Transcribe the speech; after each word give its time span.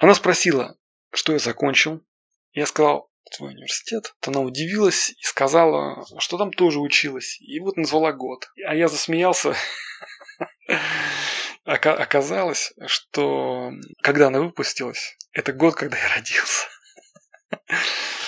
Она 0.00 0.14
спросила, 0.14 0.76
что 1.12 1.34
я 1.34 1.38
закончил. 1.38 2.02
Я 2.52 2.64
сказал, 2.64 3.10
твой 3.36 3.52
университет. 3.52 4.14
Она 4.26 4.40
удивилась 4.40 5.10
и 5.10 5.22
сказала, 5.22 6.06
что 6.18 6.38
там 6.38 6.52
тоже 6.52 6.80
училась. 6.80 7.38
И 7.40 7.60
вот 7.60 7.76
назвала 7.76 8.12
год. 8.12 8.50
А 8.66 8.74
я 8.74 8.88
засмеялся. 8.88 9.54
Оказалось, 11.64 12.72
что 12.86 13.72
когда 14.00 14.28
она 14.28 14.40
выпустилась, 14.40 15.18
это 15.32 15.52
год, 15.52 15.74
когда 15.74 15.98
я 15.98 16.08
родился. 16.14 16.66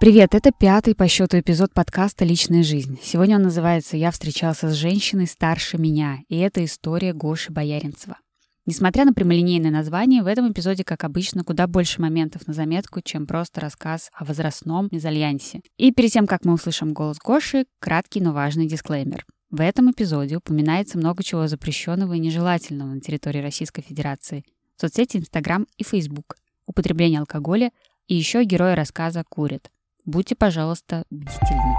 Привет, 0.00 0.34
это 0.34 0.50
пятый 0.50 0.94
по 0.94 1.06
счету 1.08 1.38
эпизод 1.38 1.74
подкаста 1.74 2.24
«Личная 2.24 2.62
жизнь». 2.62 2.98
Сегодня 3.02 3.36
он 3.36 3.42
называется 3.42 3.98
«Я 3.98 4.10
встречался 4.10 4.70
с 4.70 4.72
женщиной 4.72 5.26
старше 5.26 5.76
меня», 5.76 6.20
и 6.30 6.38
это 6.38 6.64
история 6.64 7.12
Гоши 7.12 7.52
Бояринцева. 7.52 8.16
Несмотря 8.64 9.04
на 9.04 9.12
прямолинейное 9.12 9.70
название, 9.70 10.22
в 10.22 10.26
этом 10.26 10.50
эпизоде, 10.50 10.84
как 10.84 11.04
обычно, 11.04 11.44
куда 11.44 11.66
больше 11.66 12.00
моментов 12.00 12.46
на 12.46 12.54
заметку, 12.54 13.02
чем 13.02 13.26
просто 13.26 13.60
рассказ 13.60 14.08
о 14.14 14.24
возрастном 14.24 14.88
мезальянсе. 14.90 15.60
И 15.76 15.92
перед 15.92 16.10
тем, 16.10 16.26
как 16.26 16.46
мы 16.46 16.54
услышим 16.54 16.94
голос 16.94 17.18
Гоши, 17.18 17.66
краткий, 17.78 18.22
но 18.22 18.32
важный 18.32 18.66
дисклеймер. 18.66 19.26
В 19.50 19.60
этом 19.60 19.90
эпизоде 19.90 20.36
упоминается 20.38 20.96
много 20.96 21.22
чего 21.22 21.46
запрещенного 21.46 22.14
и 22.14 22.20
нежелательного 22.20 22.88
на 22.88 23.00
территории 23.02 23.42
Российской 23.42 23.82
Федерации. 23.82 24.46
Соцсети 24.80 25.18
Инстаграм 25.18 25.66
и 25.76 25.84
Фейсбук, 25.84 26.36
употребление 26.64 27.20
алкоголя 27.20 27.70
и 28.08 28.14
еще 28.14 28.44
герои 28.44 28.72
рассказа 28.72 29.24
курят– 29.28 29.70
Будьте, 30.10 30.34
пожалуйста, 30.34 31.04
бдительны. 31.10 31.76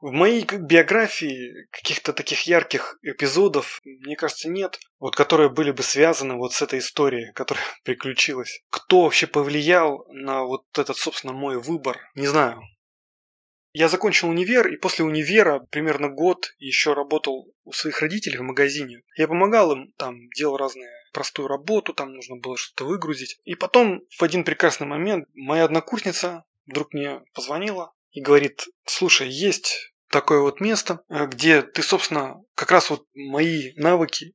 В 0.00 0.12
моей 0.12 0.44
биографии 0.44 1.66
каких-то 1.72 2.12
таких 2.12 2.42
ярких 2.42 2.96
эпизодов, 3.02 3.80
мне 3.84 4.14
кажется, 4.14 4.48
нет, 4.48 4.78
вот 5.00 5.16
которые 5.16 5.50
были 5.50 5.72
бы 5.72 5.82
связаны 5.82 6.36
вот 6.36 6.52
с 6.52 6.62
этой 6.62 6.78
историей, 6.78 7.32
которая 7.32 7.64
приключилась. 7.84 8.62
Кто 8.70 9.02
вообще 9.02 9.26
повлиял 9.26 10.06
на 10.10 10.44
вот 10.44 10.62
этот, 10.78 10.96
собственно, 10.96 11.32
мой 11.32 11.60
выбор, 11.60 11.98
не 12.14 12.28
знаю. 12.28 12.62
Я 13.78 13.90
закончил 13.90 14.30
универ, 14.30 14.68
и 14.68 14.78
после 14.78 15.04
универа 15.04 15.58
примерно 15.68 16.08
год 16.08 16.54
еще 16.58 16.94
работал 16.94 17.52
у 17.64 17.72
своих 17.72 18.00
родителей 18.00 18.38
в 18.38 18.42
магазине. 18.42 19.02
Я 19.18 19.28
помогал 19.28 19.70
им, 19.72 19.92
там, 19.98 20.30
делал 20.30 20.56
разные 20.56 20.88
простую 21.12 21.46
работу, 21.46 21.92
там 21.92 22.14
нужно 22.14 22.36
было 22.36 22.56
что-то 22.56 22.86
выгрузить. 22.86 23.38
И 23.44 23.54
потом 23.54 24.00
в 24.16 24.22
один 24.22 24.44
прекрасный 24.44 24.86
момент 24.86 25.28
моя 25.34 25.64
однокурсница 25.64 26.44
вдруг 26.64 26.94
мне 26.94 27.20
позвонила 27.34 27.92
и 28.12 28.22
говорит, 28.22 28.66
слушай, 28.86 29.28
есть 29.28 29.92
такое 30.08 30.40
вот 30.40 30.62
место, 30.62 31.02
где 31.10 31.60
ты, 31.60 31.82
собственно, 31.82 32.42
как 32.54 32.70
раз 32.70 32.88
вот 32.88 33.04
мои 33.14 33.74
навыки, 33.76 34.32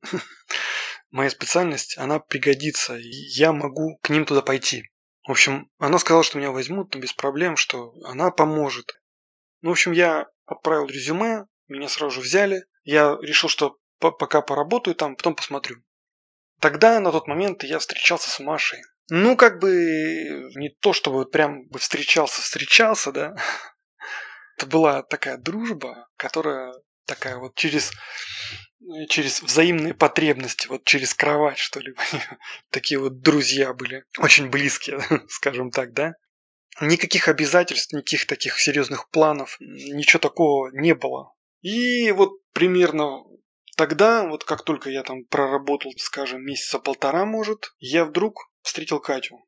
моя 1.10 1.30
специальность, 1.30 1.98
она 1.98 2.20
пригодится, 2.20 2.96
и 2.96 3.10
я 3.10 3.52
могу 3.52 3.98
к 4.02 4.10
ним 4.10 4.24
туда 4.24 4.40
пойти. 4.40 4.88
В 5.26 5.32
общем, 5.32 5.68
она 5.78 5.98
сказала, 5.98 6.22
что 6.22 6.38
меня 6.38 6.52
возьмут, 6.52 6.94
без 6.94 7.12
проблем, 7.12 7.56
что 7.56 7.92
она 8.04 8.30
поможет. 8.30 9.01
Ну, 9.62 9.70
в 9.70 9.72
общем, 9.72 9.92
я 9.92 10.26
отправил 10.46 10.86
резюме, 10.86 11.46
меня 11.68 11.88
сразу 11.88 12.16
же 12.16 12.20
взяли. 12.20 12.64
Я 12.84 13.16
решил, 13.22 13.48
что 13.48 13.78
пока 13.98 14.42
поработаю 14.42 14.94
там, 14.94 15.16
потом 15.16 15.34
посмотрю. 15.34 15.76
Тогда, 16.60 17.00
на 17.00 17.10
тот 17.10 17.26
момент, 17.26 17.64
я 17.64 17.78
встречался 17.78 18.30
с 18.30 18.38
Машей. 18.40 18.80
Ну, 19.08 19.36
как 19.36 19.60
бы, 19.60 20.50
не 20.54 20.70
то 20.80 20.92
чтобы 20.92 21.26
прям 21.26 21.66
бы 21.68 21.78
встречался-встречался, 21.78 23.12
да. 23.12 23.34
Это 24.56 24.66
была 24.66 25.02
такая 25.02 25.38
дружба, 25.38 26.08
которая 26.16 26.72
такая 27.04 27.36
вот 27.36 27.54
через, 27.54 27.92
через 29.08 29.42
взаимные 29.42 29.94
потребности, 29.94 30.68
вот 30.68 30.84
через 30.84 31.14
кровать, 31.14 31.58
что 31.58 31.80
ли. 31.80 31.94
Такие 32.70 32.98
вот 32.98 33.20
друзья 33.20 33.72
были, 33.72 34.04
очень 34.18 34.50
близкие, 34.50 35.00
скажем 35.28 35.70
так, 35.70 35.92
да. 35.92 36.14
Никаких 36.80 37.28
обязательств, 37.28 37.92
никаких 37.92 38.26
таких 38.26 38.58
серьезных 38.58 39.08
планов, 39.10 39.56
ничего 39.60 40.20
такого 40.20 40.70
не 40.72 40.94
было. 40.94 41.32
И 41.60 42.10
вот 42.12 42.32
примерно 42.52 43.24
тогда, 43.76 44.26
вот 44.26 44.44
как 44.44 44.64
только 44.64 44.90
я 44.90 45.02
там 45.02 45.24
проработал, 45.24 45.92
скажем, 45.98 46.42
месяца 46.42 46.78
полтора, 46.78 47.24
может, 47.24 47.74
я 47.78 48.04
вдруг 48.04 48.50
встретил 48.62 49.00
Катю. 49.00 49.44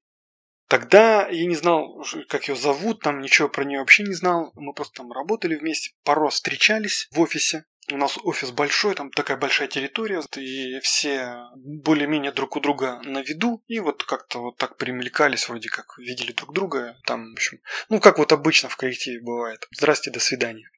Тогда 0.69 1.29
я 1.29 1.47
не 1.47 1.55
знал, 1.55 2.05
как 2.29 2.49
ее 2.49 2.57
зовут, 2.57 3.03
там 3.03 3.21
ничего 3.21 3.49
про 3.49 3.65
нее 3.65 3.81
вообще 3.81 4.03
не 4.03 4.15
знал. 4.15 4.51
Мы 4.55 4.73
просто 4.73 5.03
там 5.03 5.13
работали 5.13 5.57
вместе, 5.57 5.93
пару 6.05 6.23
раз 6.23 6.35
встречались 6.35 7.09
в 7.13 7.21
офисе. 7.21 7.67
У 7.93 7.99
нас 7.99 8.17
офис 8.23 8.51
большой, 8.51 8.95
там 8.95 9.11
такая 9.11 9.37
большая 9.37 9.69
территория, 9.69 10.23
и 10.39 10.81
все 10.81 11.37
более-менее 11.55 12.33
друг 12.33 12.57
у 12.57 12.61
друга 12.61 12.99
на 13.05 13.21
виду, 13.21 13.63
и 13.67 13.79
вот 13.79 14.05
как-то 14.05 14.39
вот 14.39 14.57
так 14.57 14.79
примелькались, 14.79 15.51
вроде 15.51 15.69
как 15.69 15.99
видели 15.99 16.33
друг 16.33 16.55
друга, 16.55 16.97
там, 17.05 17.29
в 17.29 17.33
общем, 17.35 17.61
ну, 17.91 18.01
как 18.01 18.17
вот 18.17 18.33
обычно 18.33 18.71
в 18.71 18.77
коллективе 18.77 19.21
бывает. 19.21 19.69
Здрасте, 19.71 20.11
до 20.11 20.19
свидания. 20.19 20.71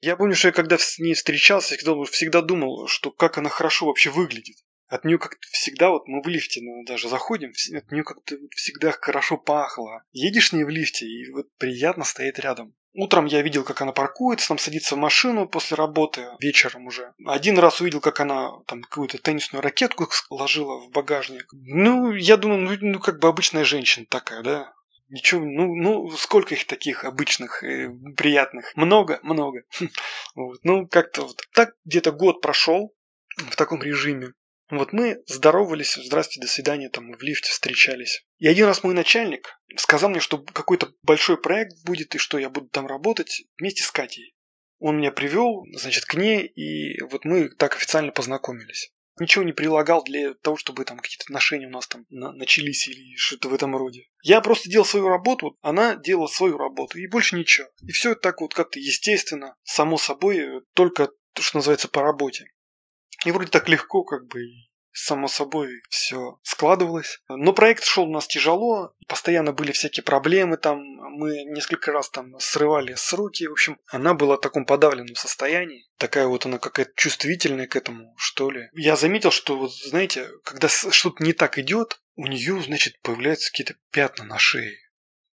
Я 0.00 0.16
помню, 0.16 0.34
что 0.34 0.48
я 0.48 0.52
когда 0.52 0.78
с 0.78 0.98
ней 0.98 1.14
встречался, 1.14 1.76
всегда 1.76 2.42
думал, 2.42 2.88
что 2.88 3.12
как 3.12 3.38
она 3.38 3.48
хорошо 3.48 3.86
вообще 3.86 4.10
выглядит. 4.10 4.56
От 4.92 5.06
нее 5.06 5.16
как-то 5.16 5.48
всегда, 5.50 5.88
вот 5.88 6.06
мы 6.06 6.20
в 6.20 6.28
лифте 6.28 6.60
ну, 6.60 6.84
даже 6.84 7.08
заходим, 7.08 7.54
от 7.74 7.90
нее 7.90 8.04
как-то 8.04 8.36
всегда 8.50 8.92
хорошо 8.92 9.38
пахло. 9.38 10.02
Едешь 10.12 10.50
с 10.50 10.52
ней 10.52 10.64
в 10.64 10.68
лифте, 10.68 11.06
и 11.06 11.32
вот 11.32 11.46
приятно 11.56 12.04
стоять 12.04 12.38
рядом. 12.38 12.74
Утром 12.92 13.24
я 13.24 13.40
видел, 13.40 13.64
как 13.64 13.80
она 13.80 13.92
паркуется, 13.92 14.48
там 14.48 14.58
садится 14.58 14.94
в 14.94 14.98
машину 14.98 15.48
после 15.48 15.78
работы, 15.78 16.26
вечером 16.40 16.88
уже. 16.88 17.14
Один 17.24 17.58
раз 17.58 17.80
увидел, 17.80 18.00
как 18.00 18.20
она 18.20 18.50
там 18.66 18.82
какую-то 18.82 19.16
теннисную 19.16 19.62
ракетку 19.62 20.10
ложила 20.28 20.76
в 20.78 20.90
багажник. 20.90 21.46
Ну, 21.52 22.12
я 22.12 22.36
думаю, 22.36 22.60
ну, 22.60 22.76
ну 22.78 23.00
как 23.00 23.18
бы 23.18 23.28
обычная 23.28 23.64
женщина 23.64 24.04
такая, 24.06 24.42
да. 24.42 24.74
Ничего, 25.08 25.42
ну, 25.42 25.74
ну, 25.74 26.10
сколько 26.10 26.54
их 26.54 26.66
таких 26.66 27.04
обычных, 27.04 27.64
э, 27.64 27.88
приятных? 28.14 28.76
Много, 28.76 29.20
много. 29.22 29.62
Вот, 30.34 30.60
ну, 30.64 30.86
как-то 30.86 31.22
вот. 31.22 31.40
Так 31.54 31.76
где-то 31.86 32.12
год 32.12 32.42
прошел 32.42 32.94
в 33.38 33.56
таком 33.56 33.82
режиме. 33.82 34.34
Вот 34.72 34.94
мы 34.94 35.22
здоровались, 35.26 35.96
здрасте, 35.96 36.40
до 36.40 36.46
свидания, 36.46 36.88
там 36.88 37.12
в 37.12 37.20
лифте 37.20 37.50
встречались. 37.50 38.24
И 38.38 38.48
один 38.48 38.64
раз 38.64 38.82
мой 38.82 38.94
начальник 38.94 39.60
сказал 39.76 40.08
мне, 40.08 40.18
что 40.18 40.38
какой-то 40.38 40.94
большой 41.02 41.36
проект 41.36 41.84
будет, 41.84 42.14
и 42.14 42.18
что 42.18 42.38
я 42.38 42.48
буду 42.48 42.68
там 42.68 42.86
работать 42.86 43.42
вместе 43.58 43.82
с 43.82 43.90
Катей. 43.90 44.34
Он 44.78 44.96
меня 44.96 45.12
привел, 45.12 45.66
значит, 45.74 46.06
к 46.06 46.14
ней, 46.14 46.46
и 46.46 47.02
вот 47.02 47.26
мы 47.26 47.50
так 47.50 47.76
официально 47.76 48.12
познакомились. 48.12 48.90
Ничего 49.20 49.44
не 49.44 49.52
прилагал 49.52 50.02
для 50.04 50.32
того, 50.32 50.56
чтобы 50.56 50.86
там 50.86 50.98
какие-то 51.00 51.24
отношения 51.24 51.66
у 51.66 51.70
нас 51.70 51.86
там 51.86 52.06
на 52.08 52.32
начались 52.32 52.88
или 52.88 53.14
что-то 53.16 53.50
в 53.50 53.54
этом 53.54 53.76
роде. 53.76 54.08
Я 54.22 54.40
просто 54.40 54.70
делал 54.70 54.86
свою 54.86 55.08
работу, 55.08 55.58
она 55.60 55.96
делала 55.96 56.28
свою 56.28 56.56
работу, 56.56 56.98
и 56.98 57.06
больше 57.06 57.36
ничего. 57.36 57.68
И 57.86 57.92
все 57.92 58.14
так 58.14 58.40
вот 58.40 58.54
как-то 58.54 58.78
естественно, 58.80 59.54
само 59.64 59.98
собой, 59.98 60.62
только 60.72 61.10
то, 61.34 61.42
что 61.42 61.58
называется 61.58 61.88
по 61.88 62.00
работе. 62.00 62.46
И 63.24 63.30
вроде 63.30 63.50
так 63.50 63.68
легко, 63.68 64.02
как 64.04 64.26
бы, 64.26 64.40
само 64.92 65.28
собой 65.28 65.82
все 65.88 66.38
складывалось. 66.42 67.20
Но 67.28 67.52
проект 67.52 67.84
шел 67.84 68.04
у 68.04 68.12
нас 68.12 68.26
тяжело, 68.26 68.94
постоянно 69.08 69.52
были 69.52 69.72
всякие 69.72 70.04
проблемы 70.04 70.56
там, 70.56 70.78
мы 70.80 71.44
несколько 71.44 71.92
раз 71.92 72.10
там 72.10 72.38
срывали 72.38 72.94
с 72.94 73.12
руки, 73.12 73.46
в 73.46 73.52
общем, 73.52 73.78
она 73.88 74.14
была 74.14 74.36
в 74.36 74.40
таком 74.40 74.66
подавленном 74.66 75.14
состоянии, 75.14 75.88
такая 75.98 76.26
вот 76.26 76.46
она 76.46 76.58
какая-то 76.58 76.92
чувствительная 76.96 77.66
к 77.66 77.76
этому, 77.76 78.14
что 78.18 78.50
ли. 78.50 78.68
Я 78.72 78.96
заметил, 78.96 79.30
что 79.30 79.56
вот, 79.56 79.72
знаете, 79.72 80.28
когда 80.44 80.68
что-то 80.68 81.22
не 81.24 81.32
так 81.32 81.58
идет, 81.58 82.00
у 82.16 82.26
нее, 82.26 82.60
значит, 82.62 83.00
появляются 83.00 83.50
какие-то 83.50 83.74
пятна 83.90 84.24
на 84.24 84.38
шее. 84.38 84.76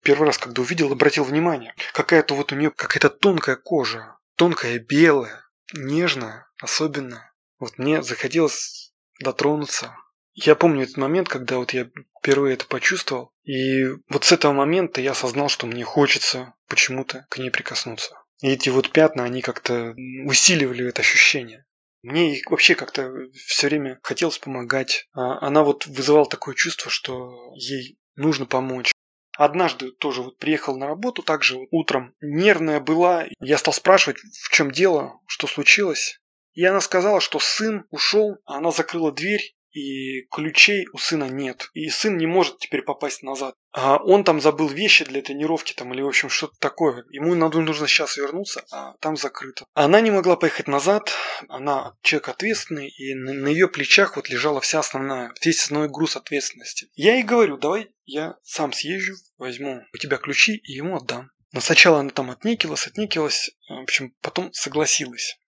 Первый 0.01 0.27
раз, 0.27 0.37
когда 0.37 0.61
увидел, 0.61 0.91
обратил 0.91 1.25
внимание, 1.25 1.75
какая-то 1.93 2.33
вот 2.33 2.53
у 2.53 2.55
нее 2.55 2.71
какая-то 2.71 3.09
тонкая 3.09 3.57
кожа, 3.57 4.17
тонкая, 4.37 4.79
белая, 4.79 5.43
нежная, 5.73 6.47
особенно 6.61 7.28
вот 7.59 7.77
мне 7.77 8.01
захотелось 8.01 8.93
дотронуться. 9.21 9.95
Я 10.33 10.55
помню 10.55 10.83
этот 10.83 10.97
момент, 10.97 11.27
когда 11.27 11.57
вот 11.57 11.73
я 11.73 11.89
впервые 12.19 12.53
это 12.53 12.65
почувствовал. 12.65 13.33
И 13.43 13.85
вот 14.09 14.23
с 14.23 14.31
этого 14.31 14.53
момента 14.53 15.01
я 15.01 15.11
осознал, 15.11 15.49
что 15.49 15.67
мне 15.67 15.83
хочется 15.83 16.53
почему-то 16.67 17.25
к 17.29 17.37
ней 17.37 17.49
прикоснуться. 17.49 18.15
И 18.41 18.49
эти 18.49 18.69
вот 18.69 18.91
пятна, 18.91 19.25
они 19.25 19.41
как-то 19.41 19.95
усиливали 20.25 20.87
это 20.87 21.01
ощущение. 21.01 21.65
Мне 22.01 22.41
вообще 22.49 22.75
как-то 22.75 23.11
все 23.33 23.67
время 23.67 23.99
хотелось 24.01 24.39
помогать. 24.39 25.07
А 25.13 25.45
она 25.45 25.63
вот 25.63 25.85
вызывала 25.87 26.25
такое 26.25 26.55
чувство, 26.55 26.89
что 26.89 27.51
ей 27.55 27.99
нужно 28.15 28.45
помочь. 28.45 28.91
Однажды 29.37 29.91
тоже 29.91 30.21
вот 30.21 30.37
приехал 30.37 30.77
на 30.77 30.87
работу, 30.87 31.23
также 31.23 31.57
утром 31.71 32.13
нервная 32.21 32.79
была. 32.79 33.25
Я 33.39 33.57
стал 33.57 33.73
спрашивать, 33.73 34.19
в 34.19 34.49
чем 34.49 34.71
дело, 34.71 35.19
что 35.27 35.47
случилось. 35.47 36.19
И 36.59 36.65
она 36.65 36.81
сказала, 36.81 37.21
что 37.21 37.39
сын 37.39 37.85
ушел, 37.89 38.35
а 38.43 38.57
она 38.57 38.71
закрыла 38.71 39.13
дверь 39.13 39.55
и 39.71 40.23
ключей 40.29 40.87
у 40.91 40.97
сына 40.97 41.29
нет. 41.29 41.69
И 41.73 41.87
сын 41.87 42.17
не 42.17 42.27
может 42.27 42.57
теперь 42.59 42.81
попасть 42.81 43.23
назад. 43.23 43.55
А 43.71 43.95
он 44.03 44.25
там 44.25 44.41
забыл 44.41 44.67
вещи 44.67 45.05
для 45.05 45.21
тренировки 45.21 45.71
там 45.71 45.93
или 45.93 46.01
в 46.01 46.07
общем 46.09 46.27
что-то 46.27 46.55
такое. 46.59 47.05
Ему 47.11 47.33
надо, 47.33 47.61
нужно 47.61 47.87
сейчас 47.87 48.17
вернуться, 48.17 48.65
а 48.73 48.95
там 48.99 49.15
закрыто. 49.15 49.63
Она 49.73 50.01
не 50.01 50.11
могла 50.11 50.35
поехать 50.35 50.67
назад, 50.67 51.13
она 51.47 51.93
человек 52.01 52.27
ответственный, 52.27 52.89
и 52.89 53.13
на, 53.13 53.31
на 53.31 53.47
ее 53.47 53.69
плечах 53.69 54.17
вот 54.17 54.27
лежала 54.27 54.59
вся 54.59 54.79
основная, 54.79 55.33
весь 55.41 55.61
основной 55.61 55.87
груз 55.87 56.17
ответственности. 56.17 56.89
Я 56.93 57.13
ей 57.13 57.23
говорю, 57.23 57.55
давай 57.55 57.89
я 58.03 58.35
сам 58.43 58.73
съезжу, 58.73 59.13
возьму 59.37 59.81
у 59.93 59.97
тебя 59.97 60.17
ключи 60.17 60.57
и 60.57 60.73
ему 60.73 60.97
отдам. 60.97 61.31
Но 61.53 61.61
сначала 61.61 62.01
она 62.01 62.09
там 62.09 62.29
отнекилась, 62.31 62.85
отнекилась, 62.85 63.49
в 63.69 63.81
общем, 63.81 64.13
потом 64.19 64.51
согласилась. 64.51 65.39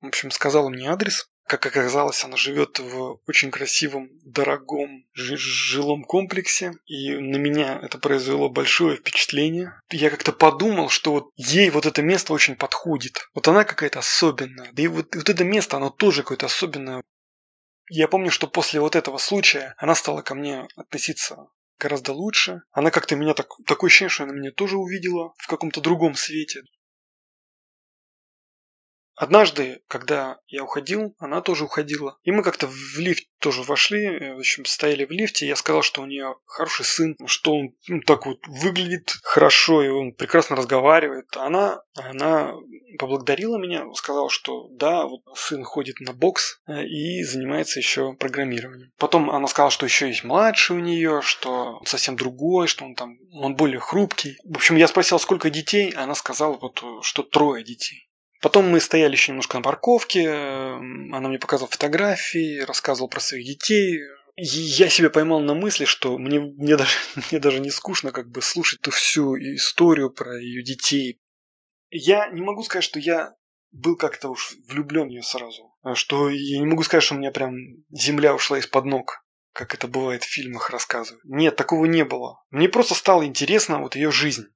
В 0.00 0.06
общем, 0.06 0.30
сказала 0.30 0.68
мне 0.68 0.90
адрес, 0.90 1.28
как 1.46 1.64
оказалось, 1.64 2.24
она 2.24 2.36
живет 2.36 2.80
в 2.80 3.20
очень 3.28 3.52
красивом, 3.52 4.10
дорогом 4.24 5.06
жилом 5.14 6.02
комплексе, 6.02 6.72
и 6.86 7.14
на 7.14 7.36
меня 7.36 7.78
это 7.80 7.98
произвело 7.98 8.48
большое 8.48 8.96
впечатление. 8.96 9.80
Я 9.90 10.10
как-то 10.10 10.32
подумал, 10.32 10.88
что 10.88 11.12
вот 11.12 11.30
ей 11.36 11.70
вот 11.70 11.86
это 11.86 12.02
место 12.02 12.32
очень 12.32 12.56
подходит. 12.56 13.28
Вот 13.32 13.46
она 13.46 13.62
какая-то 13.62 14.00
особенная. 14.00 14.72
И 14.76 14.88
вот, 14.88 15.14
вот 15.14 15.28
это 15.28 15.44
место, 15.44 15.76
оно 15.76 15.90
тоже 15.90 16.22
какое-то 16.22 16.46
особенное. 16.46 17.02
Я 17.88 18.08
помню, 18.08 18.32
что 18.32 18.48
после 18.48 18.80
вот 18.80 18.96
этого 18.96 19.18
случая 19.18 19.76
она 19.78 19.94
стала 19.94 20.22
ко 20.22 20.34
мне 20.34 20.66
относиться 20.74 21.46
гораздо 21.78 22.12
лучше. 22.12 22.62
Она 22.72 22.90
как-то 22.90 23.14
меня 23.14 23.34
так, 23.34 23.46
такое 23.66 23.88
ощущение, 23.88 24.10
что 24.10 24.24
она 24.24 24.32
меня 24.32 24.50
тоже 24.50 24.76
увидела 24.76 25.32
в 25.38 25.46
каком-то 25.46 25.80
другом 25.80 26.16
свете. 26.16 26.62
Однажды, 29.16 29.80
когда 29.88 30.38
я 30.46 30.62
уходил, 30.62 31.14
она 31.18 31.40
тоже 31.40 31.64
уходила. 31.64 32.18
И 32.22 32.32
мы 32.32 32.42
как-то 32.42 32.66
в 32.66 32.98
лифт 32.98 33.24
тоже 33.38 33.62
вошли, 33.62 34.04
э, 34.04 34.34
в 34.34 34.38
общем, 34.38 34.66
стояли 34.66 35.06
в 35.06 35.10
лифте. 35.10 35.46
Я 35.46 35.56
сказал, 35.56 35.82
что 35.82 36.02
у 36.02 36.06
нее 36.06 36.36
хороший 36.44 36.84
сын, 36.84 37.16
что 37.26 37.54
он 37.54 37.74
ну, 37.88 38.00
так 38.02 38.26
вот 38.26 38.46
выглядит 38.46 39.16
хорошо, 39.22 39.82
и 39.82 39.88
он 39.88 40.12
прекрасно 40.12 40.54
разговаривает. 40.54 41.34
Она, 41.36 41.80
она 41.94 42.54
поблагодарила 42.98 43.56
меня, 43.56 43.86
сказала, 43.94 44.28
что 44.28 44.68
да, 44.72 45.06
вот 45.06 45.22
сын 45.34 45.64
ходит 45.64 46.00
на 46.00 46.12
бокс 46.12 46.60
э, 46.66 46.84
и 46.84 47.22
занимается 47.24 47.78
еще 47.78 48.12
программированием. 48.14 48.92
Потом 48.98 49.30
она 49.30 49.46
сказала, 49.46 49.70
что 49.70 49.86
еще 49.86 50.08
есть 50.08 50.24
младший 50.24 50.76
у 50.76 50.80
нее, 50.80 51.22
что 51.22 51.78
он 51.80 51.86
совсем 51.86 52.16
другой, 52.16 52.66
что 52.68 52.84
он 52.84 52.94
там, 52.94 53.16
он 53.32 53.56
более 53.56 53.80
хрупкий. 53.80 54.36
В 54.44 54.56
общем, 54.56 54.76
я 54.76 54.88
спросил, 54.88 55.18
сколько 55.18 55.48
детей, 55.48 55.90
она 55.92 56.14
сказала, 56.14 56.58
вот, 56.60 56.82
что 57.02 57.22
трое 57.22 57.64
детей. 57.64 58.05
Потом 58.40 58.68
мы 58.68 58.80
стояли 58.80 59.12
еще 59.12 59.32
немножко 59.32 59.56
на 59.56 59.62
парковке, 59.62 60.28
она 60.28 61.28
мне 61.28 61.38
показывала 61.38 61.70
фотографии, 61.70 62.60
рассказывала 62.60 63.08
про 63.08 63.20
своих 63.20 63.46
детей. 63.46 64.00
И 64.36 64.44
я 64.44 64.90
себя 64.90 65.08
поймал 65.08 65.40
на 65.40 65.54
мысли, 65.54 65.86
что 65.86 66.18
мне, 66.18 66.40
мне, 66.40 66.76
даже, 66.76 66.92
мне 67.30 67.40
даже 67.40 67.60
не 67.60 67.70
скучно 67.70 68.12
как 68.12 68.28
бы 68.28 68.42
слушать 68.42 68.80
ту 68.80 68.90
всю 68.90 69.36
историю 69.36 70.10
про 70.10 70.38
ее 70.38 70.62
детей. 70.62 71.18
Я 71.90 72.28
не 72.28 72.42
могу 72.42 72.62
сказать, 72.62 72.84
что 72.84 72.98
я 72.98 73.34
был 73.72 73.96
как-то 73.96 74.28
уж 74.28 74.54
влюблен 74.68 75.06
в 75.06 75.10
нее 75.10 75.22
сразу. 75.22 75.74
Что 75.94 76.28
я 76.28 76.58
не 76.58 76.66
могу 76.66 76.82
сказать, 76.82 77.04
что 77.04 77.14
у 77.14 77.18
меня 77.18 77.30
прям 77.30 77.54
земля 77.90 78.34
ушла 78.34 78.58
из-под 78.58 78.84
ног 78.84 79.26
как 79.56 79.74
это 79.74 79.88
бывает 79.88 80.22
в 80.22 80.30
фильмах 80.30 80.68
рассказывают. 80.68 81.24
Нет, 81.24 81.56
такого 81.56 81.86
не 81.86 82.04
было. 82.04 82.42
Мне 82.50 82.68
просто 82.68 82.94
стало 82.94 83.24
интересно 83.24 83.80
вот 83.80 83.96
ее 83.96 84.12
жизнь. 84.12 84.48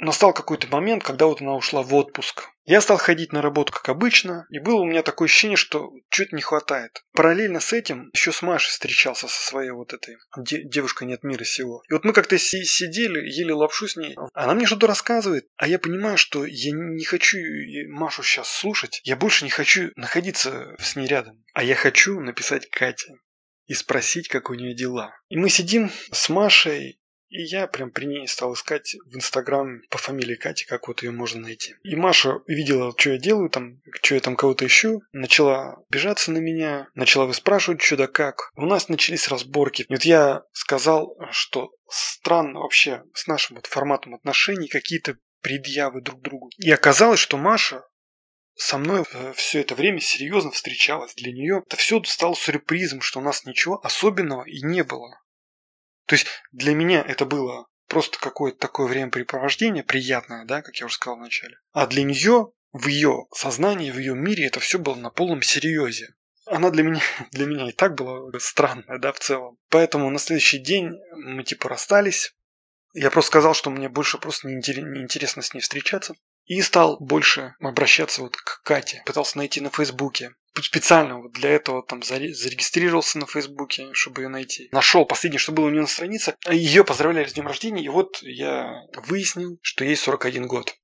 Настал 0.00 0.32
какой-то 0.32 0.68
момент, 0.68 1.02
когда 1.02 1.26
вот 1.26 1.40
она 1.40 1.54
ушла 1.54 1.82
в 1.82 1.92
отпуск. 1.94 2.50
Я 2.64 2.80
стал 2.80 2.98
ходить 2.98 3.32
на 3.32 3.42
работу 3.42 3.72
как 3.72 3.88
обычно, 3.88 4.46
и 4.50 4.60
было 4.60 4.76
у 4.80 4.84
меня 4.84 5.02
такое 5.02 5.26
ощущение, 5.26 5.56
что 5.56 5.90
чуть 6.08 6.32
не 6.32 6.40
хватает. 6.40 7.02
Параллельно 7.14 7.58
с 7.60 7.72
этим 7.72 8.10
еще 8.12 8.30
с 8.30 8.42
Машей 8.42 8.70
встречался 8.70 9.26
со 9.26 9.40
своей 9.46 9.70
вот 9.70 9.92
этой 9.94 10.16
де- 10.36 10.62
девушкой 10.62 11.08
нет 11.08 11.24
мира 11.24 11.42
сего. 11.44 11.82
И 11.88 11.92
вот 11.94 12.04
мы 12.04 12.12
как-то 12.12 12.38
си- 12.38 12.64
сидели, 12.64 13.20
ели 13.20 13.50
лапшу 13.50 13.88
с 13.88 13.96
ней. 13.96 14.16
Она 14.34 14.54
мне 14.54 14.66
что-то 14.66 14.86
рассказывает, 14.86 15.46
а 15.56 15.66
я 15.66 15.78
понимаю, 15.78 16.16
что 16.16 16.44
я 16.44 16.70
не 16.72 17.04
хочу 17.04 17.38
Машу 17.88 18.22
сейчас 18.22 18.48
слушать. 18.48 19.00
Я 19.02 19.16
больше 19.16 19.44
не 19.44 19.50
хочу 19.50 19.90
находиться 19.96 20.76
с 20.78 20.94
ней 20.94 21.06
рядом. 21.08 21.42
А 21.54 21.64
я 21.64 21.74
хочу 21.74 22.20
написать 22.20 22.70
Кате 22.70 23.14
и 23.66 23.74
спросить, 23.74 24.28
как 24.28 24.50
у 24.50 24.54
нее 24.54 24.74
дела. 24.74 25.12
И 25.28 25.36
мы 25.36 25.48
сидим 25.50 25.90
с 26.12 26.28
Машей, 26.28 27.00
и 27.28 27.42
я 27.42 27.66
прям 27.66 27.90
при 27.90 28.06
ней 28.06 28.26
стал 28.26 28.54
искать 28.54 28.96
в 29.06 29.14
Инстаграм 29.16 29.82
по 29.90 29.98
фамилии 29.98 30.34
Кати, 30.34 30.64
как 30.64 30.88
вот 30.88 31.02
ее 31.02 31.10
можно 31.10 31.42
найти. 31.42 31.74
И 31.82 31.94
Маша 31.94 32.40
видела, 32.46 32.94
что 32.96 33.10
я 33.10 33.18
делаю 33.18 33.50
там, 33.50 33.80
что 34.02 34.14
я 34.14 34.20
там 34.20 34.36
кого-то 34.36 34.66
ищу, 34.66 35.02
начала 35.12 35.78
бежаться 35.90 36.32
на 36.32 36.38
меня, 36.38 36.88
начала 36.94 37.26
выспрашивать, 37.26 37.82
что 37.82 37.96
да 37.96 38.06
как. 38.06 38.50
У 38.56 38.64
нас 38.64 38.88
начались 38.88 39.28
разборки. 39.28 39.82
И 39.82 39.92
вот 39.92 40.02
я 40.04 40.42
сказал, 40.52 41.16
что 41.30 41.70
странно 41.88 42.60
вообще 42.60 43.02
с 43.14 43.26
нашим 43.26 43.56
вот 43.56 43.66
форматом 43.66 44.14
отношений 44.14 44.68
какие-то 44.68 45.16
предъявы 45.40 46.00
друг 46.00 46.20
другу. 46.22 46.50
И 46.58 46.70
оказалось, 46.70 47.20
что 47.20 47.36
Маша 47.36 47.82
со 48.54 48.76
мной 48.76 49.04
э, 49.12 49.32
все 49.34 49.60
это 49.60 49.74
время 49.74 50.00
серьезно 50.00 50.50
встречалась. 50.50 51.14
Для 51.14 51.32
нее 51.32 51.62
это 51.64 51.76
все 51.76 52.02
стало 52.04 52.34
сюрпризом, 52.34 53.00
что 53.00 53.20
у 53.20 53.22
нас 53.22 53.44
ничего 53.44 53.80
особенного 53.84 54.44
и 54.44 54.62
не 54.62 54.82
было. 54.82 55.20
То 56.08 56.14
есть 56.14 56.26
для 56.52 56.74
меня 56.74 57.04
это 57.06 57.26
было 57.26 57.66
просто 57.86 58.18
какое-то 58.18 58.58
такое 58.58 58.86
времяпрепровождение 58.86 59.84
приятное, 59.84 60.46
да, 60.46 60.62
как 60.62 60.74
я 60.76 60.86
уже 60.86 60.94
сказал 60.94 61.18
вначале. 61.18 61.58
А 61.72 61.86
для 61.86 62.02
нее, 62.02 62.50
в 62.72 62.86
ее 62.86 63.26
сознании, 63.30 63.90
в 63.90 63.98
ее 63.98 64.14
мире 64.14 64.46
это 64.46 64.58
все 64.58 64.78
было 64.78 64.94
на 64.94 65.10
полном 65.10 65.42
серьезе. 65.42 66.14
Она 66.46 66.70
для 66.70 66.82
меня, 66.82 67.02
для 67.32 67.44
меня 67.44 67.68
и 67.68 67.72
так 67.72 67.94
была 67.94 68.30
странная, 68.38 68.98
да, 68.98 69.12
в 69.12 69.18
целом. 69.20 69.58
Поэтому 69.68 70.08
на 70.08 70.18
следующий 70.18 70.58
день 70.58 70.98
мы 71.12 71.44
типа 71.44 71.68
расстались. 71.68 72.34
Я 72.94 73.10
просто 73.10 73.28
сказал, 73.28 73.52
что 73.52 73.68
мне 73.68 73.90
больше 73.90 74.16
просто 74.16 74.48
неинтересно 74.48 75.42
с 75.42 75.52
ней 75.52 75.60
встречаться. 75.60 76.14
И 76.48 76.60
стал 76.62 76.96
больше 76.98 77.54
обращаться 77.60 78.22
вот 78.22 78.36
к 78.36 78.62
Кате. 78.62 79.02
Пытался 79.06 79.38
найти 79.38 79.60
на 79.60 79.70
Фейсбуке 79.70 80.34
специально 80.62 81.20
вот 81.20 81.32
для 81.32 81.50
этого 81.50 81.82
там 81.82 82.02
зарегистрировался 82.02 83.18
на 83.18 83.26
Фейсбуке, 83.26 83.88
чтобы 83.92 84.22
ее 84.22 84.28
найти. 84.28 84.68
Нашел 84.72 85.04
последнее, 85.04 85.38
что 85.38 85.52
было 85.52 85.66
у 85.66 85.70
нее 85.70 85.82
на 85.82 85.86
странице. 85.86 86.36
Ее 86.50 86.84
поздравляли 86.84 87.28
с 87.28 87.34
днем 87.34 87.46
рождения, 87.46 87.84
и 87.84 87.88
вот 87.88 88.18
я 88.22 88.82
выяснил, 89.06 89.58
что 89.62 89.84
ей 89.84 89.96
41 89.96 90.46
год. 90.46 90.74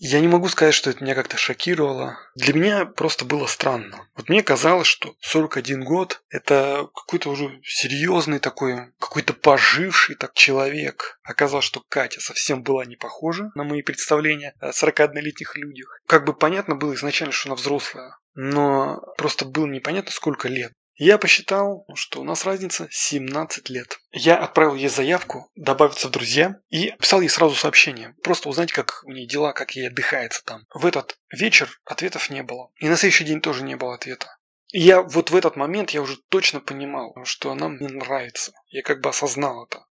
Я 0.00 0.20
не 0.20 0.28
могу 0.28 0.48
сказать, 0.48 0.74
что 0.74 0.90
это 0.90 1.02
меня 1.02 1.16
как-то 1.16 1.36
шокировало. 1.36 2.18
Для 2.36 2.54
меня 2.54 2.86
просто 2.86 3.24
было 3.24 3.46
странно. 3.46 4.06
Вот 4.14 4.28
мне 4.28 4.44
казалось, 4.44 4.86
что 4.86 5.16
41 5.20 5.84
год– 5.84 6.22
это 6.30 6.88
какой-то 6.94 7.30
уже 7.30 7.60
серьезный 7.64 8.38
такой, 8.38 8.92
какой-то 9.00 9.34
поживший 9.34 10.14
так 10.14 10.34
человек. 10.34 11.18
Оказалось, 11.24 11.64
что 11.64 11.82
Катя 11.88 12.20
совсем 12.20 12.62
была 12.62 12.84
не 12.84 12.94
похожа 12.94 13.50
на 13.56 13.64
мои 13.64 13.82
представления 13.82 14.54
о 14.60 14.70
41-летних 14.70 15.56
людях. 15.56 16.00
Как 16.06 16.24
бы 16.24 16.32
понятно 16.32 16.76
было 16.76 16.94
изначально, 16.94 17.32
что 17.32 17.48
она 17.48 17.56
взрослая 17.56 18.14
но 18.40 19.00
просто 19.16 19.44
было 19.44 19.66
непонятно 19.66 20.12
сколько 20.12 20.46
лет. 20.48 20.72
Я 20.98 21.16
посчитал, 21.16 21.86
что 21.94 22.20
у 22.20 22.24
нас 22.24 22.44
разница 22.44 22.88
17 22.90 23.70
лет. 23.70 24.00
Я 24.10 24.36
отправил 24.36 24.74
ей 24.74 24.88
заявку, 24.88 25.48
добавиться 25.54 26.08
в 26.08 26.10
друзья 26.10 26.60
и 26.70 26.90
писал 26.98 27.20
ей 27.20 27.28
сразу 27.28 27.54
сообщение. 27.54 28.16
Просто 28.24 28.48
узнать, 28.48 28.72
как 28.72 29.02
у 29.04 29.12
нее 29.12 29.28
дела, 29.28 29.52
как 29.52 29.76
ей 29.76 29.86
отдыхается 29.86 30.44
там. 30.44 30.66
В 30.74 30.84
этот 30.84 31.16
вечер 31.30 31.80
ответов 31.84 32.30
не 32.30 32.42
было. 32.42 32.72
И 32.80 32.88
на 32.88 32.96
следующий 32.96 33.24
день 33.24 33.40
тоже 33.40 33.62
не 33.62 33.76
было 33.76 33.94
ответа. 33.94 34.26
И 34.72 34.80
я 34.80 35.00
вот 35.00 35.30
в 35.30 35.36
этот 35.36 35.54
момент 35.54 35.90
я 35.90 36.02
уже 36.02 36.16
точно 36.28 36.60
понимал, 36.60 37.14
что 37.24 37.52
она 37.52 37.68
мне 37.68 37.86
нравится. 37.88 38.52
Я 38.66 38.82
как 38.82 39.00
бы 39.00 39.10
осознал 39.10 39.66
это 39.66 39.84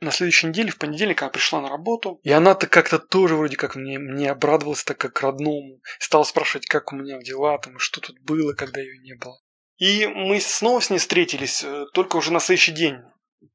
на 0.00 0.10
следующей 0.12 0.46
неделе, 0.46 0.70
в 0.70 0.78
понедельник, 0.78 1.20
она 1.20 1.30
пришла 1.30 1.60
на 1.60 1.68
работу, 1.68 2.20
и 2.22 2.30
она-то 2.30 2.66
как-то 2.66 2.98
тоже 2.98 3.36
вроде 3.36 3.56
как 3.56 3.76
мне, 3.76 3.98
мне 3.98 4.30
обрадовалась 4.30 4.82
так 4.82 4.98
как 4.98 5.20
родному. 5.20 5.80
Стала 5.98 6.24
спрашивать, 6.24 6.66
как 6.66 6.92
у 6.92 6.96
меня 6.96 7.18
дела, 7.20 7.58
там, 7.58 7.76
и 7.76 7.78
что 7.78 8.00
тут 8.00 8.18
было, 8.20 8.54
когда 8.54 8.80
ее 8.80 8.98
не 8.98 9.14
было. 9.14 9.38
И 9.80 10.06
мы 10.06 10.40
снова 10.40 10.80
с 10.80 10.90
ней 10.90 10.98
встретились, 10.98 11.64
э, 11.64 11.86
только 11.94 12.16
уже 12.16 12.32
на 12.32 12.40
следующий 12.40 12.72
день 12.72 12.98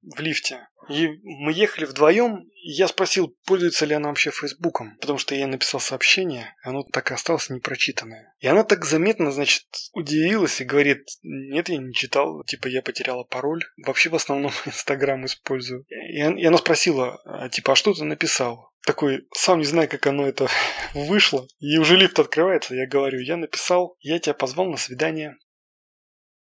в 0.01 0.19
лифте. 0.19 0.67
И 0.89 1.07
мы 1.23 1.51
ехали 1.51 1.85
вдвоем, 1.85 2.47
и 2.63 2.71
я 2.71 2.87
спросил, 2.87 3.35
пользуется 3.45 3.85
ли 3.85 3.93
она 3.93 4.09
вообще 4.09 4.31
Фейсбуком, 4.31 4.97
потому 4.99 5.19
что 5.19 5.35
я 5.35 5.47
написал 5.47 5.79
сообщение, 5.79 6.55
оно 6.63 6.83
так 6.83 7.11
и 7.11 7.13
осталось 7.13 7.49
непрочитанное. 7.49 8.33
И 8.39 8.47
она 8.47 8.63
так 8.63 8.85
заметно, 8.85 9.31
значит, 9.31 9.65
удивилась 9.93 10.61
и 10.61 10.65
говорит, 10.65 11.05
нет, 11.23 11.69
я 11.69 11.77
не 11.77 11.93
читал, 11.93 12.43
типа 12.43 12.67
я 12.67 12.81
потеряла 12.81 13.23
пароль, 13.23 13.63
вообще 13.85 14.09
в 14.09 14.15
основном 14.15 14.51
Инстаграм 14.65 15.23
использую. 15.25 15.85
И 15.89 16.21
она 16.21 16.57
спросила, 16.57 17.19
а, 17.25 17.49
типа, 17.49 17.73
а 17.73 17.75
что 17.75 17.93
ты 17.93 18.03
написал? 18.03 18.71
Такой, 18.85 19.27
сам 19.33 19.59
не 19.59 19.65
знаю, 19.65 19.89
как 19.89 20.05
оно 20.07 20.27
это 20.27 20.47
вышло. 20.93 21.47
И 21.59 21.77
уже 21.77 21.97
лифт 21.97 22.19
открывается, 22.19 22.75
я 22.75 22.87
говорю, 22.87 23.19
я 23.19 23.37
написал, 23.37 23.95
я 23.99 24.19
тебя 24.19 24.33
позвал 24.33 24.69
на 24.69 24.77
свидание. 24.77 25.35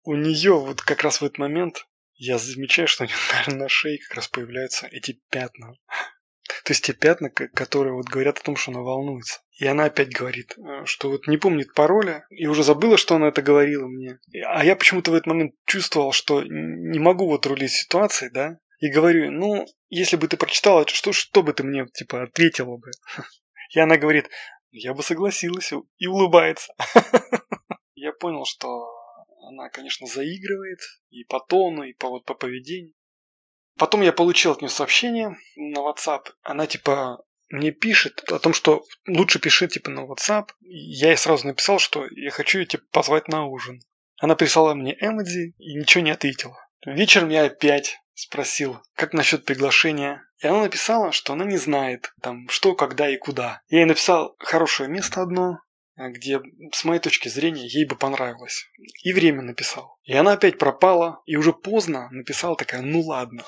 У 0.06 0.14
нее 0.14 0.54
вот 0.54 0.82
как 0.82 1.02
раз 1.02 1.20
в 1.20 1.24
этот 1.24 1.38
момент 1.38 1.84
я 2.14 2.38
замечаю, 2.38 2.86
что 2.86 3.04
у 3.04 3.06
него 3.08 3.58
на 3.58 3.68
шее 3.68 3.98
как 3.98 4.16
раз 4.16 4.28
появляются 4.28 4.86
эти 4.86 5.20
пятна. 5.30 5.74
То 6.64 6.72
есть 6.72 6.84
те 6.84 6.92
пятна, 6.92 7.28
которые 7.28 7.92
вот 7.92 8.06
говорят 8.06 8.38
о 8.38 8.42
том, 8.42 8.54
что 8.54 8.70
она 8.70 8.82
волнуется. 8.82 9.40
И 9.58 9.66
она 9.66 9.86
опять 9.86 10.14
говорит, 10.14 10.56
э, 10.56 10.84
что 10.84 11.10
вот 11.10 11.26
не 11.26 11.38
помнит 11.38 11.74
пароля, 11.74 12.24
и 12.30 12.46
уже 12.46 12.62
забыла, 12.62 12.96
что 12.96 13.16
она 13.16 13.28
это 13.28 13.42
говорила 13.42 13.88
мне. 13.88 14.20
А 14.44 14.64
я 14.64 14.76
почему-то 14.76 15.10
в 15.10 15.14
этот 15.14 15.26
момент 15.26 15.54
чувствовал, 15.66 16.12
что 16.12 16.40
не 16.42 17.00
могу 17.00 17.26
вот 17.26 17.44
рулить 17.46 17.72
ситуацией, 17.72 18.30
да, 18.30 18.58
и 18.78 18.88
говорю, 18.92 19.32
ну, 19.32 19.66
если 19.88 20.16
бы 20.16 20.28
ты 20.28 20.36
прочитала, 20.36 20.86
что, 20.86 21.12
что 21.12 21.42
бы 21.42 21.52
ты 21.52 21.64
мне, 21.64 21.86
типа, 21.86 22.22
ответила 22.22 22.76
бы? 22.76 22.90
И 23.74 23.80
она 23.80 23.96
говорит, 23.96 24.30
я 24.70 24.94
бы 24.94 25.02
согласилась, 25.02 25.72
и 25.98 26.06
улыбается. 26.06 26.72
Я 27.94 28.12
понял, 28.12 28.44
что 28.44 28.95
она, 29.46 29.68
конечно, 29.68 30.06
заигрывает 30.06 30.80
и 31.10 31.24
по 31.24 31.38
тону, 31.40 31.84
и 31.84 31.92
по, 31.92 32.08
вот, 32.08 32.24
по 32.24 32.34
поведению. 32.34 32.94
Потом 33.78 34.02
я 34.02 34.12
получил 34.12 34.52
от 34.52 34.60
нее 34.60 34.70
сообщение 34.70 35.36
на 35.54 35.78
WhatsApp. 35.78 36.30
Она 36.42 36.66
типа 36.66 37.24
мне 37.48 37.70
пишет 37.70 38.24
о 38.32 38.38
том, 38.38 38.52
что 38.52 38.84
лучше 39.06 39.38
пиши 39.38 39.68
типа 39.68 39.90
на 39.90 40.00
WhatsApp. 40.00 40.48
Я 40.60 41.08
ей 41.08 41.16
сразу 41.16 41.46
написал, 41.46 41.78
что 41.78 42.06
я 42.10 42.30
хочу 42.30 42.58
ее 42.58 42.66
типа, 42.66 42.84
позвать 42.90 43.28
на 43.28 43.46
ужин. 43.46 43.80
Она 44.18 44.34
прислала 44.34 44.74
мне 44.74 44.96
эмодзи 44.98 45.54
и 45.58 45.74
ничего 45.74 46.02
не 46.02 46.10
ответила. 46.10 46.58
Вечером 46.84 47.28
я 47.28 47.44
опять 47.44 47.98
спросил, 48.14 48.80
как 48.94 49.12
насчет 49.12 49.44
приглашения. 49.44 50.22
И 50.42 50.46
она 50.46 50.62
написала, 50.62 51.12
что 51.12 51.34
она 51.34 51.44
не 51.44 51.56
знает, 51.56 52.12
там, 52.20 52.48
что, 52.48 52.74
когда 52.74 53.08
и 53.08 53.16
куда. 53.16 53.62
Я 53.68 53.80
ей 53.80 53.84
написал 53.84 54.34
хорошее 54.38 54.88
место 54.88 55.22
одно, 55.22 55.58
где, 55.96 56.40
с 56.72 56.84
моей 56.84 57.00
точки 57.00 57.28
зрения, 57.28 57.66
ей 57.66 57.86
бы 57.86 57.96
понравилось. 57.96 58.68
И 59.02 59.12
время 59.12 59.42
написал. 59.42 59.98
И 60.04 60.14
она 60.14 60.32
опять 60.32 60.58
пропала, 60.58 61.22
и 61.26 61.36
уже 61.36 61.52
поздно 61.52 62.08
написала 62.10 62.56
такая, 62.56 62.82
ну 62.82 63.00
ладно. 63.00 63.44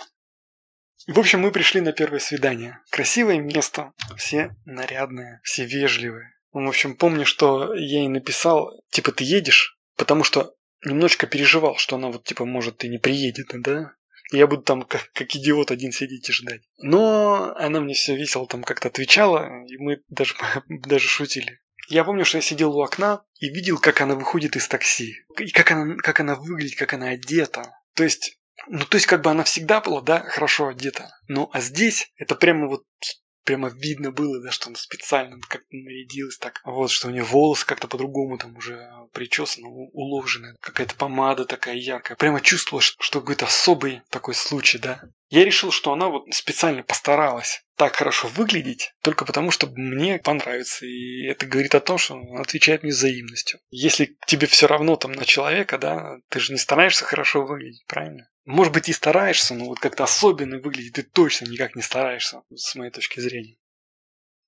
В 1.06 1.18
общем, 1.18 1.40
мы 1.40 1.52
пришли 1.52 1.80
на 1.80 1.92
первое 1.92 2.18
свидание. 2.18 2.80
Красивое 2.90 3.38
место, 3.38 3.92
все 4.16 4.56
нарядные, 4.64 5.40
все 5.42 5.64
вежливые. 5.64 6.34
В 6.52 6.66
общем, 6.66 6.96
помню, 6.96 7.24
что 7.24 7.74
я 7.74 8.00
ей 8.00 8.08
написал, 8.08 8.82
типа, 8.90 9.12
ты 9.12 9.24
едешь? 9.24 9.78
Потому 9.96 10.24
что 10.24 10.54
немножечко 10.84 11.26
переживал, 11.26 11.76
что 11.76 11.96
она 11.96 12.08
вот, 12.08 12.24
типа, 12.24 12.44
может, 12.44 12.84
и 12.84 12.88
не 12.88 12.98
приедет, 12.98 13.48
да? 13.52 13.92
Я 14.30 14.46
буду 14.46 14.62
там 14.62 14.82
как, 14.82 15.10
как 15.12 15.34
идиот 15.34 15.70
один 15.70 15.92
сидеть 15.92 16.28
и 16.28 16.32
ждать. 16.32 16.62
Но 16.78 17.54
она 17.56 17.80
мне 17.80 17.94
все 17.94 18.14
весело 18.14 18.46
там 18.46 18.62
как-то 18.62 18.88
отвечала, 18.88 19.64
и 19.66 19.76
мы 19.78 20.02
даже, 20.08 20.34
даже 20.68 21.08
шутили. 21.08 21.60
Я 21.88 22.04
помню, 22.04 22.24
что 22.24 22.38
я 22.38 22.42
сидел 22.42 22.76
у 22.76 22.82
окна 22.82 23.22
и 23.40 23.48
видел, 23.48 23.78
как 23.78 24.00
она 24.00 24.14
выходит 24.14 24.56
из 24.56 24.68
такси. 24.68 25.14
И 25.38 25.50
как 25.50 25.70
она, 25.70 25.96
как 25.96 26.20
она 26.20 26.34
выглядит, 26.34 26.78
как 26.78 26.92
она 26.92 27.08
одета. 27.08 27.72
То 27.94 28.04
есть 28.04 28.38
ну, 28.66 28.84
то 28.84 28.96
есть, 28.96 29.06
как 29.06 29.22
бы 29.22 29.30
она 29.30 29.44
всегда 29.44 29.80
была, 29.80 30.00
да, 30.00 30.20
хорошо 30.20 30.68
одета. 30.68 31.10
Ну, 31.28 31.48
а 31.52 31.60
здесь 31.60 32.12
это 32.16 32.34
прямо 32.34 32.66
вот 32.66 32.84
прямо 33.48 33.70
видно 33.70 34.12
было, 34.12 34.42
да, 34.42 34.50
что 34.50 34.68
она 34.68 34.76
специально 34.76 35.40
как-то 35.40 35.68
нарядилась 35.70 36.36
так. 36.36 36.60
Вот, 36.64 36.90
что 36.90 37.08
у 37.08 37.10
нее 37.10 37.22
волосы 37.22 37.64
как-то 37.64 37.88
по-другому 37.88 38.36
там 38.36 38.54
уже 38.58 38.86
причесаны, 39.14 39.66
уложены. 39.68 40.54
Какая-то 40.60 40.94
помада 40.96 41.46
такая 41.46 41.76
яркая. 41.76 42.18
Прямо 42.18 42.42
чувствовала, 42.42 42.82
что 42.82 43.20
какой-то 43.20 43.46
особый 43.46 44.02
такой 44.10 44.34
случай, 44.34 44.76
да. 44.76 45.00
Я 45.30 45.46
решил, 45.46 45.72
что 45.72 45.94
она 45.94 46.08
вот 46.08 46.24
специально 46.34 46.82
постаралась 46.82 47.62
так 47.76 47.94
хорошо 47.94 48.28
выглядеть, 48.28 48.92
только 49.02 49.24
потому, 49.24 49.50
что 49.50 49.68
мне 49.68 50.18
понравится. 50.18 50.84
И 50.84 51.24
это 51.26 51.46
говорит 51.46 51.74
о 51.74 51.80
том, 51.80 51.96
что 51.96 52.16
он 52.16 52.38
отвечает 52.40 52.82
мне 52.82 52.92
взаимностью. 52.92 53.60
Если 53.70 54.16
тебе 54.26 54.46
все 54.46 54.66
равно 54.66 54.96
там 54.96 55.12
на 55.12 55.24
человека, 55.24 55.78
да, 55.78 56.16
ты 56.28 56.40
же 56.40 56.52
не 56.52 56.58
стараешься 56.58 57.04
хорошо 57.04 57.46
выглядеть, 57.46 57.86
правильно? 57.86 58.28
Может 58.48 58.72
быть 58.72 58.88
и 58.88 58.94
стараешься, 58.94 59.52
но 59.52 59.66
вот 59.66 59.78
как-то 59.78 60.04
особенно 60.04 60.58
выглядит 60.58 60.94
ты 60.94 61.02
точно 61.02 61.44
никак 61.44 61.76
не 61.76 61.82
стараешься, 61.82 62.44
с 62.54 62.74
моей 62.76 62.90
точки 62.90 63.20
зрения. 63.20 63.58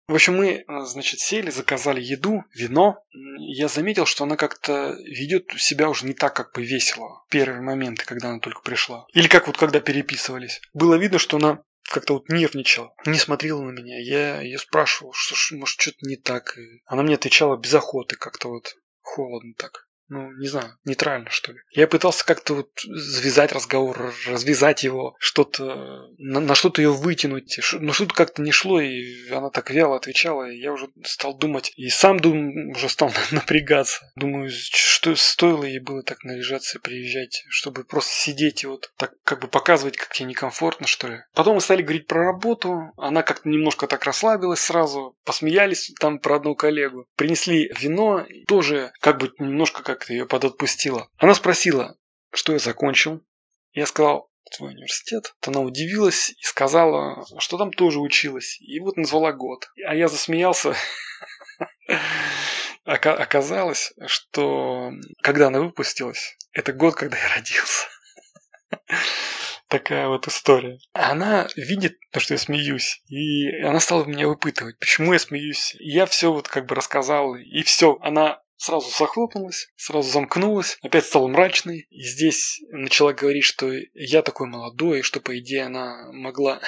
В 0.09 0.15
общем, 0.15 0.39
мы, 0.39 0.65
э, 0.67 0.81
значит, 0.87 1.21
сели, 1.21 1.51
заказали 1.51 2.01
еду, 2.01 2.43
вино. 2.55 3.05
Я 3.13 3.69
заметил, 3.69 4.07
что 4.07 4.25
она 4.25 4.37
как-то 4.37 4.97
ведет 5.05 5.53
себя 5.59 5.91
уже 5.91 6.07
не 6.07 6.15
так, 6.15 6.35
как 6.35 6.55
бы 6.55 6.65
весело. 6.65 7.27
Первые 7.29 7.61
моменты, 7.61 8.07
когда 8.07 8.31
она 8.31 8.39
только 8.39 8.63
пришла. 8.63 9.05
Или 9.13 9.29
как 9.29 9.49
вот 9.49 9.59
когда 9.59 9.81
переписывались. 9.81 10.63
Было 10.73 10.95
видно, 10.95 11.19
что 11.19 11.37
она 11.37 11.63
как-то 11.83 12.15
вот 12.15 12.31
нервничала, 12.31 12.95
не 13.05 13.19
смотрела 13.19 13.61
на 13.61 13.71
меня. 13.71 14.01
Я 14.01 14.41
ее 14.41 14.59
спрашивал, 14.59 15.13
что 15.13 15.35
может 15.57 15.79
что-то 15.79 15.99
не 16.07 16.17
так. 16.17 16.57
Она 16.87 17.03
мне 17.03 17.17
отвечала 17.17 17.59
без 17.59 17.75
охоты, 17.75 18.17
как-то 18.17 18.49
вот 18.49 18.77
холодно 19.03 19.53
так 19.59 19.90
ну, 20.11 20.33
не 20.33 20.49
знаю, 20.49 20.77
нейтрально, 20.85 21.31
что 21.31 21.53
ли. 21.53 21.59
Я 21.71 21.87
пытался 21.87 22.27
как-то 22.27 22.55
вот 22.55 22.71
завязать 22.83 23.53
разговор, 23.53 24.13
развязать 24.27 24.83
его, 24.83 25.15
что-то, 25.21 26.09
на, 26.19 26.41
на 26.41 26.55
что-то 26.57 26.83
ее 26.83 26.93
вытянуть, 26.93 27.59
но 27.75 27.93
что-то 27.93 28.15
как-то 28.15 28.43
не 28.43 28.51
шло, 28.51 28.81
и 28.81 29.29
она 29.31 29.51
так 29.51 29.71
вяло 29.71 29.97
отвечала, 29.97 30.51
и 30.51 30.59
я 30.59 30.73
уже 30.73 30.89
стал 31.05 31.39
думать, 31.39 31.73
и 31.77 31.89
сам 31.89 32.19
дум, 32.19 32.71
уже 32.71 32.89
стал 32.89 33.13
напрягаться. 33.31 34.11
Думаю, 34.17 34.51
что 34.51 35.15
стоило 35.15 35.65
ей 35.65 35.79
было 35.79 36.03
так 36.03 36.25
наряжаться 36.25 36.79
и 36.79 36.81
приезжать, 36.81 37.45
чтобы 37.49 37.85
просто 37.85 38.13
сидеть 38.13 38.65
и 38.65 38.67
вот 38.67 38.93
так 38.97 39.13
как 39.25 39.41
бы 39.41 39.47
показывать, 39.47 39.97
как 39.97 40.13
тебе 40.13 40.29
некомфортно, 40.29 40.89
что 40.89 41.07
ли. 41.07 41.19
Потом 41.35 41.55
мы 41.55 41.61
стали 41.61 41.83
говорить 41.83 42.09
про 42.09 42.25
работу, 42.25 42.93
она 42.97 43.23
как-то 43.23 43.49
немножко 43.49 43.87
так 43.87 44.05
расслабилась 44.05 44.61
сразу, 44.61 45.17
посмеялись 45.25 45.93
там 46.01 46.19
про 46.19 46.37
одну 46.37 46.57
коллегу, 46.57 47.07
принесли 47.17 47.73
вино, 47.79 48.27
тоже 48.49 48.93
как 49.01 49.19
бы 49.19 49.33
немножко 49.39 49.85
как 49.85 50.00
как-то 50.01 50.15
ее 50.15 50.25
подотпустила. 50.25 51.09
Она 51.19 51.35
спросила, 51.35 51.95
что 52.33 52.55
я 52.55 52.59
закончил. 52.59 53.23
Я 53.73 53.85
сказал, 53.85 54.31
твой 54.57 54.73
университет. 54.73 55.35
Она 55.47 55.61
удивилась 55.61 56.31
и 56.31 56.43
сказала, 56.43 57.27
что 57.39 57.59
там 57.59 57.71
тоже 57.71 58.01
училась. 58.01 58.59
И 58.63 58.81
вот 58.81 58.97
назвала 58.97 59.33
год. 59.33 59.69
А 59.87 59.95
я 59.95 60.09
засмеялся. 60.09 60.75
Оказалось, 62.85 63.93
что 64.07 64.91
когда 65.23 65.49
она 65.49 65.61
выпустилась, 65.61 66.39
это 66.53 66.73
год, 66.73 66.95
когда 66.95 67.19
я 67.19 67.29
родился. 67.37 67.87
Такая 69.69 70.09
вот 70.09 70.27
история. 70.27 70.79
Она 70.95 71.47
видит 71.57 71.99
то, 72.11 72.21
что 72.21 72.35
я 72.35 72.39
смеюсь, 72.39 73.03
и 73.07 73.61
она 73.61 73.79
стала 73.79 74.05
меня 74.05 74.27
выпытывать, 74.27 74.79
почему 74.81 75.13
я 75.13 75.19
смеюсь. 75.21 75.77
Я 75.79 76.07
все 76.07 76.33
вот 76.33 76.49
как 76.49 76.67
бы 76.67 76.75
рассказал, 76.75 77.37
и 77.37 77.63
все. 77.63 77.97
Она 78.01 78.41
сразу 78.61 78.91
захлопнулась, 78.91 79.69
сразу 79.77 80.11
замкнулась, 80.11 80.79
опять 80.83 81.07
стала 81.07 81.29
мрачной. 81.29 81.87
И 81.91 82.03
здесь 82.03 82.61
начала 82.71 83.13
говорить, 83.13 83.45
что 83.45 83.73
я 83.95 84.23
такой 84.23 84.49
молодой, 84.49 85.03
что, 85.03 85.21
по 85.21 85.39
идее, 85.39 85.65
она 85.65 86.13
могла 86.13 86.61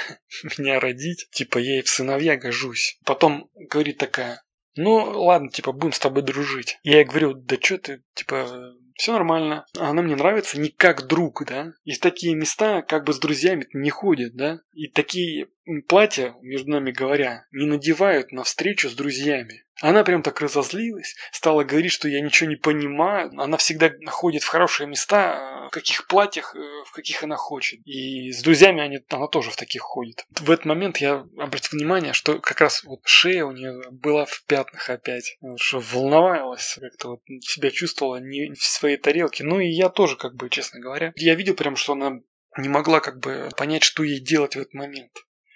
меня 0.59 0.81
родить. 0.81 1.29
Типа, 1.31 1.59
я 1.59 1.75
ей 1.75 1.83
в 1.83 1.89
сыновья 1.89 2.37
гожусь. 2.37 2.99
Потом 3.05 3.51
говорит 3.55 3.99
такая, 3.99 4.43
ну, 4.75 4.95
ладно, 4.95 5.51
типа, 5.51 5.73
будем 5.73 5.93
с 5.93 5.99
тобой 5.99 6.23
дружить. 6.23 6.79
Я 6.83 6.99
ей 6.99 7.05
говорю, 7.05 7.35
да 7.35 7.57
что 7.61 7.77
ты, 7.77 8.03
типа, 8.15 8.75
все 8.95 9.13
нормально. 9.13 9.67
Она 9.79 10.01
мне 10.01 10.17
нравится 10.17 10.59
не 10.59 10.71
как 10.71 11.07
друг, 11.07 11.45
да. 11.47 11.73
И 11.85 11.93
в 11.93 12.01
такие 12.01 12.35
места 12.35 12.83
как 12.83 13.05
бы 13.05 13.13
с 13.13 13.19
друзьями 13.19 13.67
не 13.75 13.91
ходят, 13.91 14.35
да. 14.35 14.61
И 14.73 14.89
такие 14.89 15.49
платья, 15.89 16.35
между 16.41 16.71
нами 16.71 16.91
говоря, 16.91 17.47
не 17.53 17.67
надевают 17.67 18.33
на 18.33 18.45
встречу 18.45 18.89
с 18.89 18.95
друзьями. 18.95 19.65
Она 19.81 20.05
прям 20.05 20.23
так 20.23 20.41
разозлилась, 20.41 21.17
стала 21.33 21.65
говорить, 21.65 21.93
что 21.93 22.07
я 22.07 22.21
ничего 22.21 22.49
не 22.49 22.57
понимаю. 22.57 23.33
Она 23.37 23.57
всегда 23.57 23.91
ходит 24.07 24.43
в 24.43 24.49
хорошие 24.49 24.87
места, 24.87 25.67
в 25.67 25.71
каких 25.71 26.07
платьях, 26.07 26.55
э, 26.55 26.59
в 26.87 26.93
каких 26.93 27.25
она 27.25 27.37
хочет. 27.37 27.81
И 27.85 28.31
с 28.31 28.43
друзьями 28.43 28.81
они, 28.81 29.01
она 29.09 29.27
тоже 29.27 29.51
в 29.51 29.57
таких 29.57 29.83
ходит. 29.83 30.25
В 30.31 30.51
этот 30.51 30.67
момент 30.67 30.99
я 30.99 31.27
обратил 31.39 31.79
внимание, 31.79 32.13
что 32.13 32.39
как 32.39 32.61
раз 32.61 32.85
вот 32.85 33.01
шея 33.05 33.45
у 33.45 33.53
нее 33.53 33.83
была 33.91 34.25
в 34.25 34.45
пятнах 34.47 34.89
опять. 34.89 35.37
Что 35.57 35.81
волновалась, 35.81 36.79
как-то 36.81 37.09
вот 37.09 37.21
себя 37.41 37.71
чувствовала 37.71 38.21
не 38.21 38.55
в 38.55 38.63
своей 38.63 38.99
тарелке. 38.99 39.43
Ну 39.43 39.59
и 39.59 39.67
я 39.67 39.89
тоже, 39.89 40.17
как 40.17 40.35
бы, 40.35 40.49
честно 40.49 40.81
говоря. 40.81 41.13
Я 41.17 41.35
видел 41.35 41.55
прям, 41.55 41.75
что 41.75 41.95
она 41.95 42.21
не 42.57 42.69
могла 42.69 43.01
как 43.01 43.19
бы 43.19 43.49
понять, 43.57 43.83
что 43.83 44.05
ей 44.05 44.21
делать 44.21 44.55
в 44.55 44.61
этот 44.61 44.75
момент. 44.75 45.13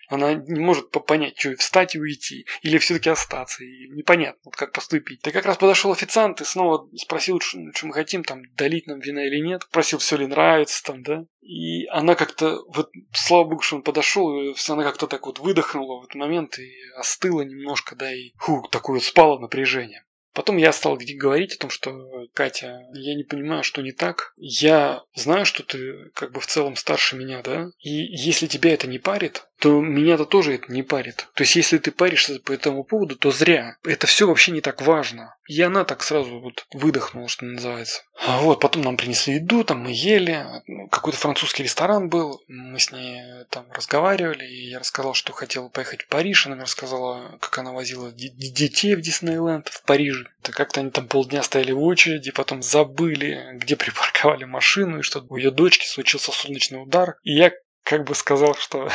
Она 0.09 0.35
не 0.35 0.61
может 0.61 0.91
понять, 0.91 1.39
что 1.39 1.55
встать 1.57 1.95
и 1.95 2.01
уйти, 2.01 2.47
или 2.63 2.79
все-таки 2.79 3.11
остаться, 3.11 3.65
и 3.65 3.89
непонятно, 3.91 4.41
вот 4.45 4.57
как 4.57 4.73
поступить. 4.73 5.23
Так 5.23 5.33
как 5.33 5.47
раз 5.47 5.57
подошел 5.57 5.93
официант 5.93 6.41
и 6.41 6.45
снова 6.45 6.89
спросил, 6.97 7.41
что, 7.41 7.59
мы 7.83 7.93
хотим, 7.93 8.25
там, 8.25 8.43
долить 8.55 8.87
нам 8.87 9.01
вина 9.01 9.27
или 9.27 9.41
нет. 9.41 9.63
Спросил, 9.63 9.99
все 9.99 10.17
ли 10.17 10.27
нравится, 10.27 10.83
там, 10.85 11.03
да. 11.03 11.25
И 11.41 11.87
она 11.87 12.15
как-то, 12.15 12.63
вот, 12.69 12.91
слава 13.13 13.45
богу, 13.45 13.63
что 13.63 13.77
он 13.77 13.83
подошел, 13.83 14.55
она 14.69 14.83
как-то 14.83 15.07
так 15.07 15.27
вот 15.27 15.39
выдохнула 15.39 16.01
в 16.01 16.05
этот 16.05 16.15
момент 16.17 16.59
и 16.59 16.73
остыла 16.97 17.43
немножко, 17.43 17.95
да, 17.95 18.13
и 18.13 18.33
фу, 18.39 18.67
такое 18.71 18.97
вот 18.97 19.05
спало 19.05 19.39
напряжение. 19.39 20.03
Потом 20.37 20.59
я 20.59 20.71
стал 20.73 20.99
говорить 20.99 21.55
о 21.55 21.59
том, 21.59 21.71
что 21.71 22.27
Катя, 22.35 22.83
я 22.93 23.15
не 23.15 23.25
понимаю, 23.25 23.65
что 23.65 23.81
не 23.81 23.93
так. 23.93 24.35
Я 24.37 25.03
знаю, 25.15 25.47
что 25.47 25.63
ты 25.63 26.11
как 26.15 26.33
бы 26.33 26.41
в 26.41 26.47
целом 26.47 26.77
старше 26.77 27.17
меня, 27.17 27.41
да? 27.41 27.71
И 27.79 27.89
если 27.89 28.47
тебя 28.47 28.75
это 28.75 28.87
не 28.87 28.99
парит, 28.99 29.47
то 29.59 29.81
меня-то 29.81 30.27
тоже 30.27 30.55
это 30.55 30.71
не 30.73 30.83
парит. 30.83 31.29
То 31.35 31.43
есть, 31.43 31.57
если 31.57 31.79
ты 31.79 31.91
паришься 31.91 32.39
по 32.41 32.53
этому 32.53 32.85
поводу, 32.85 33.17
то 33.17 33.31
зря. 33.31 33.77
Это 33.85 34.07
все 34.07 34.27
вообще 34.27 34.53
не 34.53 34.61
так 34.61 34.83
важно. 34.83 35.35
И 35.49 35.61
она 35.63 35.85
так 35.85 36.03
сразу 36.03 36.41
вот 36.41 36.67
выдохнула, 36.73 37.29
что 37.29 37.45
называется. 37.45 38.03
А 38.27 38.41
вот, 38.41 38.61
потом 38.61 38.83
нам 38.83 38.97
принесли 38.97 39.35
еду, 39.35 39.65
там 39.65 39.81
мы 39.81 39.93
ели. 39.93 40.45
Какой-то 40.91 41.19
французский 41.19 41.63
ресторан 41.63 42.09
был. 42.09 42.43
Мы 42.49 42.79
с 42.79 42.91
ней 42.91 43.23
там 43.51 43.71
разговаривали. 43.73 44.45
И 44.45 44.71
я 44.71 44.79
рассказал, 44.79 45.15
что 45.15 45.33
хотел 45.33 45.71
поехать 45.71 46.03
в 46.03 46.09
Париж. 46.09 46.47
Она 46.47 46.57
мне 46.57 46.65
рассказала, 46.65 47.39
как 47.41 47.57
она 47.59 47.73
возила 47.73 48.11
детей 48.13 48.95
в 48.95 49.01
Диснейленд 49.01 49.69
в 49.69 49.83
Париже. 49.85 50.29
Так 50.43 50.55
как-то 50.55 50.81
они 50.81 50.91
там 50.91 51.09
полдня 51.09 51.43
стояли 51.43 51.73
в 51.73 51.83
очереди, 51.83 52.31
потом 52.31 52.63
забыли, 52.63 53.51
где 53.55 53.77
припарковали 53.77 54.45
машину, 54.45 54.99
и 54.99 55.03
что 55.03 55.25
у 55.29 55.37
ее 55.37 55.51
дочки 55.51 55.87
случился 55.87 56.33
солнечный 56.33 56.83
удар. 56.83 57.19
И 57.23 57.35
я 57.35 57.53
как 57.87 58.03
бы 58.05 58.17
сказал, 58.17 58.55
что 58.57 58.91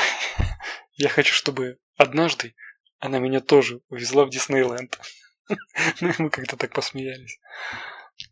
я 0.95 1.07
хочу, 1.07 1.33
чтобы 1.33 1.79
однажды 1.95 2.55
она 2.99 3.19
меня 3.19 3.39
тоже 3.39 3.79
увезла 3.89 4.25
в 4.25 4.29
Диснейленд. 4.29 4.99
Ну, 5.99 6.13
мы 6.17 6.29
как-то 6.29 6.55
так 6.55 6.71
посмеялись. 6.71 7.39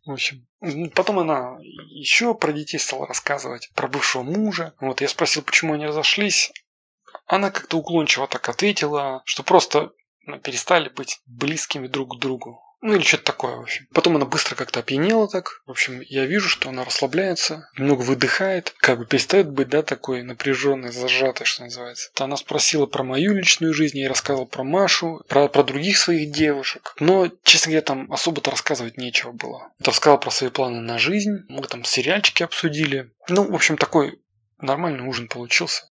В 0.06 0.12
общем, 0.12 0.46
потом 0.94 1.18
она 1.18 1.58
еще 1.60 2.34
про 2.34 2.52
детей 2.52 2.78
стала 2.78 3.06
рассказывать, 3.06 3.70
про 3.74 3.88
бывшего 3.88 4.22
мужа. 4.22 4.74
Вот 4.80 5.02
я 5.02 5.08
спросил, 5.08 5.42
почему 5.42 5.74
они 5.74 5.86
разошлись. 5.86 6.50
Она 7.26 7.50
как-то 7.50 7.76
уклончиво 7.76 8.26
так 8.26 8.48
ответила, 8.48 9.22
что 9.26 9.42
просто 9.42 9.92
ну, 10.22 10.38
перестали 10.38 10.88
быть 10.88 11.20
близкими 11.26 11.88
друг 11.88 12.16
к 12.16 12.18
другу. 12.18 12.62
Ну 12.82 12.94
или 12.94 13.02
что-то 13.02 13.24
такое, 13.24 13.56
в 13.56 13.60
общем. 13.60 13.86
Потом 13.92 14.16
она 14.16 14.24
быстро 14.24 14.54
как-то 14.54 14.80
опьянела 14.80 15.28
так. 15.28 15.62
В 15.66 15.70
общем, 15.70 16.00
я 16.00 16.24
вижу, 16.24 16.48
что 16.48 16.70
она 16.70 16.84
расслабляется, 16.84 17.68
немного 17.76 18.00
выдыхает, 18.02 18.74
как 18.78 18.98
бы 18.98 19.06
перестает 19.06 19.50
быть, 19.50 19.68
да, 19.68 19.82
такой 19.82 20.22
напряженной, 20.22 20.90
зажатой, 20.90 21.46
что 21.46 21.64
называется. 21.64 22.10
Она 22.18 22.36
спросила 22.38 22.86
про 22.86 23.02
мою 23.02 23.34
личную 23.34 23.74
жизнь, 23.74 23.98
я 23.98 24.08
рассказывал 24.08 24.46
про 24.46 24.64
Машу, 24.64 25.22
про, 25.28 25.48
про 25.48 25.62
других 25.62 25.98
своих 25.98 26.32
девушек. 26.32 26.94
Но, 27.00 27.30
честно 27.42 27.70
говоря, 27.70 27.84
там 27.84 28.10
особо-то 28.10 28.50
рассказывать 28.50 28.96
нечего 28.96 29.32
было. 29.32 29.70
Я 29.78 29.86
рассказал 29.86 30.18
про 30.18 30.30
свои 30.30 30.48
планы 30.48 30.80
на 30.80 30.98
жизнь, 30.98 31.44
мы 31.48 31.62
там 31.66 31.84
сериальчики 31.84 32.42
обсудили. 32.42 33.10
Ну, 33.28 33.50
в 33.50 33.54
общем, 33.54 33.76
такой 33.76 34.18
нормальный 34.58 35.06
ужин 35.06 35.28
получился. 35.28 35.90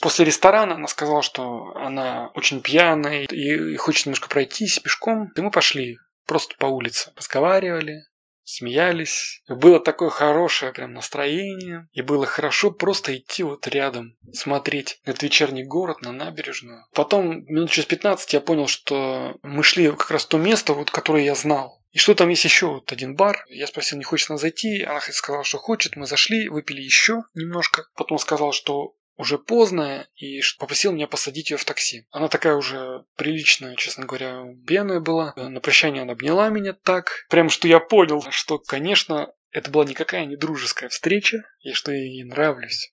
После 0.00 0.24
ресторана 0.24 0.74
она 0.74 0.88
сказала, 0.88 1.22
что 1.22 1.72
она 1.76 2.30
очень 2.34 2.60
пьяная 2.60 3.24
и 3.24 3.76
хочет 3.76 4.06
немножко 4.06 4.28
пройтись 4.28 4.78
пешком. 4.78 5.30
И 5.36 5.40
мы 5.40 5.50
пошли 5.50 5.98
просто 6.26 6.56
по 6.58 6.66
улице. 6.66 7.12
Разговаривали, 7.16 8.02
смеялись. 8.44 9.42
Было 9.48 9.80
такое 9.80 10.10
хорошее 10.10 10.72
прям 10.72 10.92
настроение. 10.92 11.88
И 11.92 12.02
было 12.02 12.26
хорошо 12.26 12.70
просто 12.70 13.16
идти 13.16 13.42
вот 13.42 13.66
рядом, 13.66 14.16
смотреть 14.32 15.00
этот 15.04 15.22
вечерний 15.22 15.64
город, 15.64 16.02
на 16.02 16.12
набережную. 16.12 16.84
Потом, 16.92 17.44
минут 17.46 17.70
через 17.70 17.86
15 17.86 18.32
я 18.32 18.40
понял, 18.40 18.66
что 18.66 19.36
мы 19.42 19.62
шли 19.62 19.90
как 19.90 20.10
раз 20.10 20.24
в 20.24 20.28
то 20.28 20.38
место, 20.38 20.74
вот, 20.74 20.90
которое 20.90 21.24
я 21.24 21.34
знал. 21.34 21.82
И 21.92 21.98
что 21.98 22.14
там 22.14 22.28
есть 22.28 22.44
еще 22.44 22.66
вот 22.66 22.90
один 22.90 23.14
бар. 23.14 23.44
Я 23.48 23.68
спросил, 23.68 23.98
не 23.98 24.04
хочет 24.04 24.30
она 24.30 24.36
зайти. 24.36 24.82
Она 24.82 25.00
сказала, 25.00 25.44
что 25.44 25.58
хочет. 25.58 25.96
Мы 25.96 26.06
зашли, 26.06 26.48
выпили 26.48 26.82
еще 26.82 27.22
немножко. 27.34 27.86
Потом 27.94 28.18
сказал, 28.18 28.52
что 28.52 28.94
уже 29.16 29.38
поздно 29.38 30.08
и 30.16 30.40
попросил 30.58 30.92
меня 30.92 31.06
посадить 31.06 31.50
ее 31.50 31.56
в 31.56 31.64
такси. 31.64 32.06
Она 32.10 32.28
такая 32.28 32.56
уже 32.56 33.04
приличная, 33.16 33.76
честно 33.76 34.06
говоря, 34.06 34.44
пьяная 34.66 35.00
была. 35.00 35.32
На 35.36 35.60
прощание 35.60 36.02
она 36.02 36.12
обняла 36.12 36.48
меня 36.48 36.72
так, 36.72 37.26
прям 37.28 37.48
что 37.48 37.68
я 37.68 37.80
понял, 37.80 38.24
что, 38.30 38.58
конечно, 38.58 39.32
это 39.50 39.70
была 39.70 39.84
никакая 39.84 40.24
не 40.24 40.36
дружеская 40.36 40.88
встреча, 40.88 41.44
и 41.60 41.72
что 41.72 41.92
я 41.92 41.98
ей 41.98 42.24
нравлюсь. 42.24 42.92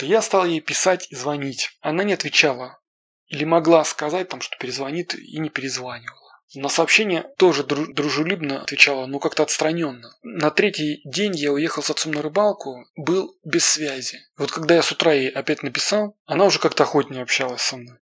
Я 0.00 0.22
стал 0.22 0.46
ей 0.46 0.60
писать 0.60 1.06
и 1.10 1.16
звонить. 1.16 1.70
Она 1.80 2.04
не 2.04 2.14
отвечала. 2.14 2.80
Или 3.26 3.44
могла 3.44 3.84
сказать 3.84 4.28
там, 4.28 4.40
что 4.40 4.56
перезвонит, 4.58 5.14
и 5.14 5.38
не 5.38 5.48
перезванивала. 5.48 6.31
На 6.54 6.68
сообщение 6.68 7.24
тоже 7.38 7.64
дружелюбно 7.64 8.62
отвечала, 8.62 9.06
но 9.06 9.18
как-то 9.18 9.42
отстраненно. 9.42 10.16
На 10.22 10.50
третий 10.50 11.00
день 11.04 11.34
я 11.34 11.52
уехал 11.52 11.82
с 11.82 11.90
отцом 11.90 12.12
на 12.12 12.20
рыбалку, 12.20 12.84
был 12.94 13.34
без 13.44 13.64
связи. 13.64 14.18
Вот 14.36 14.52
когда 14.52 14.74
я 14.74 14.82
с 14.82 14.92
утра 14.92 15.12
ей 15.12 15.30
опять 15.30 15.62
написал, 15.62 16.16
она 16.26 16.44
уже 16.44 16.58
как-то 16.58 16.82
охотнее 16.82 17.22
общалась 17.22 17.62
со 17.62 17.76
мной. 17.76 17.98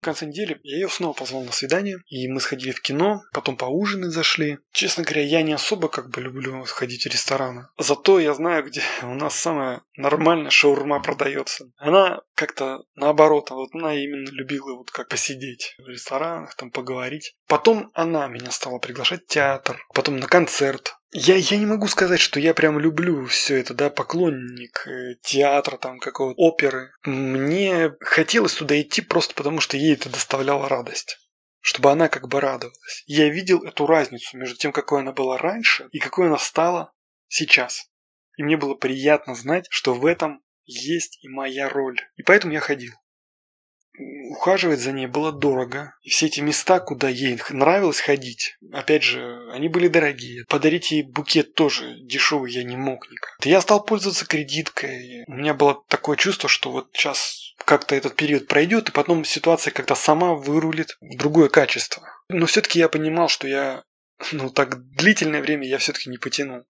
В 0.00 0.02
конце 0.02 0.24
недели 0.24 0.58
я 0.62 0.76
ее 0.76 0.88
снова 0.88 1.12
позвал 1.12 1.44
на 1.44 1.52
свидание, 1.52 1.98
и 2.08 2.26
мы 2.26 2.40
сходили 2.40 2.70
в 2.70 2.80
кино, 2.80 3.22
потом 3.34 3.58
поужинать 3.58 4.12
зашли. 4.12 4.58
Честно 4.72 5.04
говоря, 5.04 5.20
я 5.20 5.42
не 5.42 5.52
особо 5.52 5.88
как 5.88 6.08
бы 6.08 6.22
люблю 6.22 6.64
ходить 6.64 7.04
в 7.04 7.10
рестораны. 7.10 7.66
Зато 7.76 8.18
я 8.18 8.32
знаю, 8.32 8.64
где 8.64 8.82
у 9.02 9.14
нас 9.14 9.34
самая 9.34 9.82
нормальная 9.96 10.50
шаурма 10.50 11.02
продается. 11.02 11.70
Она 11.76 12.22
как-то 12.34 12.84
наоборот, 12.94 13.50
а 13.50 13.56
вот 13.56 13.74
она 13.74 13.94
именно 13.94 14.30
любила 14.30 14.74
вот 14.74 14.90
как 14.90 15.08
посидеть 15.08 15.74
в 15.76 15.86
ресторанах, 15.86 16.54
там 16.54 16.70
поговорить. 16.70 17.36
Потом 17.46 17.90
она 17.92 18.26
меня 18.28 18.50
стала 18.52 18.78
приглашать 18.78 19.24
в 19.24 19.26
театр, 19.26 19.84
потом 19.92 20.16
на 20.16 20.26
концерт. 20.26 20.94
Я, 21.12 21.34
я 21.34 21.56
не 21.56 21.66
могу 21.66 21.88
сказать, 21.88 22.20
что 22.20 22.38
я 22.38 22.54
прям 22.54 22.78
люблю 22.78 23.26
все 23.26 23.58
это, 23.58 23.74
да, 23.74 23.90
поклонник 23.90 24.86
э, 24.86 25.16
театра, 25.22 25.76
там, 25.76 25.98
какого-то 25.98 26.40
оперы. 26.40 26.92
Мне 27.04 27.92
хотелось 28.00 28.54
туда 28.54 28.80
идти 28.80 29.00
просто 29.00 29.34
потому, 29.34 29.58
что 29.58 29.76
ей 29.76 29.89
это 29.92 30.08
доставляло 30.08 30.68
радость. 30.68 31.18
Чтобы 31.60 31.90
она 31.90 32.08
как 32.08 32.28
бы 32.28 32.40
радовалась. 32.40 33.04
Я 33.06 33.28
видел 33.28 33.62
эту 33.64 33.86
разницу 33.86 34.36
между 34.36 34.56
тем, 34.56 34.72
какой 34.72 35.00
она 35.00 35.12
была 35.12 35.36
раньше 35.36 35.88
и 35.92 35.98
какой 35.98 36.28
она 36.28 36.38
стала 36.38 36.92
сейчас. 37.28 37.90
И 38.36 38.42
мне 38.42 38.56
было 38.56 38.74
приятно 38.74 39.34
знать, 39.34 39.66
что 39.70 39.92
в 39.94 40.06
этом 40.06 40.42
есть 40.64 41.22
и 41.22 41.28
моя 41.28 41.68
роль. 41.68 42.00
И 42.16 42.22
поэтому 42.22 42.52
я 42.52 42.60
ходил 42.60 42.94
ухаживать 44.30 44.80
за 44.80 44.92
ней 44.92 45.06
было 45.06 45.32
дорого. 45.32 45.94
И 46.02 46.10
все 46.10 46.26
эти 46.26 46.40
места, 46.40 46.80
куда 46.80 47.08
ей 47.08 47.40
нравилось 47.50 48.00
ходить, 48.00 48.56
опять 48.72 49.02
же, 49.02 49.50
они 49.52 49.68
были 49.68 49.88
дорогие. 49.88 50.44
Подарить 50.48 50.90
ей 50.90 51.02
букет 51.02 51.54
тоже 51.54 51.96
дешевый 52.00 52.52
я 52.52 52.62
не 52.62 52.76
мог 52.76 53.10
никак. 53.10 53.36
Я 53.44 53.60
стал 53.60 53.84
пользоваться 53.84 54.26
кредиткой. 54.26 55.24
У 55.26 55.32
меня 55.32 55.54
было 55.54 55.82
такое 55.88 56.16
чувство, 56.16 56.48
что 56.48 56.70
вот 56.70 56.90
сейчас 56.92 57.49
как-то 57.64 57.94
этот 57.94 58.16
период 58.16 58.46
пройдет, 58.46 58.88
и 58.88 58.92
потом 58.92 59.24
ситуация 59.24 59.72
как-то 59.72 59.94
сама 59.94 60.34
вырулит 60.34 60.96
в 61.00 61.16
другое 61.16 61.48
качество. 61.48 62.02
Но 62.28 62.46
все-таки 62.46 62.78
я 62.78 62.88
понимал, 62.88 63.28
что 63.28 63.46
я 63.46 63.84
ну, 64.32 64.50
так 64.50 64.82
длительное 64.94 65.42
время 65.42 65.66
я 65.66 65.78
все-таки 65.78 66.10
не 66.10 66.18
потяну. 66.18 66.64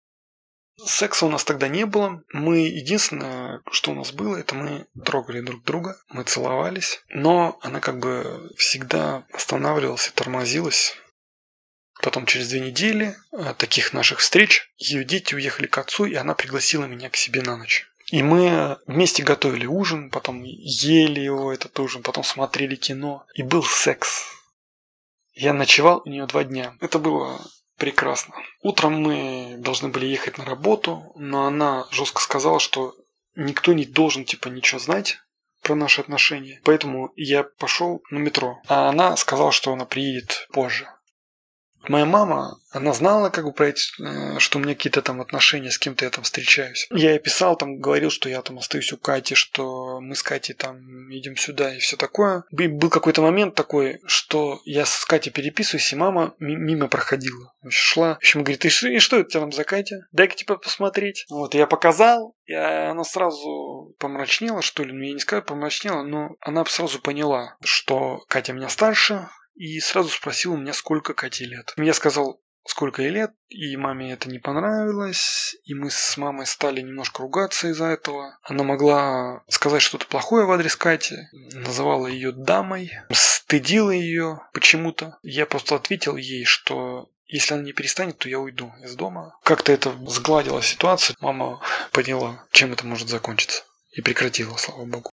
Секса 0.83 1.27
у 1.27 1.29
нас 1.29 1.45
тогда 1.45 1.69
не 1.69 1.85
было. 1.85 2.23
Мы 2.33 2.61
единственное, 2.69 3.61
что 3.71 3.91
у 3.91 3.95
нас 3.95 4.13
было, 4.13 4.37
это 4.37 4.55
мы 4.55 4.87
трогали 5.05 5.41
друг 5.41 5.63
друга, 5.65 5.97
мы 6.09 6.25
целовались. 6.25 7.03
Но 7.09 7.59
она 7.61 7.81
как 7.81 7.99
бы 7.99 8.51
всегда 8.57 9.27
останавливалась 9.33 10.09
и 10.09 10.13
тормозилась. 10.13 10.97
Потом 12.03 12.25
через 12.25 12.49
две 12.49 12.61
недели 12.61 13.15
э, 13.33 13.53
таких 13.59 13.93
наших 13.93 14.21
встреч 14.21 14.73
ее 14.79 15.05
дети 15.05 15.35
уехали 15.35 15.67
к 15.67 15.77
отцу, 15.77 16.07
и 16.07 16.15
она 16.15 16.35
пригласила 16.35 16.87
меня 16.87 17.11
к 17.11 17.17
себе 17.17 17.43
на 17.43 17.59
ночь. 17.59 17.90
И 18.11 18.23
мы 18.23 18.79
вместе 18.87 19.23
готовили 19.23 19.67
ужин, 19.67 20.11
потом 20.11 20.43
ели 20.43 21.21
его, 21.21 21.53
этот 21.53 21.79
ужин, 21.79 22.03
потом 22.03 22.25
смотрели 22.25 22.77
кино. 22.77 23.25
И 23.35 23.43
был 23.43 23.63
секс. 23.63 24.25
Я 25.33 25.53
ночевал 25.53 26.03
у 26.05 26.09
нее 26.09 26.27
два 26.27 26.45
дня. 26.45 26.75
Это 26.81 26.99
было 26.99 27.41
Прекрасно. 27.81 28.35
Утром 28.61 29.01
мы 29.01 29.55
должны 29.57 29.89
были 29.89 30.05
ехать 30.05 30.37
на 30.37 30.45
работу, 30.45 31.13
но 31.17 31.47
она 31.47 31.87
жестко 31.91 32.21
сказала, 32.21 32.61
что 32.61 32.95
никто 33.37 33.73
не 33.73 33.87
должен 33.87 34.27
типа 34.27 34.49
ничего 34.49 34.79
знать 34.79 35.17
про 35.63 35.75
наши 35.75 36.03
отношения. 36.03 36.61
Поэтому 36.63 37.11
я 37.17 37.43
пошел 37.43 38.03
на 38.11 38.19
метро. 38.19 38.61
А 38.69 38.91
она 38.91 39.17
сказала, 39.17 39.51
что 39.51 39.73
она 39.73 39.87
приедет 39.87 40.47
позже. 40.53 40.91
Моя 41.89 42.05
мама, 42.05 42.59
она 42.73 42.93
знала 42.93 43.31
как 43.31 43.45
бы 43.45 43.53
про 43.53 43.69
эти, 43.69 43.83
э, 44.03 44.39
что 44.39 44.59
у 44.59 44.63
меня 44.63 44.75
какие-то 44.75 45.03
там 45.03 45.21
отношения, 45.21 45.71
с 45.71 45.79
кем-то 45.79 46.05
я 46.05 46.11
там 46.11 46.25
встречаюсь. 46.25 46.87
Я 46.91 47.11
ей 47.11 47.19
писал, 47.19 47.57
там 47.57 47.79
говорил, 47.79 48.11
что 48.11 48.29
я 48.29 48.43
там 48.43 48.59
остаюсь 48.59 48.93
у 48.93 48.99
Кати, 48.99 49.35
что 49.35 50.01
мы 50.01 50.15
с 50.15 50.23
Катей 50.23 50.55
там 50.55 51.13
идем 51.13 51.37
сюда 51.37 51.75
и 51.75 51.79
все 51.79 51.97
такое. 51.97 52.45
И 52.51 52.67
был 52.69 52.91
какой-то 52.91 53.23
момент 53.23 53.55
такой, 53.55 54.01
что 54.07 54.61
я 54.65 54.85
с 54.85 55.05
Катей 55.05 55.33
переписываюсь, 55.33 55.93
и 55.93 55.97
мама 55.97 56.35
мимо 56.39 56.89
проходила. 56.89 57.53
Шла. 57.69 58.15
В 58.15 58.19
общем, 58.19 58.45
говорит, 58.45 58.65
и 58.65 58.69
что, 58.69 59.17
это 59.17 59.27
у 59.27 59.31
тебя 59.31 59.41
там 59.41 59.53
за 59.53 59.65
Катя? 59.65 60.07
Дай-ка 60.13 60.37
тебя 60.37 60.57
посмотреть. 60.57 61.27
Вот, 61.29 61.55
я 61.55 61.67
показал, 61.67 62.37
и 62.45 62.55
она 62.55 63.05
сразу 63.05 63.95
помрачнела, 63.99 64.63
что 64.63 64.83
ли, 64.83 64.93
ну 64.93 65.03
я 65.03 65.13
не 65.13 65.21
скажу 65.21 65.43
помрачнела, 65.43 66.03
но 66.03 66.37
она 66.41 66.65
сразу 66.65 67.01
поняла, 67.01 67.57
что 67.63 68.25
Катя 68.29 68.53
меня 68.53 68.69
старше, 68.69 69.29
и 69.61 69.79
сразу 69.79 70.09
спросил 70.09 70.55
у 70.55 70.57
меня, 70.57 70.73
сколько 70.73 71.13
Кате 71.13 71.45
лет. 71.45 71.75
Я 71.77 71.93
сказал, 71.93 72.41
сколько 72.67 73.03
ей 73.03 73.11
лет, 73.11 73.33
и 73.51 73.77
маме 73.77 74.11
это 74.11 74.31
не 74.31 74.39
понравилось, 74.39 75.55
и 75.65 75.75
мы 75.75 75.91
с 75.91 76.17
мамой 76.17 76.47
стали 76.47 76.81
немножко 76.81 77.21
ругаться 77.21 77.69
из-за 77.69 77.85
этого. 77.85 78.39
Она 78.43 78.65
могла 78.65 79.45
сказать 79.49 79.83
что-то 79.83 80.07
плохое 80.07 80.47
в 80.47 80.51
адрес 80.51 80.77
Кати, 80.77 81.17
называла 81.53 82.07
ее 82.07 82.33
дамой, 82.33 82.91
стыдила 83.13 83.91
ее 83.91 84.41
почему-то. 84.55 85.19
Я 85.23 85.45
просто 85.45 85.77
ответил 85.77 86.17
ей, 86.17 86.47
что 86.47 87.11
если 87.27 87.53
она 87.53 87.63
не 87.63 87.75
перестанет, 87.75 88.17
то 88.17 88.31
я 88.31 88.41
уйду 88.41 88.73
из 88.83 88.95
дома. 88.97 89.37
Как-то 89.45 89.73
это 89.73 89.95
сгладило 90.07 90.63
ситуацию. 90.63 91.17
Мама 91.21 91.61
поняла, 91.93 92.47
чем 92.51 92.73
это 92.73 92.87
может 92.87 93.11
закончиться. 93.11 93.65
И 93.93 94.01
прекратила, 94.01 94.57
слава 94.57 94.87
богу. 94.87 95.11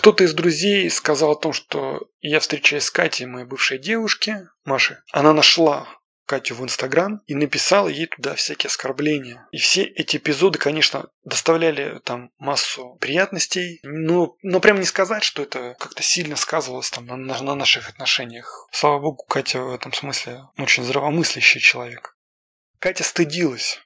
Кто-то 0.00 0.24
из 0.24 0.32
друзей 0.32 0.88
сказал 0.88 1.32
о 1.32 1.36
том, 1.36 1.52
что 1.52 2.08
я 2.22 2.40
встречаюсь 2.40 2.84
с 2.84 2.90
Катей, 2.90 3.26
моей 3.26 3.44
бывшей 3.44 3.76
девушке, 3.76 4.48
Машей. 4.64 4.96
Она 5.12 5.34
нашла 5.34 5.86
Катю 6.24 6.54
в 6.54 6.64
Инстаграм 6.64 7.20
и 7.26 7.34
написала 7.34 7.86
ей 7.86 8.06
туда 8.06 8.34
всякие 8.34 8.68
оскорбления. 8.68 9.46
И 9.52 9.58
все 9.58 9.82
эти 9.82 10.16
эпизоды, 10.16 10.58
конечно, 10.58 11.10
доставляли 11.22 12.00
там 12.02 12.30
массу 12.38 12.96
приятностей, 12.98 13.80
но, 13.82 14.36
но 14.40 14.60
прям 14.60 14.80
не 14.80 14.86
сказать, 14.86 15.22
что 15.22 15.42
это 15.42 15.76
как-то 15.78 16.02
сильно 16.02 16.36
сказывалось 16.36 16.88
там 16.88 17.04
на, 17.04 17.16
на 17.18 17.54
наших 17.54 17.90
отношениях. 17.90 18.68
Слава 18.72 19.00
богу, 19.00 19.22
Катя 19.28 19.60
в 19.60 19.74
этом 19.74 19.92
смысле 19.92 20.44
очень 20.56 20.82
здравомыслящий 20.82 21.60
человек. 21.60 22.16
Катя 22.78 23.04
стыдилась. 23.04 23.82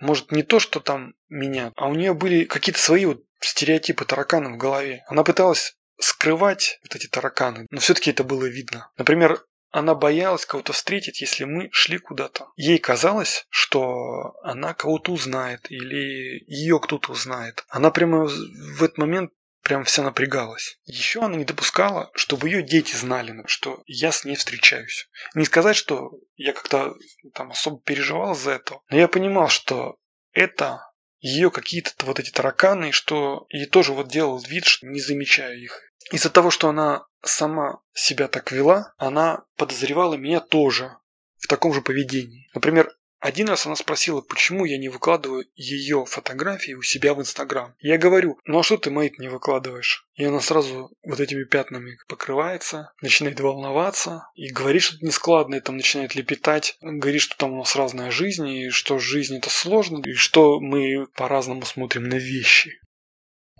Может, 0.00 0.32
не 0.32 0.42
то, 0.42 0.60
что 0.60 0.80
там 0.80 1.14
меня, 1.28 1.72
а 1.76 1.88
у 1.88 1.94
нее 1.94 2.14
были 2.14 2.44
какие-то 2.44 2.80
свои 2.80 3.04
вот 3.04 3.22
стереотипы 3.40 4.04
тараканы 4.04 4.50
в 4.50 4.56
голове. 4.56 5.04
Она 5.08 5.24
пыталась 5.24 5.76
скрывать 6.00 6.78
вот 6.84 6.94
эти 6.94 7.06
тараканы, 7.06 7.66
но 7.70 7.80
все-таки 7.80 8.10
это 8.10 8.24
было 8.24 8.46
видно. 8.46 8.90
Например, 8.96 9.44
она 9.70 9.94
боялась 9.94 10.46
кого-то 10.46 10.72
встретить, 10.72 11.20
если 11.20 11.44
мы 11.44 11.68
шли 11.72 11.98
куда-то. 11.98 12.48
Ей 12.56 12.78
казалось, 12.78 13.46
что 13.50 14.34
она 14.42 14.72
кого-то 14.72 15.12
узнает 15.12 15.70
или 15.70 16.42
ее 16.46 16.80
кто-то 16.80 17.12
узнает. 17.12 17.64
Она 17.68 17.90
прямо 17.90 18.26
в 18.26 18.82
этот 18.82 18.98
момент 18.98 19.32
прям 19.68 19.84
вся 19.84 20.02
напрягалась. 20.02 20.78
Еще 20.86 21.20
она 21.20 21.36
не 21.36 21.44
допускала, 21.44 22.10
чтобы 22.14 22.48
ее 22.48 22.62
дети 22.62 22.96
знали, 22.96 23.42
что 23.46 23.82
я 23.86 24.12
с 24.12 24.24
ней 24.24 24.34
встречаюсь. 24.34 25.10
Не 25.34 25.44
сказать, 25.44 25.76
что 25.76 26.10
я 26.36 26.54
как-то 26.54 26.94
там 27.34 27.50
особо 27.50 27.78
переживал 27.82 28.34
за 28.34 28.52
это, 28.52 28.80
но 28.88 28.96
я 28.96 29.08
понимал, 29.08 29.48
что 29.48 29.98
это 30.32 30.90
ее 31.20 31.50
какие-то 31.50 32.06
вот 32.06 32.18
эти 32.18 32.30
тараканы, 32.30 32.92
что 32.92 33.44
и 33.50 33.66
тоже 33.66 33.92
вот 33.92 34.08
делал 34.08 34.38
вид, 34.38 34.64
что 34.64 34.86
не 34.86 35.00
замечаю 35.00 35.62
их. 35.62 35.78
Из-за 36.12 36.30
того, 36.30 36.50
что 36.50 36.70
она 36.70 37.04
сама 37.22 37.80
себя 37.92 38.28
так 38.28 38.50
вела, 38.50 38.94
она 38.96 39.44
подозревала 39.56 40.14
меня 40.14 40.40
тоже 40.40 40.96
в 41.36 41.46
таком 41.46 41.74
же 41.74 41.82
поведении. 41.82 42.48
Например, 42.54 42.90
один 43.20 43.48
раз 43.48 43.66
она 43.66 43.74
спросила, 43.74 44.20
почему 44.20 44.64
я 44.64 44.78
не 44.78 44.88
выкладываю 44.88 45.46
ее 45.56 46.04
фотографии 46.06 46.74
у 46.74 46.82
себя 46.82 47.14
в 47.14 47.20
Инстаграм. 47.20 47.74
Я 47.80 47.98
говорю, 47.98 48.38
ну 48.44 48.60
а 48.60 48.62
что 48.62 48.76
ты 48.76 48.90
мои 48.90 49.10
не 49.18 49.28
выкладываешь? 49.28 50.06
И 50.14 50.24
она 50.24 50.40
сразу 50.40 50.90
вот 51.02 51.20
этими 51.20 51.44
пятнами 51.44 51.98
покрывается, 52.06 52.92
начинает 53.02 53.40
волноваться 53.40 54.28
и 54.34 54.52
говорит 54.52 54.82
что-то 54.82 55.06
нескладное, 55.06 55.60
там 55.60 55.76
начинает 55.76 56.14
лепетать, 56.14 56.76
говорит, 56.80 57.22
что 57.22 57.36
там 57.36 57.52
у 57.52 57.58
нас 57.58 57.74
разная 57.76 58.10
жизнь, 58.10 58.48
и 58.48 58.70
что 58.70 58.98
жизнь 58.98 59.36
это 59.36 59.50
сложно, 59.50 60.02
и 60.04 60.14
что 60.14 60.60
мы 60.60 61.06
по-разному 61.14 61.64
смотрим 61.64 62.04
на 62.04 62.16
вещи. 62.16 62.80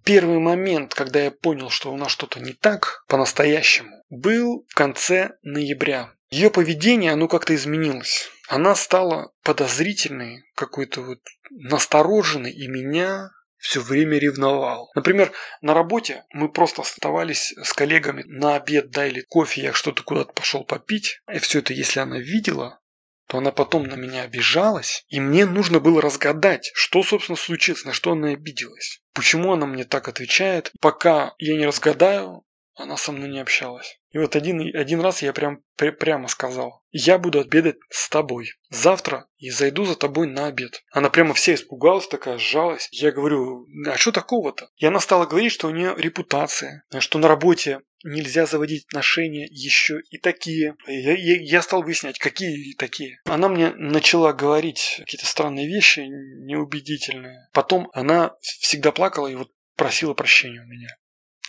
Первый 0.09 0.39
момент, 0.39 0.95
когда 0.95 1.21
я 1.21 1.31
понял, 1.31 1.69
что 1.69 1.93
у 1.93 1.97
нас 1.99 2.11
что-то 2.11 2.41
не 2.41 2.55
так 2.55 3.05
по-настоящему, 3.09 3.95
был 4.09 4.65
в 4.67 4.75
конце 4.75 5.33
ноября. 5.43 6.15
Ее 6.31 6.51
поведение, 6.51 7.13
оно 7.13 7.29
как-то 7.29 7.55
изменилось. 7.55 8.31
Она 8.49 8.75
стала 8.75 9.35
подозрительной, 9.43 10.45
какой-то 10.55 11.03
вот 11.03 11.19
настороженной, 11.51 12.53
и 12.53 12.69
меня 12.69 13.33
все 13.59 13.83
время 13.83 14.17
ревновал. 14.17 14.91
Например, 14.95 15.31
на 15.61 15.75
работе 15.75 16.25
мы 16.31 16.51
просто 16.51 16.81
оставались 16.81 17.53
с 17.63 17.75
коллегами 17.75 18.23
на 18.27 18.57
обед, 18.57 18.89
да, 18.89 19.07
или 19.07 19.21
кофе, 19.21 19.61
я 19.61 19.73
что-то 19.75 20.05
куда-то 20.05 20.33
пошел 20.33 20.65
попить. 20.65 21.21
И 21.31 21.39
все 21.39 21.59
это, 21.59 21.75
если 21.75 22.01
она 22.01 22.19
видела, 22.19 22.81
то 23.29 23.39
она 23.39 23.53
потом 23.53 23.85
на 23.85 23.95
меня 23.95 24.23
обижалась, 24.23 25.05
и 25.09 25.21
мне 25.21 25.45
нужно 25.45 25.81
было 25.81 26.01
разгадать, 26.01 26.71
что, 26.75 27.03
собственно, 27.03 27.37
случилось, 27.37 27.85
на 27.85 27.93
что 27.93 28.13
она 28.13 28.29
обиделась. 28.29 29.03
Почему 29.13 29.53
она 29.53 29.67
мне 29.67 29.85
так 29.85 30.09
отвечает? 30.09 30.73
Пока 30.81 31.35
я 31.39 31.57
не 31.57 31.67
разгадаю, 31.67 32.43
она 32.79 32.97
со 32.97 33.13
мной 33.13 33.29
не 33.29 33.41
общалась. 33.41 34.01
И 34.11 34.19
вот 34.19 34.37
один, 34.37 34.61
один 34.75 35.01
раз 35.01 35.23
я 35.23 35.33
прям 35.33 35.63
пр 35.77 35.93
прямо 35.93 36.29
сказал, 36.29 36.83
я 36.91 37.19
буду 37.19 37.41
обедать 37.41 37.77
с 37.91 38.09
тобой. 38.09 38.53
Завтра 38.71 39.27
и 39.37 39.51
зайду 39.51 39.85
за 39.85 39.97
тобой 39.97 40.27
на 40.27 40.47
обед. 40.47 40.83
Она 40.93 41.11
прямо 41.11 41.35
вся 41.35 41.55
испугалась, 41.55 42.09
такая 42.09 42.39
сжалась. 42.39 42.89
Я 42.93 43.13
говорю, 43.13 43.67
а 43.87 43.97
что 43.97 44.13
такого-то? 44.13 44.71
И 44.77 44.87
она 44.87 45.01
стала 45.01 45.27
говорить, 45.27 45.53
что 45.53 45.69
у 45.69 45.73
нее 45.73 45.95
репутация, 45.97 46.85
что 47.01 47.19
на 47.19 47.29
работе 47.29 47.81
нельзя 48.05 48.47
заводить 48.47 48.87
отношения 48.87 49.47
еще 49.51 50.01
и 50.11 50.19
такие. 50.19 50.77
Я, 50.87 51.17
я, 51.17 51.41
я 51.41 51.63
стал 51.63 51.83
выяснять, 51.83 52.19
какие 52.19 52.75
такие. 52.75 53.21
Она 53.25 53.49
мне 53.49 53.73
начала 53.75 54.33
говорить 54.33 54.97
какие-то 55.01 55.27
странные 55.27 55.67
вещи, 55.67 56.01
неубедительные. 56.01 57.49
Потом 57.53 57.91
она 57.93 58.37
всегда 58.41 58.93
плакала 58.93 59.27
и 59.27 59.35
вот 59.35 59.51
просила 59.77 60.15
прощения 60.15 60.63
у 60.63 60.67
меня. 60.67 60.89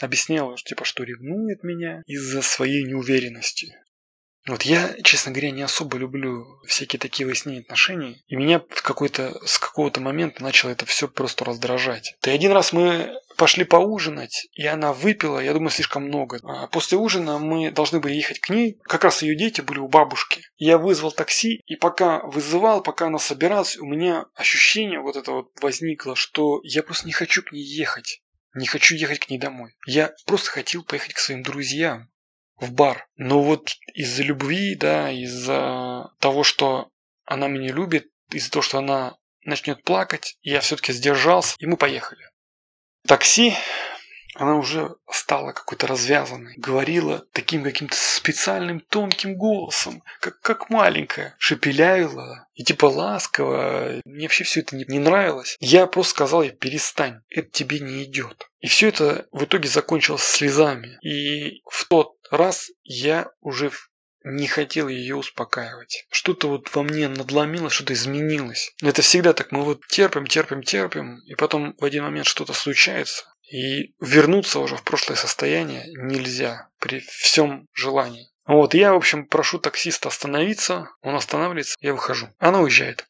Объясняла, 0.01 0.55
типа, 0.57 0.85
что 0.85 1.03
ревнует 1.03 1.63
меня 1.63 2.03
из-за 2.05 2.41
своей 2.41 2.83
неуверенности. 2.83 3.75
Вот 4.47 4.63
я, 4.63 4.95
честно 5.03 5.31
говоря, 5.31 5.51
не 5.51 5.61
особо 5.61 5.97
люблю 5.97 6.59
всякие 6.65 6.99
такие 6.99 7.27
выяснения 7.27 7.59
отношений. 7.59 8.23
И 8.27 8.35
меня 8.35 8.59
какой-то, 8.59 9.37
с 9.45 9.59
какого-то 9.59 9.99
момента 9.99 10.41
начало 10.41 10.71
это 10.71 10.85
все 10.85 11.07
просто 11.07 11.45
раздражать. 11.45 12.15
И 12.25 12.29
один 12.29 12.51
раз 12.53 12.71
мы 12.71 13.13
пошли 13.35 13.63
поужинать, 13.63 14.47
и 14.53 14.65
она 14.65 14.91
выпила, 14.93 15.39
я 15.39 15.53
думаю, 15.53 15.69
слишком 15.69 16.05
много. 16.05 16.39
А 16.43 16.67
после 16.67 16.97
ужина 16.97 17.37
мы 17.37 17.69
должны 17.69 17.99
были 17.99 18.13
ехать 18.13 18.39
к 18.39 18.49
ней. 18.49 18.79
Как 18.83 19.03
раз 19.03 19.21
ее 19.21 19.35
дети 19.35 19.61
были 19.61 19.79
у 19.79 19.87
бабушки. 19.87 20.41
Я 20.57 20.77
вызвал 20.77 21.11
такси, 21.11 21.61
и 21.65 21.75
пока 21.75 22.21
вызывал, 22.23 22.81
пока 22.81 23.07
она 23.07 23.19
собиралась, 23.19 23.77
у 23.77 23.85
меня 23.85 24.25
ощущение 24.35 24.99
вот 24.99 25.15
это 25.15 25.31
вот 25.31 25.51
возникло, 25.61 26.15
что 26.15 26.61
я 26.63 26.81
просто 26.81 27.07
не 27.07 27.13
хочу 27.13 27.43
к 27.43 27.51
ней 27.51 27.63
ехать. 27.63 28.21
Не 28.53 28.67
хочу 28.67 28.95
ехать 28.95 29.19
к 29.19 29.29
ней 29.29 29.37
домой. 29.37 29.75
Я 29.85 30.13
просто 30.25 30.49
хотел 30.49 30.83
поехать 30.83 31.13
к 31.13 31.19
своим 31.19 31.43
друзьям 31.43 32.09
в 32.57 32.71
бар. 32.71 33.07
Но 33.15 33.41
вот 33.43 33.75
из-за 33.93 34.23
любви, 34.23 34.75
да, 34.75 35.11
из-за 35.11 36.11
того, 36.19 36.43
что 36.43 36.89
она 37.25 37.47
меня 37.47 37.71
любит, 37.71 38.07
из-за 38.31 38.51
того, 38.51 38.63
что 38.63 38.79
она 38.79 39.17
начнет 39.43 39.83
плакать, 39.83 40.37
я 40.41 40.59
все-таки 40.61 40.93
сдержался, 40.93 41.55
и 41.59 41.65
мы 41.65 41.77
поехали. 41.77 42.23
Такси 43.07 43.55
она 44.35 44.55
уже 44.55 44.95
стала 45.09 45.51
какой-то 45.51 45.87
развязанной. 45.87 46.55
Говорила 46.57 47.25
таким 47.33 47.63
каким-то 47.63 47.95
специальным 47.95 48.79
тонким 48.79 49.35
голосом, 49.35 50.03
как, 50.19 50.39
как 50.41 50.69
маленькая. 50.69 51.35
Шепелявила 51.39 52.47
и 52.53 52.63
типа 52.63 52.85
ласково. 52.85 54.01
Мне 54.05 54.25
вообще 54.25 54.43
все 54.43 54.61
это 54.61 54.75
не, 54.75 54.85
не 54.87 54.99
нравилось. 54.99 55.57
Я 55.59 55.87
просто 55.87 56.11
сказал 56.11 56.43
ей, 56.43 56.51
перестань, 56.51 57.21
это 57.29 57.49
тебе 57.49 57.79
не 57.79 58.03
идет. 58.03 58.49
И 58.59 58.67
все 58.67 58.89
это 58.89 59.27
в 59.31 59.43
итоге 59.43 59.69
закончилось 59.69 60.23
слезами. 60.23 60.99
И 61.01 61.61
в 61.69 61.85
тот 61.85 62.15
раз 62.31 62.69
я 62.83 63.31
уже 63.41 63.71
не 64.23 64.47
хотел 64.47 64.87
ее 64.87 65.15
успокаивать. 65.15 66.05
Что-то 66.11 66.49
вот 66.49 66.73
во 66.75 66.83
мне 66.83 67.07
надломилось, 67.07 67.73
что-то 67.73 67.93
изменилось. 67.93 68.73
Это 68.81 69.01
всегда 69.01 69.33
так. 69.33 69.51
Мы 69.51 69.63
вот 69.63 69.85
терпим, 69.87 70.27
терпим, 70.27 70.61
терпим, 70.61 71.19
и 71.25 71.35
потом 71.35 71.75
в 71.77 71.85
один 71.85 72.03
момент 72.03 72.27
что-то 72.27 72.53
случается. 72.53 73.25
И 73.51 73.95
вернуться 73.99 74.59
уже 74.59 74.75
в 74.75 74.83
прошлое 74.83 75.17
состояние 75.17 75.85
нельзя 75.87 76.69
при 76.79 76.99
всем 76.99 77.67
желании. 77.73 78.29
Вот, 78.45 78.73
я, 78.73 78.93
в 78.93 78.97
общем, 78.97 79.25
прошу 79.27 79.59
таксиста 79.59 80.09
остановиться, 80.09 80.89
он 81.01 81.15
останавливается, 81.15 81.75
я 81.81 81.93
выхожу. 81.93 82.29
Она 82.39 82.61
уезжает. 82.61 83.07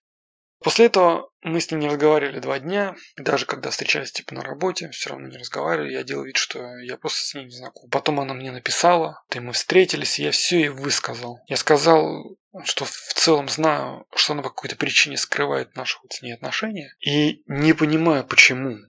После 0.62 0.88
этого 0.88 1.30
мы 1.42 1.62
с 1.62 1.72
ней 1.72 1.78
не 1.78 1.88
разговаривали 1.88 2.40
два 2.40 2.60
дня, 2.60 2.96
даже 3.16 3.46
когда 3.46 3.70
встречались 3.70 4.12
типа 4.12 4.34
на 4.34 4.42
работе, 4.42 4.90
все 4.90 5.12
равно 5.12 5.28
не 5.28 5.38
разговаривали, 5.38 5.94
я 5.94 6.04
делал 6.04 6.26
вид, 6.26 6.36
что 6.36 6.78
я 6.80 6.98
просто 6.98 7.20
с 7.20 7.34
ней 7.34 7.46
не 7.46 7.52
знаком. 7.52 7.90
Потом 7.90 8.20
она 8.20 8.34
мне 8.34 8.52
написала, 8.52 9.24
и 9.34 9.40
мы 9.40 9.54
встретились, 9.54 10.20
и 10.20 10.24
я 10.24 10.32
все 10.32 10.60
ей 10.60 10.70
высказал. 10.70 11.40
Я 11.48 11.56
сказал, 11.56 12.36
что 12.66 12.84
в 12.84 13.14
целом 13.14 13.48
знаю, 13.48 14.06
что 14.14 14.34
она 14.34 14.44
по 14.44 14.50
какой-то 14.50 14.76
причине 14.76 15.16
скрывает 15.16 15.76
наши 15.78 15.98
вот 16.04 16.12
с 16.12 16.22
ней 16.22 16.34
отношения, 16.34 16.94
и 17.00 17.42
не 17.48 17.72
понимаю, 17.72 18.26
почему. 18.26 18.80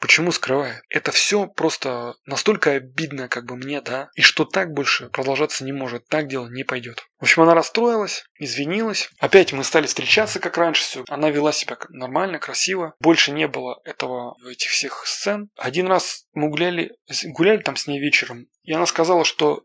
Почему 0.00 0.32
скрывает? 0.32 0.82
Это 0.88 1.12
все 1.12 1.46
просто 1.46 2.14
настолько 2.24 2.72
обидно 2.72 3.28
как 3.28 3.44
бы 3.44 3.56
мне, 3.56 3.82
да, 3.82 4.08
и 4.14 4.22
что 4.22 4.46
так 4.46 4.72
больше 4.72 5.10
продолжаться 5.10 5.62
не 5.62 5.72
может, 5.72 6.06
так 6.08 6.26
дело 6.26 6.48
не 6.48 6.64
пойдет. 6.64 7.06
В 7.18 7.24
общем, 7.24 7.42
она 7.42 7.54
расстроилась, 7.54 8.24
извинилась. 8.38 9.10
Опять 9.18 9.52
мы 9.52 9.62
стали 9.62 9.86
встречаться 9.86 10.40
как 10.40 10.56
раньше, 10.56 10.82
все. 10.82 11.04
Она 11.08 11.28
вела 11.28 11.52
себя 11.52 11.76
нормально, 11.90 12.38
красиво. 12.38 12.94
Больше 12.98 13.30
не 13.30 13.46
было 13.46 13.78
этого, 13.84 14.36
этих 14.50 14.70
всех 14.70 15.06
сцен. 15.06 15.50
Один 15.56 15.86
раз 15.86 16.24
мы 16.32 16.48
гуляли, 16.48 16.96
гуляли 17.26 17.58
там 17.58 17.76
с 17.76 17.86
ней 17.86 18.00
вечером, 18.00 18.46
и 18.62 18.72
она 18.72 18.86
сказала, 18.86 19.24
что 19.26 19.64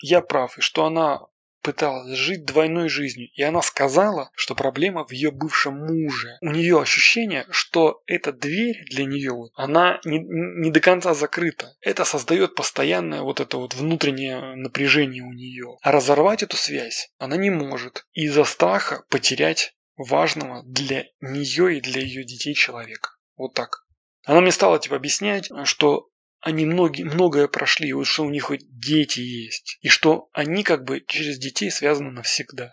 я 0.00 0.20
прав, 0.20 0.58
и 0.58 0.60
что 0.60 0.86
она 0.86 1.20
пыталась 1.62 2.16
жить 2.16 2.44
двойной 2.44 2.88
жизнью, 2.88 3.28
и 3.34 3.42
она 3.42 3.62
сказала, 3.62 4.30
что 4.34 4.54
проблема 4.54 5.06
в 5.06 5.12
ее 5.12 5.30
бывшем 5.30 5.74
муже. 5.78 6.38
У 6.40 6.50
нее 6.50 6.80
ощущение, 6.80 7.46
что 7.50 8.02
эта 8.06 8.32
дверь 8.32 8.84
для 8.90 9.04
нее, 9.04 9.48
она 9.54 10.00
не, 10.04 10.18
не 10.18 10.70
до 10.70 10.80
конца 10.80 11.14
закрыта. 11.14 11.74
Это 11.80 12.04
создает 12.04 12.54
постоянное 12.54 13.22
вот 13.22 13.40
это 13.40 13.58
вот 13.58 13.74
внутреннее 13.74 14.54
напряжение 14.56 15.22
у 15.22 15.32
нее. 15.32 15.76
А 15.82 15.92
разорвать 15.92 16.42
эту 16.42 16.56
связь 16.56 17.10
она 17.18 17.36
не 17.36 17.50
может 17.50 18.06
из-за 18.12 18.44
страха 18.44 19.04
потерять 19.08 19.74
важного 19.96 20.62
для 20.64 21.06
нее 21.20 21.78
и 21.78 21.80
для 21.80 22.00
ее 22.00 22.24
детей 22.24 22.54
человека. 22.54 23.10
Вот 23.36 23.54
так. 23.54 23.84
Она 24.24 24.40
мне 24.40 24.52
стала 24.52 24.78
типа 24.78 24.96
объяснять, 24.96 25.50
что 25.64 26.08
они 26.40 26.66
многие, 26.66 27.04
многое 27.04 27.48
прошли, 27.48 27.92
вот 27.92 28.06
что 28.06 28.24
у 28.24 28.30
них 28.30 28.44
хоть 28.44 28.62
дети 28.70 29.20
есть, 29.20 29.78
и 29.80 29.88
что 29.88 30.28
они 30.32 30.62
как 30.62 30.84
бы 30.84 31.02
через 31.06 31.38
детей 31.38 31.70
связаны 31.70 32.10
навсегда. 32.10 32.72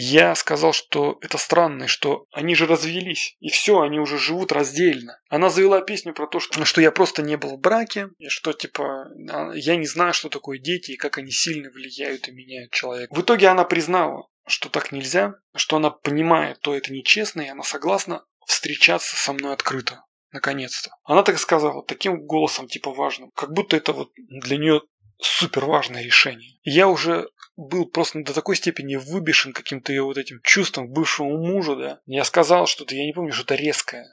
Я 0.00 0.34
сказал, 0.34 0.72
что 0.72 1.18
это 1.22 1.38
странно, 1.38 1.88
что 1.88 2.26
они 2.30 2.54
же 2.54 2.66
развелись, 2.66 3.36
и 3.40 3.48
все, 3.48 3.80
они 3.80 3.98
уже 3.98 4.18
живут 4.18 4.52
раздельно. 4.52 5.18
Она 5.28 5.50
завела 5.50 5.80
песню 5.80 6.12
про 6.14 6.26
то, 6.26 6.38
что, 6.38 6.64
что 6.64 6.80
я 6.80 6.92
просто 6.92 7.22
не 7.22 7.36
был 7.36 7.56
в 7.56 7.60
браке, 7.60 8.10
и 8.18 8.28
что 8.28 8.52
типа 8.52 9.08
а, 9.30 9.52
я 9.54 9.76
не 9.76 9.86
знаю, 9.86 10.12
что 10.12 10.28
такое 10.28 10.58
дети 10.58 10.92
и 10.92 10.96
как 10.96 11.18
они 11.18 11.32
сильно 11.32 11.70
влияют 11.70 12.28
и 12.28 12.32
меняют 12.32 12.70
человека. 12.70 13.12
В 13.12 13.22
итоге 13.22 13.48
она 13.48 13.64
признала, 13.64 14.28
что 14.46 14.68
так 14.68 14.92
нельзя, 14.92 15.34
что 15.56 15.76
она 15.76 15.90
понимает, 15.90 16.60
то 16.60 16.76
это 16.76 16.92
нечестно, 16.92 17.40
и 17.40 17.48
она 17.48 17.62
согласна 17.62 18.24
встречаться 18.46 19.16
со 19.16 19.32
мной 19.32 19.52
открыто. 19.52 20.04
Наконец-то. 20.30 20.90
Она 21.04 21.22
так 21.22 21.38
сказала, 21.38 21.82
таким 21.82 22.26
голосом, 22.26 22.68
типа 22.68 22.92
важным, 22.92 23.30
как 23.34 23.52
будто 23.52 23.76
это 23.76 23.92
вот 23.92 24.10
для 24.16 24.58
нее 24.58 24.82
супер 25.18 25.64
важное 25.64 26.02
решение. 26.02 26.58
Я 26.62 26.88
уже 26.88 27.28
был 27.56 27.86
просто 27.86 28.22
до 28.22 28.34
такой 28.34 28.56
степени 28.56 28.96
выбешен 28.96 29.52
каким-то 29.52 29.92
ее 29.92 30.04
вот 30.04 30.16
этим 30.16 30.40
чувством 30.42 30.90
бывшего 30.90 31.28
мужа, 31.28 31.76
да. 31.76 32.00
Я 32.06 32.24
сказал 32.24 32.66
что-то, 32.66 32.94
я 32.94 33.04
не 33.04 33.12
помню, 33.12 33.32
что-то 33.32 33.56
резкое, 33.56 34.06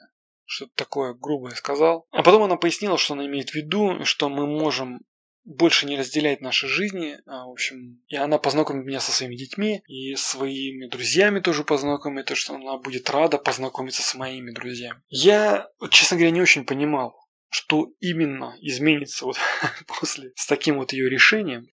что-то 0.44 0.72
такое 0.74 1.14
грубое 1.14 1.54
сказал. 1.54 2.06
А 2.10 2.22
потом 2.22 2.42
она 2.42 2.56
пояснила, 2.56 2.98
что 2.98 3.14
она 3.14 3.26
имеет 3.26 3.50
в 3.50 3.54
виду, 3.54 4.04
что 4.04 4.28
мы 4.28 4.46
можем 4.46 5.00
больше 5.46 5.86
не 5.86 5.96
разделять 5.96 6.40
наши 6.42 6.66
жизни. 6.66 7.18
А, 7.24 7.46
в 7.46 7.50
общем, 7.50 8.02
и 8.08 8.16
она 8.16 8.38
познакомит 8.38 8.84
меня 8.84 9.00
со 9.00 9.12
своими 9.12 9.36
детьми 9.36 9.82
и 9.86 10.14
своими 10.16 10.88
друзьями 10.88 11.40
тоже 11.40 11.64
познакомит, 11.64 12.26
то 12.26 12.34
что 12.34 12.56
она 12.56 12.76
будет 12.76 13.08
рада 13.08 13.38
познакомиться 13.38 14.02
с 14.02 14.14
моими 14.14 14.50
друзьями. 14.50 15.00
Я, 15.08 15.68
честно 15.90 16.16
говоря, 16.16 16.32
не 16.32 16.42
очень 16.42 16.66
понимал, 16.66 17.16
что 17.48 17.92
именно 18.00 18.56
изменится 18.60 19.24
вот 19.24 19.38
после 19.86 20.32
с 20.34 20.46
таким 20.46 20.78
вот 20.78 20.92
ее 20.92 21.08
решением. 21.08 21.68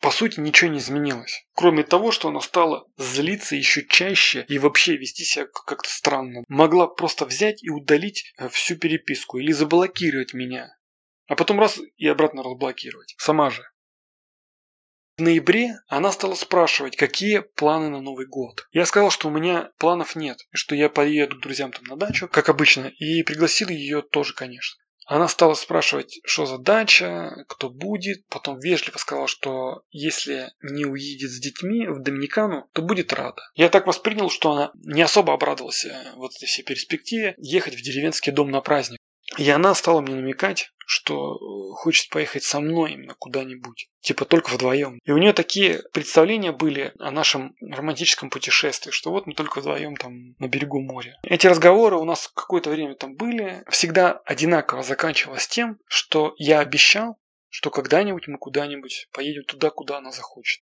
По 0.00 0.12
сути, 0.12 0.38
ничего 0.38 0.70
не 0.70 0.78
изменилось. 0.78 1.44
Кроме 1.54 1.82
того, 1.82 2.12
что 2.12 2.28
она 2.28 2.40
стала 2.40 2.86
злиться 2.96 3.56
еще 3.56 3.84
чаще 3.84 4.44
и 4.48 4.58
вообще 4.58 4.96
вести 4.96 5.24
себя 5.24 5.46
как-то 5.46 5.88
странно. 5.88 6.44
Могла 6.46 6.86
просто 6.86 7.24
взять 7.24 7.64
и 7.64 7.70
удалить 7.70 8.32
э, 8.38 8.48
всю 8.48 8.76
переписку 8.76 9.38
или 9.38 9.50
заблокировать 9.50 10.34
меня. 10.34 10.70
А 11.28 11.36
потом 11.36 11.60
раз 11.60 11.78
и 11.96 12.06
обратно 12.08 12.42
разблокировать. 12.42 13.14
Сама 13.18 13.50
же. 13.50 13.62
В 15.18 15.22
ноябре 15.22 15.74
она 15.88 16.10
стала 16.12 16.34
спрашивать, 16.34 16.96
какие 16.96 17.40
планы 17.40 17.90
на 17.90 18.00
Новый 18.00 18.26
год. 18.26 18.66
Я 18.70 18.86
сказал, 18.86 19.10
что 19.10 19.28
у 19.28 19.30
меня 19.30 19.70
планов 19.78 20.16
нет, 20.16 20.38
что 20.52 20.74
я 20.74 20.88
поеду 20.88 21.36
к 21.36 21.40
друзьям 21.40 21.72
там 21.72 21.84
на 21.84 21.96
дачу, 21.96 22.28
как 22.28 22.48
обычно, 22.48 22.86
и 22.86 23.22
пригласил 23.24 23.68
ее 23.68 24.00
тоже, 24.02 24.32
конечно. 24.32 24.80
Она 25.08 25.26
стала 25.26 25.54
спрашивать, 25.54 26.20
что 26.24 26.44
за 26.44 26.58
дача, 26.58 27.44
кто 27.48 27.70
будет. 27.70 28.26
Потом 28.28 28.58
вежливо 28.58 28.98
сказала, 28.98 29.26
что 29.26 29.80
если 29.90 30.50
не 30.62 30.84
уедет 30.84 31.30
с 31.30 31.40
детьми 31.40 31.88
в 31.88 32.02
Доминикану, 32.02 32.68
то 32.74 32.82
будет 32.82 33.14
рада. 33.14 33.40
Я 33.54 33.70
так 33.70 33.86
воспринял, 33.86 34.28
что 34.28 34.52
она 34.52 34.70
не 34.84 35.00
особо 35.00 35.32
обрадовалась 35.32 35.86
э, 35.86 36.12
вот 36.14 36.32
этой 36.36 36.44
всей 36.44 36.62
перспективе 36.62 37.34
ехать 37.38 37.74
в 37.74 37.82
деревенский 37.82 38.32
дом 38.32 38.50
на 38.50 38.60
праздник. 38.60 38.97
И 39.36 39.48
она 39.50 39.74
стала 39.74 40.00
мне 40.00 40.14
намекать, 40.14 40.72
что 40.86 41.34
э, 41.34 41.74
хочет 41.74 42.08
поехать 42.08 42.44
со 42.44 42.60
мной 42.60 42.92
именно 42.92 43.14
куда-нибудь. 43.14 43.90
Типа 44.00 44.24
только 44.24 44.48
вдвоем. 44.48 44.98
И 45.04 45.10
у 45.10 45.18
нее 45.18 45.34
такие 45.34 45.82
представления 45.92 46.50
были 46.50 46.94
о 46.98 47.10
нашем 47.10 47.54
романтическом 47.60 48.30
путешествии, 48.30 48.90
что 48.90 49.10
вот 49.10 49.26
мы 49.26 49.34
только 49.34 49.60
вдвоем 49.60 49.96
там 49.96 50.34
на 50.38 50.48
берегу 50.48 50.80
моря. 50.80 51.18
Эти 51.22 51.46
разговоры 51.46 51.96
у 51.96 52.04
нас 52.04 52.28
какое-то 52.34 52.70
время 52.70 52.94
там 52.94 53.16
были. 53.16 53.62
Всегда 53.68 54.12
одинаково 54.24 54.82
заканчивалось 54.82 55.46
тем, 55.46 55.78
что 55.86 56.32
я 56.38 56.60
обещал, 56.60 57.18
что 57.50 57.70
когда-нибудь 57.70 58.28
мы 58.28 58.38
куда-нибудь 58.38 59.08
поедем 59.12 59.44
туда, 59.44 59.68
куда 59.68 59.98
она 59.98 60.10
захочет. 60.10 60.62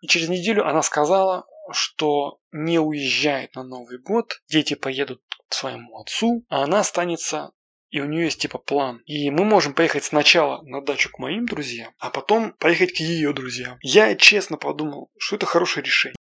И 0.00 0.06
через 0.06 0.30
неделю 0.30 0.66
она 0.66 0.80
сказала, 0.82 1.46
что 1.70 2.38
не 2.50 2.78
уезжает 2.78 3.54
на 3.54 3.62
Новый 3.62 3.98
год, 3.98 4.42
дети 4.48 4.74
поедут 4.74 5.22
к 5.48 5.54
своему 5.54 5.98
отцу, 5.98 6.44
а 6.48 6.64
она 6.64 6.80
останется 6.80 7.52
и 7.94 8.00
у 8.00 8.06
нее 8.06 8.24
есть 8.24 8.40
типа 8.40 8.58
план. 8.58 9.02
И 9.06 9.30
мы 9.30 9.44
можем 9.44 9.72
поехать 9.72 10.02
сначала 10.02 10.60
на 10.62 10.80
дачу 10.80 11.10
к 11.12 11.20
моим 11.20 11.46
друзьям, 11.46 11.94
а 12.00 12.10
потом 12.10 12.52
поехать 12.54 12.92
к 12.94 12.96
ее 12.96 13.32
друзьям. 13.32 13.78
Я 13.82 14.16
честно 14.16 14.56
подумал, 14.56 15.12
что 15.16 15.36
это 15.36 15.46
хорошее 15.46 15.86
решение. 15.86 16.16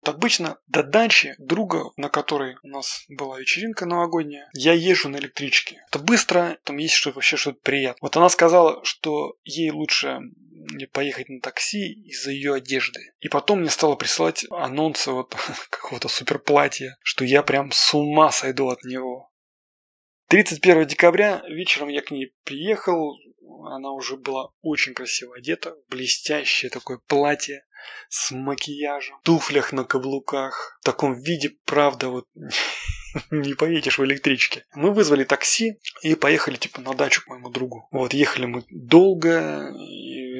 Вот 0.00 0.16
обычно 0.16 0.58
до 0.66 0.82
дачи 0.82 1.36
друга, 1.38 1.84
на 1.96 2.08
которой 2.08 2.56
у 2.64 2.66
нас 2.66 3.04
была 3.08 3.38
вечеринка 3.38 3.86
новогодняя, 3.86 4.50
я 4.54 4.72
езжу 4.72 5.08
на 5.08 5.18
электричке. 5.18 5.80
Это 5.86 6.00
быстро, 6.00 6.58
там 6.64 6.78
есть 6.78 6.94
что 6.94 7.12
вообще 7.12 7.36
что-то 7.36 7.60
приятное. 7.62 8.00
Вот 8.02 8.16
она 8.16 8.28
сказала, 8.28 8.84
что 8.84 9.36
ей 9.44 9.70
лучше 9.70 10.18
поехать 10.92 11.28
на 11.28 11.40
такси 11.40 11.92
из-за 11.92 12.32
ее 12.32 12.54
одежды. 12.54 13.12
И 13.20 13.28
потом 13.28 13.60
мне 13.60 13.70
стало 13.70 13.94
присылать 13.94 14.44
анонсы 14.50 15.12
вот 15.12 15.36
какого-то 15.70 16.08
суперплатья, 16.08 16.96
что 17.04 17.24
я 17.24 17.44
прям 17.44 17.70
с 17.70 17.94
ума 17.94 18.32
сойду 18.32 18.68
от 18.68 18.82
него. 18.82 19.30
31 20.34 20.88
декабря 20.88 21.44
вечером 21.48 21.86
я 21.90 22.02
к 22.02 22.10
ней 22.10 22.34
приехал. 22.42 23.16
Она 23.70 23.92
уже 23.92 24.16
была 24.16 24.50
очень 24.62 24.92
красиво 24.92 25.36
одета. 25.36 25.76
Блестящее 25.88 26.72
такое 26.72 26.98
платье 27.06 27.64
с 28.08 28.32
макияжем. 28.32 29.16
туфлях 29.22 29.72
на 29.72 29.84
каблуках. 29.84 30.76
В 30.80 30.84
таком 30.84 31.14
виде, 31.14 31.52
правда, 31.64 32.08
вот 32.08 32.26
не 33.30 33.54
поедешь 33.54 33.98
в 33.98 34.04
электричке. 34.04 34.64
Мы 34.74 34.92
вызвали 34.92 35.22
такси 35.22 35.78
и 36.02 36.16
поехали 36.16 36.56
типа 36.56 36.80
на 36.80 36.94
дачу 36.94 37.22
к 37.22 37.28
моему 37.28 37.48
другу. 37.48 37.86
Вот, 37.92 38.12
ехали 38.12 38.46
мы 38.46 38.64
долго, 38.70 39.72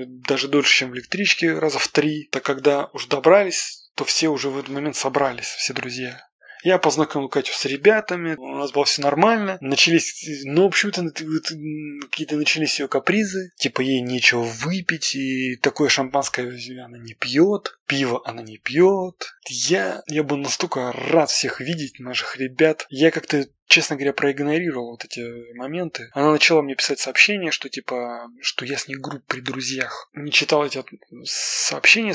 даже 0.09 0.49
дольше, 0.49 0.77
чем 0.77 0.91
в 0.91 0.95
электричке, 0.97 1.57
раза 1.57 1.79
в 1.79 1.87
три. 1.87 2.27
Так 2.33 2.43
когда 2.43 2.87
уж 2.95 3.07
добрались, 3.07 3.93
то 3.95 4.05
все 4.05 4.29
уже 4.29 4.51
в 4.51 4.59
этот 4.59 4.71
момент 4.71 4.97
собрались, 4.97 5.47
все 5.47 5.73
друзья. 5.73 6.21
Я 6.65 6.79
познакомил 6.79 7.29
Катю 7.29 7.53
с 7.53 7.67
ребятами, 7.67 8.37
у 8.37 8.57
нас 8.57 8.73
было 8.73 8.87
все 8.87 9.03
нормально. 9.03 9.59
Начались, 9.61 10.25
ну, 10.45 10.71
почему-то 10.71 11.03
какие-то 11.11 12.37
начались 12.37 12.81
ее 12.81 12.89
капризы. 12.89 13.51
Типа 13.59 13.83
ей 13.83 14.01
нечего 14.01 14.45
выпить, 14.45 15.15
и 15.15 15.57
такое 15.57 15.91
шампанское 15.91 16.51
она 16.83 16.97
не 16.97 17.13
пьет, 17.13 17.79
пиво 17.87 18.23
она 18.25 18.43
не 18.43 18.59
пьет. 18.59 19.35
Я, 19.49 20.03
я 20.07 20.23
был 20.23 20.37
настолько 20.37 20.93
рад 20.93 21.31
всех 21.31 21.61
видеть, 21.61 21.99
наших 21.99 22.37
ребят. 22.37 22.87
Я 22.89 23.11
как-то 23.11 23.47
честно 23.67 23.97
говоря, 23.97 24.13
проигнорировал 24.13 24.91
вот 24.91 25.05
эти 25.05 25.53
моменты. 25.55 26.11
Она 26.13 26.31
начала 26.31 26.63
мне 26.63 26.75
писать 26.75 26.99
сообщения, 27.01 27.51
что 27.51 27.69
типа, 27.69 28.29
что 28.41 28.65
я 28.65 28.77
с 28.77 28.89
ней 28.89 28.97
групп 28.97 29.25
при 29.27 29.41
друзьях. 29.41 30.11
Не 30.15 30.31
читал 30.31 30.65
эти 30.65 30.85
сообщения, 31.25 32.15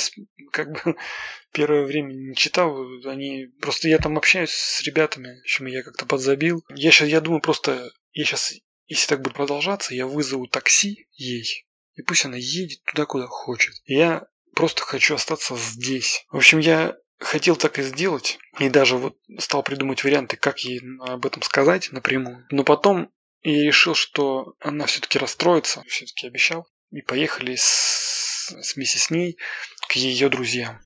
как 0.51 0.71
бы 0.71 0.95
первое 1.51 1.83
время 1.83 2.13
не 2.13 2.35
читал. 2.35 2.77
Они 3.05 3.47
просто 3.61 3.87
я 3.87 3.97
там 3.97 4.17
общаюсь 4.17 4.51
с 4.51 4.83
ребятами, 4.83 5.39
в 5.39 5.41
общем, 5.41 5.65
я 5.65 5.83
как-то 5.83 6.05
подзабил. 6.05 6.63
Я 6.69 6.91
сейчас, 6.91 7.07
я 7.09 7.21
думаю, 7.21 7.41
просто 7.41 7.91
я 8.13 8.25
сейчас, 8.25 8.53
если 8.87 9.07
так 9.07 9.21
будет 9.21 9.33
продолжаться, 9.33 9.95
я 9.95 10.05
вызову 10.05 10.47
такси 10.47 11.07
ей. 11.13 11.65
И 11.95 12.01
пусть 12.01 12.23
она 12.23 12.37
едет 12.37 12.81
туда, 12.85 13.05
куда 13.05 13.27
хочет. 13.27 13.75
Я 13.83 14.25
просто 14.55 14.83
хочу 14.83 15.15
остаться 15.15 15.55
здесь. 15.55 16.25
В 16.31 16.37
общем, 16.37 16.59
я 16.59 16.95
хотел 17.19 17.55
так 17.55 17.79
и 17.79 17.83
сделать. 17.83 18.39
И 18.59 18.69
даже 18.69 18.97
вот 18.97 19.17
стал 19.37 19.63
придумать 19.63 20.03
варианты, 20.03 20.37
как 20.37 20.59
ей 20.59 20.81
об 21.01 21.25
этом 21.25 21.41
сказать 21.41 21.91
напрямую. 21.91 22.45
Но 22.49 22.63
потом 22.63 23.11
я 23.41 23.63
решил, 23.63 23.95
что 23.95 24.55
она 24.59 24.85
все-таки 24.85 25.19
расстроится, 25.19 25.83
все-таки 25.87 26.27
обещал. 26.27 26.67
И 26.91 27.01
поехали 27.01 27.55
с, 27.55 28.51
с 28.59 28.75
вместе 28.75 29.13
ней 29.13 29.37
к 29.87 29.93
ее 29.93 30.29
друзьям. 30.29 30.79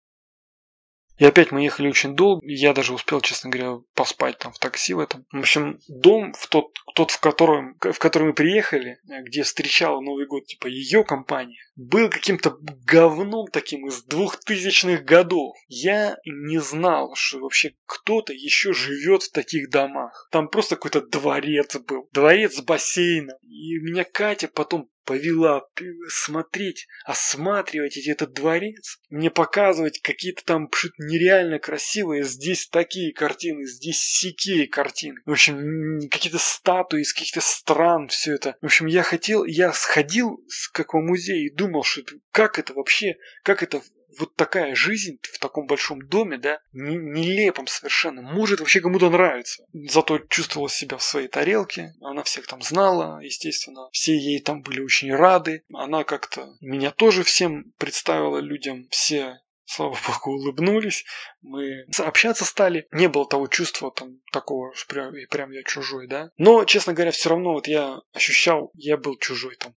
И 1.18 1.26
опять 1.26 1.52
мы 1.52 1.62
ехали 1.62 1.88
очень 1.88 2.16
долго. 2.16 2.42
Я 2.46 2.74
даже 2.74 2.94
успел, 2.94 3.22
честно 3.22 3.50
говоря, 3.50 3.82
поспать 3.94 4.40
там 4.40 4.52
в 4.52 4.60
такси 4.60 4.94
в 4.94 5.00
этом. 5.00 5.26
В 5.32 5.40
общем, 5.40 5.80
дом 5.88 6.34
в 6.34 6.48
тот, 6.48 6.74
тот 6.96 7.12
в 7.12 7.20
котором, 7.20 7.78
в 7.80 8.00
который 8.00 8.30
мы 8.30 8.34
приехали, 8.34 9.00
где 9.04 9.44
встречала 9.44 10.02
Новый 10.02 10.26
год, 10.26 10.46
типа 10.48 10.68
ее 10.68 11.04
компания, 11.04 11.60
был 11.76 12.10
каким-то 12.10 12.58
говном 12.60 13.48
таким 13.48 13.88
из 13.88 14.04
двухтысячных 14.04 15.06
годов. 15.06 15.56
Я 15.68 16.18
не 16.26 16.60
знал, 16.60 17.14
что 17.16 17.40
вообще 17.40 17.76
кто-то 17.86 18.34
еще 18.34 18.74
живет 18.74 19.24
в 19.24 19.32
таких 19.32 19.70
домах. 19.70 20.28
Там 20.32 20.48
просто 20.48 20.76
какой-то 20.76 21.02
дворец 21.02 21.78
был. 21.78 22.10
Дворец 22.12 22.56
с 22.56 22.62
бассейном. 22.62 23.38
И 23.44 23.80
меня 23.80 24.04
Катя 24.04 24.48
потом 24.48 24.90
повела 25.06 25.64
смотреть, 26.08 26.88
осматривать 27.06 27.98
этот 28.08 28.34
дворец, 28.34 29.00
мне 29.10 29.30
показывать 29.30 30.02
какие-то 30.02 30.44
там 30.46 30.70
нереально 30.98 31.60
красивые, 31.60 32.24
здесь 32.24 32.68
такие 32.68 33.14
картины, 33.14 33.66
здесь 33.66 34.00
сякие 34.00 34.68
картины. 34.68 35.22
В 35.26 35.32
общем, 35.32 36.10
какие-то 36.10 36.40
статуи 36.40 37.02
из 37.02 37.14
каких-то 37.14 37.42
стран, 37.42 38.08
все 38.08 38.34
это. 38.36 38.56
В 38.62 38.66
общем, 38.66 38.88
я 38.88 39.04
хотел, 39.04 39.46
я 39.46 39.74
сходил 39.74 40.44
как 40.72 40.94
в 40.94 40.98
музей 41.00 41.48
и 41.48 41.54
думал, 41.54 41.84
что 41.84 42.02
как 42.32 42.60
это 42.60 42.74
вообще, 42.74 43.16
как 43.44 43.64
это 43.64 43.82
вот 44.20 44.36
такая 44.36 44.76
жизнь 44.76 45.20
в 45.22 45.40
таком 45.40 45.66
большом 45.66 46.02
доме, 46.08 46.38
да, 46.38 46.60
нелепом 46.72 47.68
совершенно, 47.68 48.22
может 48.22 48.60
вообще 48.60 48.82
кому-то 48.82 49.10
нравиться. 49.10 49.66
Зато 49.74 50.20
чувствовала 50.20 50.70
себя 50.70 50.98
в 50.98 51.04
своей 51.04 51.28
тарелке, 51.28 51.94
она 52.02 52.24
всех 52.24 52.48
там 52.48 52.62
знала, 52.62 53.20
естественно, 53.22 53.90
все 53.92 54.16
ей 54.16 54.40
там 54.42 54.62
были 54.62 54.82
очень 54.82 55.14
рады, 55.14 55.64
она 55.74 56.04
как-то 56.04 56.56
меня 56.62 56.92
тоже 56.92 57.24
всем 57.24 57.74
представила 57.78 58.40
людям, 58.40 58.88
все 58.90 59.40
слава 59.66 59.98
богу, 60.08 60.38
улыбнулись, 60.38 61.06
мы 61.42 61.86
общаться 62.00 62.46
стали, 62.46 62.88
не 62.92 63.08
было 63.08 63.28
того 63.28 63.48
чувства 63.48 63.92
там 63.92 64.20
такого, 64.32 64.74
что 64.76 64.88
прям, 64.94 65.14
прям 65.30 65.52
я 65.52 65.64
чужой, 65.64 66.08
да. 66.08 66.30
Но, 66.38 66.66
честно 66.66 66.94
говоря, 66.94 67.12
все 67.12 67.30
равно 67.30 67.54
вот 67.54 67.68
я 67.68 68.00
ощущал, 68.14 68.72
я 68.76 68.98
был 68.98 69.18
чужой 69.18 69.56
там 69.56 69.74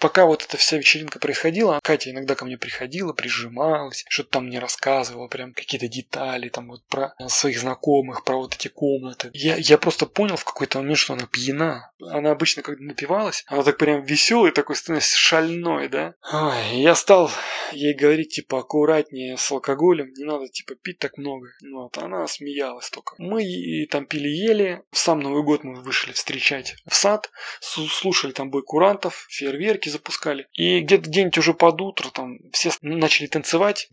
пока 0.00 0.26
вот 0.26 0.42
эта 0.42 0.56
вся 0.56 0.78
вечеринка 0.78 1.18
происходила, 1.18 1.78
Катя 1.82 2.10
иногда 2.10 2.34
ко 2.34 2.44
мне 2.44 2.56
приходила, 2.56 3.12
прижималась, 3.12 4.04
что-то 4.08 4.30
там 4.30 4.46
мне 4.46 4.58
рассказывала, 4.58 5.28
прям 5.28 5.52
какие-то 5.52 5.88
детали, 5.88 6.48
там 6.48 6.68
вот 6.68 6.84
про 6.86 7.14
своих 7.28 7.60
знакомых, 7.60 8.24
про 8.24 8.36
вот 8.36 8.54
эти 8.54 8.68
комнаты. 8.68 9.30
Я, 9.34 9.56
я 9.56 9.78
просто 9.78 10.06
понял 10.06 10.36
в 10.36 10.44
какой-то 10.44 10.78
момент, 10.78 10.98
что 10.98 11.12
она 11.12 11.26
пьяна. 11.26 11.92
Она 12.00 12.30
обычно, 12.30 12.62
когда 12.62 12.82
напивалась, 12.82 13.44
она 13.46 13.62
так 13.62 13.76
прям 13.76 14.02
веселый, 14.02 14.52
такой 14.52 14.76
становится 14.76 15.18
шальной, 15.18 15.88
да. 15.88 16.14
Ой, 16.32 16.80
я 16.80 16.94
стал 16.94 17.30
ей 17.72 17.94
говорить, 17.94 18.34
типа, 18.34 18.60
аккуратнее 18.60 19.36
с 19.36 19.50
алкоголем, 19.52 20.12
не 20.16 20.24
надо, 20.24 20.48
типа, 20.48 20.74
пить 20.74 20.98
так 20.98 21.18
много. 21.18 21.48
Вот, 21.70 21.98
она 21.98 22.26
смеялась 22.26 22.88
только. 22.88 23.14
Мы 23.18 23.86
там 23.90 24.06
пили-ели, 24.06 24.82
в 24.90 24.98
сам 24.98 25.20
Новый 25.20 25.42
год 25.42 25.62
мы 25.62 25.82
вышли 25.82 26.12
встречать 26.12 26.76
в 26.88 26.94
сад, 26.94 27.30
слушали 27.60 28.32
там 28.32 28.50
бой 28.50 28.62
курантов, 28.62 29.26
фейерверки 29.28 29.89
запускали. 29.90 30.46
И 30.52 30.80
где-то 30.80 31.10
день 31.10 31.30
уже 31.36 31.54
под 31.54 31.80
утро 31.80 32.10
там 32.10 32.38
все 32.52 32.70
начали 32.82 33.26
танцевать. 33.26 33.90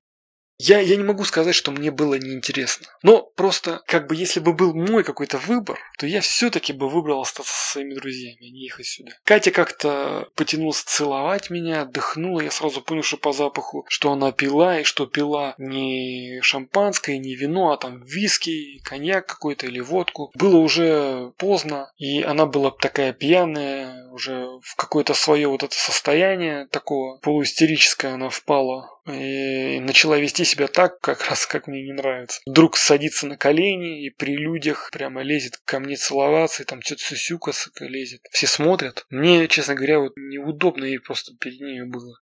Я, 0.60 0.80
я 0.80 0.96
не 0.96 1.04
могу 1.04 1.24
сказать, 1.24 1.54
что 1.54 1.72
мне 1.72 1.92
было 1.92 2.16
неинтересно. 2.16 2.88
Но 3.04 3.22
просто, 3.22 3.82
как 3.86 4.08
бы, 4.08 4.16
если 4.16 4.40
бы 4.40 4.54
был 4.54 4.74
мой 4.74 5.04
какой-то 5.04 5.38
выбор, 5.38 5.78
то 6.00 6.08
я 6.08 6.22
все-таки 6.22 6.74
бы 6.74 6.90
выбрал 6.90 7.22
остаться 7.22 7.54
со 7.54 7.72
своими 7.74 7.94
друзьями, 7.94 8.48
а 8.48 8.52
не 8.52 8.64
ехать 8.64 8.88
сюда. 8.88 9.12
Катя 9.24 9.52
как-то 9.52 10.30
потянулась 10.36 10.82
целовать 10.82 11.52
меня, 11.52 11.82
отдохнула. 11.82 12.42
Я 12.42 12.52
сразу 12.52 12.82
понял, 12.82 13.04
что 13.04 13.18
по 13.18 13.34
запаху, 13.34 13.86
что 13.88 14.12
она 14.12 14.32
пила, 14.32 14.80
и 14.80 14.84
что 14.84 15.06
пила 15.06 15.54
не 15.60 16.40
шампанское, 16.42 17.20
не 17.20 17.36
вино, 17.36 17.72
а 17.72 17.78
там 17.78 18.04
виски, 18.04 18.80
коньяк 18.84 19.28
какой-то 19.28 19.68
или 19.68 19.80
водку. 19.80 20.32
Было 20.34 20.58
уже 20.58 21.34
поздно, 21.38 21.92
и 21.98 22.24
она 22.24 22.48
была 22.48 22.72
такая 22.72 23.14
пьяная, 23.14 24.10
уже 24.10 24.48
в 24.64 24.76
какое-то 24.76 25.14
свое 25.14 25.48
вот 25.48 25.62
это 25.62 25.76
состояние 25.76 26.68
такого 26.72 27.20
полуистерическое 27.20 28.16
она 28.16 28.30
впала 28.30 28.90
и 29.06 29.80
начала 29.80 30.18
вести 30.18 30.44
себя 30.48 30.68
так, 30.68 31.00
как 31.00 31.30
раз 31.30 31.46
как 31.46 31.68
мне 31.68 31.84
не 31.84 31.94
нравится. 31.94 32.42
Вдруг 32.46 32.78
садится 32.78 33.28
на 33.28 33.38
колени 33.38 34.06
и 34.06 34.10
при 34.10 34.36
людях 34.36 34.90
прямо 34.92 35.22
лезет 35.22 35.58
ко 35.66 35.80
мне 35.80 35.96
целоваться, 35.96 36.64
и 36.64 36.66
там 36.66 36.82
что-то 36.82 37.04
сюсюка 37.04 37.52
лезет. 37.82 38.22
Все 38.32 38.48
смотрят. 38.48 39.06
Мне, 39.10 39.48
честно 39.48 39.76
говоря, 39.76 40.00
вот 40.00 40.14
неудобно 40.16 40.86
ей 40.86 41.00
просто 41.00 41.34
перед 41.40 41.60
ней 41.60 41.84
было. 41.84 42.20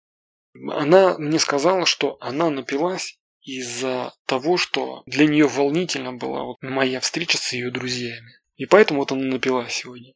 Она 0.73 1.17
мне 1.19 1.39
сказала, 1.39 1.87
что 1.87 2.17
она 2.21 2.51
напилась 2.51 3.19
из-за 3.43 4.13
того, 4.27 4.57
что 4.57 5.03
для 5.07 5.27
нее 5.27 5.47
волнительно 5.47 6.13
была 6.13 6.45
вот 6.45 6.57
моя 6.61 7.01
встреча 7.01 7.39
с 7.39 7.53
ее 7.53 7.71
друзьями. 7.71 8.39
И 8.57 8.67
поэтому 8.67 9.01
вот 9.01 9.13
она 9.13 9.25
напилась 9.25 9.73
сегодня. 9.73 10.13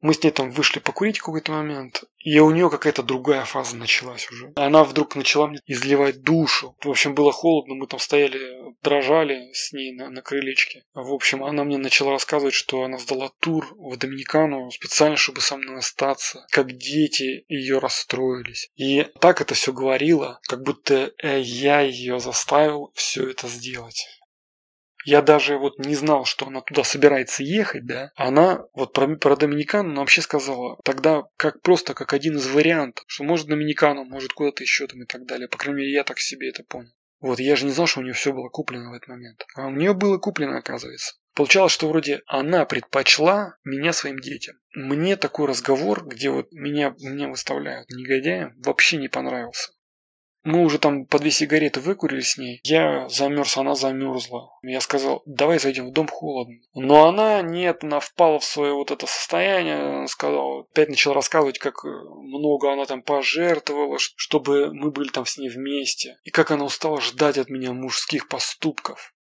Мы 0.00 0.14
с 0.14 0.22
ней 0.22 0.30
там 0.30 0.50
вышли 0.50 0.78
покурить 0.78 1.18
в 1.18 1.22
какой-то 1.22 1.52
момент, 1.52 2.04
и 2.18 2.38
у 2.40 2.50
нее 2.50 2.68
какая-то 2.70 3.02
другая 3.02 3.44
фаза 3.44 3.76
началась 3.76 4.30
уже. 4.30 4.52
Она 4.56 4.84
вдруг 4.84 5.14
начала 5.16 5.46
мне 5.46 5.60
изливать 5.66 6.22
душу. 6.22 6.76
В 6.82 6.90
общем, 6.90 7.14
было 7.14 7.32
холодно, 7.32 7.74
мы 7.74 7.86
там 7.86 8.00
стояли, 8.00 8.40
дрожали 8.82 9.52
с 9.52 9.72
ней 9.72 9.92
на, 9.92 10.10
на 10.10 10.22
крылечке. 10.22 10.84
В 10.94 11.12
общем, 11.12 11.44
она 11.44 11.64
мне 11.64 11.78
начала 11.78 12.10
рассказывать, 12.10 12.54
что 12.54 12.82
она 12.82 12.98
сдала 12.98 13.30
тур 13.40 13.66
в 13.78 13.96
Доминикану 13.96 14.70
специально, 14.70 15.16
чтобы 15.16 15.40
со 15.40 15.56
мной 15.56 15.78
остаться. 15.78 16.46
Как 16.50 16.76
дети 16.76 17.44
ее 17.48 17.78
расстроились. 17.78 18.70
И 18.76 19.06
так 19.20 19.40
это 19.40 19.54
все 19.54 19.72
говорила, 19.72 20.40
как 20.48 20.62
будто 20.62 21.12
э, 21.22 21.40
я 21.40 21.80
ее 21.80 22.18
заставил 22.18 22.90
все 22.94 23.30
это 23.30 23.46
сделать. 23.48 24.04
Я 25.06 25.22
даже 25.22 25.56
вот 25.56 25.78
не 25.78 25.94
знал, 25.94 26.24
что 26.24 26.48
она 26.48 26.62
туда 26.62 26.82
собирается 26.82 27.44
ехать, 27.44 27.86
да. 27.86 28.10
Она 28.16 28.64
вот 28.74 28.92
про, 28.92 29.06
про 29.16 29.36
Доминикану 29.36 30.00
вообще 30.00 30.20
сказала 30.20 30.80
тогда 30.82 31.22
как 31.36 31.62
просто 31.62 31.94
как 31.94 32.12
один 32.12 32.36
из 32.36 32.48
вариантов, 32.48 33.04
что 33.06 33.22
может 33.22 33.46
Доминикану, 33.46 34.04
может 34.04 34.32
куда-то 34.32 34.64
еще 34.64 34.88
там 34.88 35.04
и 35.04 35.06
так 35.06 35.24
далее. 35.24 35.46
По 35.48 35.58
крайней 35.58 35.82
мере, 35.82 35.92
я 35.92 36.02
так 36.02 36.18
себе 36.18 36.48
это 36.48 36.64
понял. 36.64 36.90
Вот, 37.20 37.38
я 37.38 37.54
же 37.54 37.66
не 37.66 37.70
знал, 37.70 37.86
что 37.86 38.00
у 38.00 38.02
нее 38.02 38.14
все 38.14 38.32
было 38.32 38.48
куплено 38.48 38.90
в 38.90 38.94
этот 38.94 39.08
момент. 39.08 39.46
А 39.54 39.68
у 39.68 39.70
нее 39.70 39.94
было 39.94 40.18
куплено, 40.18 40.58
оказывается. 40.58 41.14
Получалось, 41.36 41.72
что 41.72 41.88
вроде 41.88 42.22
она 42.26 42.64
предпочла 42.64 43.56
меня 43.62 43.92
своим 43.92 44.18
детям. 44.18 44.56
Мне 44.74 45.16
такой 45.16 45.46
разговор, 45.46 46.04
где 46.04 46.30
вот 46.30 46.50
меня, 46.50 46.96
меня 46.98 47.28
выставляют 47.28 47.88
негодяем, 47.90 48.54
вообще 48.58 48.96
не 48.96 49.08
понравился. 49.08 49.70
Мы 50.46 50.62
уже 50.62 50.78
там 50.78 51.06
по 51.06 51.18
две 51.18 51.32
сигареты 51.32 51.80
выкурили 51.80 52.20
с 52.20 52.38
ней. 52.38 52.60
Я 52.62 53.08
замерз, 53.08 53.56
она 53.56 53.74
замерзла. 53.74 54.56
Я 54.62 54.80
сказал, 54.80 55.24
давай 55.26 55.58
зайдем 55.58 55.88
в 55.88 55.92
дом 55.92 56.06
холодно. 56.06 56.60
Но 56.72 57.08
она 57.08 57.42
нет, 57.42 57.82
она 57.82 57.98
впала 57.98 58.38
в 58.38 58.44
свое 58.44 58.72
вот 58.72 58.92
это 58.92 59.08
состояние. 59.08 60.06
Сказала, 60.06 60.60
опять 60.60 60.88
начала 60.88 61.16
рассказывать, 61.16 61.58
как 61.58 61.82
много 61.82 62.72
она 62.72 62.86
там 62.86 63.02
пожертвовала, 63.02 63.98
чтобы 63.98 64.72
мы 64.72 64.92
были 64.92 65.08
там 65.08 65.26
с 65.26 65.36
ней 65.36 65.48
вместе. 65.48 66.16
И 66.22 66.30
как 66.30 66.52
она 66.52 66.66
устала 66.66 67.00
ждать 67.00 67.38
от 67.38 67.50
меня 67.50 67.72
мужских 67.72 68.28
поступков. 68.28 69.14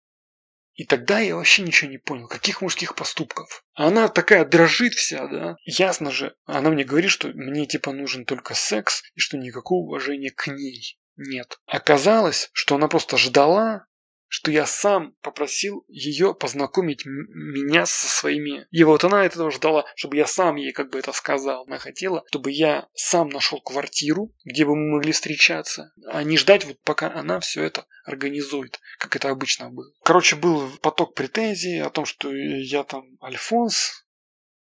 И 0.75 0.85
тогда 0.85 1.21
я 1.21 1.37
вообще 1.37 1.63
ничего 1.63 1.89
не 1.89 1.99
понял. 1.99 2.27
Каких 2.27 2.63
мужских 2.63 2.97
поступков? 2.97 3.65
Она 3.75 4.09
такая 4.09 4.45
дрожит 4.45 4.95
вся, 4.95 5.29
да? 5.29 5.55
Ясно 5.67 6.11
же. 6.11 6.35
Она 6.47 6.71
мне 6.71 6.83
говорит, 6.83 7.13
что 7.13 7.29
мне 7.29 7.67
типа 7.67 7.93
нужен 7.93 8.25
только 8.25 8.55
секс 8.55 9.05
и 9.15 9.21
что 9.21 9.39
никакого 9.39 9.85
уважения 9.85 10.33
к 10.33 10.49
ней 10.49 10.99
нет. 11.17 11.59
Оказалось, 11.67 12.51
что 12.53 12.77
она 12.77 12.89
просто 12.89 13.17
ждала, 13.17 13.87
что 14.33 14.51
я 14.51 14.65
сам 14.65 15.15
попросил 15.21 15.85
ее 15.89 16.35
познакомить 16.35 17.05
меня 17.05 17.85
со 17.85 18.09
своими. 18.09 18.67
И 18.71 18.83
вот 18.83 19.05
она 19.05 19.27
этого 19.27 19.51
ждала, 19.51 19.85
чтобы 19.95 20.17
я 20.17 20.27
сам 20.27 20.57
ей 20.57 20.73
как 20.73 20.91
бы 20.91 20.99
это 20.99 21.13
сказал. 21.13 21.65
Она 21.67 21.77
хотела, 21.77 22.25
чтобы 22.29 22.51
я 22.51 22.89
сам 22.95 23.29
нашел 23.29 23.61
квартиру, 23.61 24.33
где 24.47 24.65
бы 24.65 24.75
мы 24.75 24.97
могли 24.97 25.13
встречаться, 25.13 25.93
а 26.07 26.23
не 26.23 26.39
ждать 26.39 26.65
вот 26.65 26.81
пока 26.81 27.13
она 27.13 27.41
все 27.41 27.63
это 27.63 27.87
организует, 28.07 28.81
как 28.99 29.17
это 29.17 29.29
обычно 29.29 29.69
было. 29.69 29.93
Короче, 30.03 30.37
был 30.37 30.67
поток 30.79 31.15
претензий 31.15 31.81
о 31.81 31.91
том, 31.91 32.07
что 32.07 32.35
я 32.35 32.85
там 32.85 33.05
Альфонс, 33.23 34.07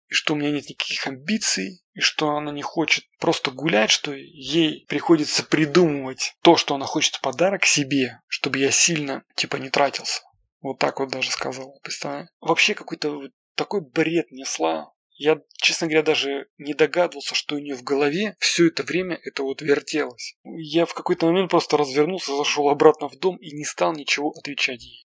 и 0.08 0.14
что 0.14 0.32
у 0.32 0.36
меня 0.36 0.50
нет 0.50 0.70
никаких 0.70 1.06
амбиций, 1.06 1.84
и 1.98 2.00
что 2.00 2.36
она 2.36 2.52
не 2.52 2.62
хочет 2.62 3.06
просто 3.18 3.50
гулять, 3.50 3.90
что 3.90 4.14
ей 4.14 4.86
приходится 4.86 5.42
придумывать 5.42 6.36
то, 6.42 6.56
что 6.56 6.76
она 6.76 6.86
хочет 6.86 7.16
в 7.16 7.20
подарок 7.20 7.66
себе, 7.66 8.20
чтобы 8.28 8.58
я 8.58 8.70
сильно, 8.70 9.24
типа, 9.34 9.56
не 9.56 9.68
тратился. 9.68 10.22
Вот 10.60 10.78
так 10.78 11.00
вот 11.00 11.10
даже 11.10 11.32
сказала, 11.32 11.72
представляешь? 11.82 12.28
Вообще 12.40 12.74
какой-то 12.74 13.18
такой 13.56 13.80
бред 13.80 14.30
несла. 14.30 14.92
Я, 15.16 15.40
честно 15.56 15.88
говоря, 15.88 16.04
даже 16.04 16.46
не 16.56 16.72
догадывался, 16.72 17.34
что 17.34 17.56
у 17.56 17.58
нее 17.58 17.74
в 17.74 17.82
голове 17.82 18.36
все 18.38 18.68
это 18.68 18.84
время 18.84 19.18
это 19.24 19.42
вот 19.42 19.60
вертелось. 19.60 20.36
Я 20.44 20.86
в 20.86 20.94
какой-то 20.94 21.26
момент 21.26 21.50
просто 21.50 21.76
развернулся, 21.76 22.36
зашел 22.36 22.68
обратно 22.68 23.08
в 23.08 23.18
дом 23.18 23.38
и 23.38 23.50
не 23.50 23.64
стал 23.64 23.92
ничего 23.92 24.30
отвечать 24.30 24.84
ей. 24.84 25.04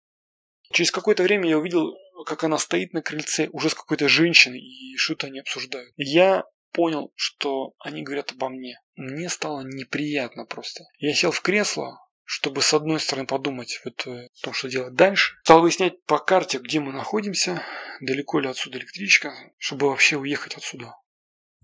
Через 0.71 0.91
какое-то 0.91 1.23
время 1.23 1.49
я 1.49 1.57
увидел, 1.57 1.95
как 2.27 2.43
она 2.43 2.59
стоит 2.59 2.93
на 2.93 3.01
крыльце 3.01 3.49
уже 3.51 3.71
с 3.71 3.73
какой-то 3.73 4.07
женщиной 4.07 4.59
и 4.59 4.95
что-то 4.95 5.25
они 5.25 5.39
обсуждают. 5.39 5.91
Я 5.97 6.43
понял, 6.73 7.13
что 7.15 7.73
они 7.79 8.03
говорят 8.03 8.31
обо 8.31 8.49
мне. 8.49 8.79
Мне 8.95 9.29
стало 9.29 9.61
неприятно 9.61 10.45
просто. 10.45 10.83
Я 10.97 11.13
сел 11.13 11.31
в 11.31 11.41
кресло, 11.41 11.99
чтобы 12.25 12.61
с 12.61 12.73
одной 12.73 12.99
стороны 12.99 13.27
подумать 13.27 13.79
вот 13.85 14.05
о 14.07 14.27
том, 14.41 14.53
что 14.53 14.69
делать 14.69 14.95
дальше. 14.95 15.35
Стал 15.43 15.61
выяснять 15.61 16.03
по 16.03 16.19
карте, 16.19 16.57
где 16.57 16.79
мы 16.79 16.91
находимся, 16.91 17.63
далеко 18.01 18.39
ли 18.39 18.49
отсюда 18.49 18.79
электричка, 18.79 19.33
чтобы 19.57 19.87
вообще 19.87 20.17
уехать 20.17 20.55
отсюда. 20.55 20.95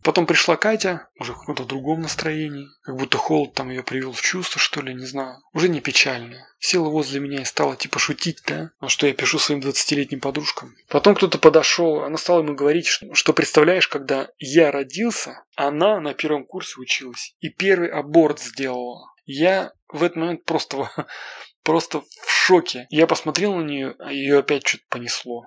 Потом 0.02 0.26
пришла 0.26 0.56
Катя, 0.56 1.10
уже 1.20 1.34
в 1.34 1.40
каком-то 1.40 1.66
другом 1.66 2.02
настроении, 2.02 2.70
как 2.84 2.96
будто 2.96 3.18
холод 3.18 3.54
там 3.54 3.70
ее 3.70 3.84
привел 3.84 4.14
в 4.14 4.22
чувство, 4.22 4.60
что 4.60 4.82
ли, 4.82 4.94
не 4.94 5.06
знаю. 5.06 5.40
Уже 5.52 5.68
не 5.68 5.82
печально. 5.82 6.48
Села 6.60 6.90
возле 6.90 7.20
меня 7.20 7.42
и 7.42 7.46
стала 7.46 7.76
типа 7.76 8.00
шутить, 8.00 8.42
да, 8.48 8.72
а 8.80 8.88
что 8.88 9.08
я 9.08 9.14
пишу 9.14 9.40
своим 9.40 9.60
20-летним 9.60 10.22
подружкам. 10.22 10.74
Потом 10.88 11.16
кто-то 11.16 11.38
подошел, 11.38 12.04
она 12.04 12.18
стала 12.18 12.40
ему 12.40 12.56
говорить, 12.56 12.88
что, 12.88 13.14
что 13.14 13.34
представляешь, 13.34 13.90
когда 13.90 14.30
я 14.38 14.72
родился, 14.72 15.44
она 15.56 16.00
на 16.00 16.14
первом 16.14 16.46
курсе 16.46 16.80
училась 16.80 17.36
и 17.40 17.50
первый 17.50 17.90
аборт 17.90 18.40
сделала. 18.40 19.14
Я 19.26 19.74
в 19.90 20.02
этот 20.04 20.16
момент 20.16 20.46
просто, 20.46 20.90
просто 21.64 22.02
в 22.02 22.32
шоке. 22.32 22.88
Я 22.90 23.06
посмотрел 23.06 23.54
на 23.56 23.64
нее, 23.64 23.96
а 24.00 24.14
ее 24.14 24.40
опять 24.40 24.66
что-то 24.66 24.84
понесло. 24.90 25.46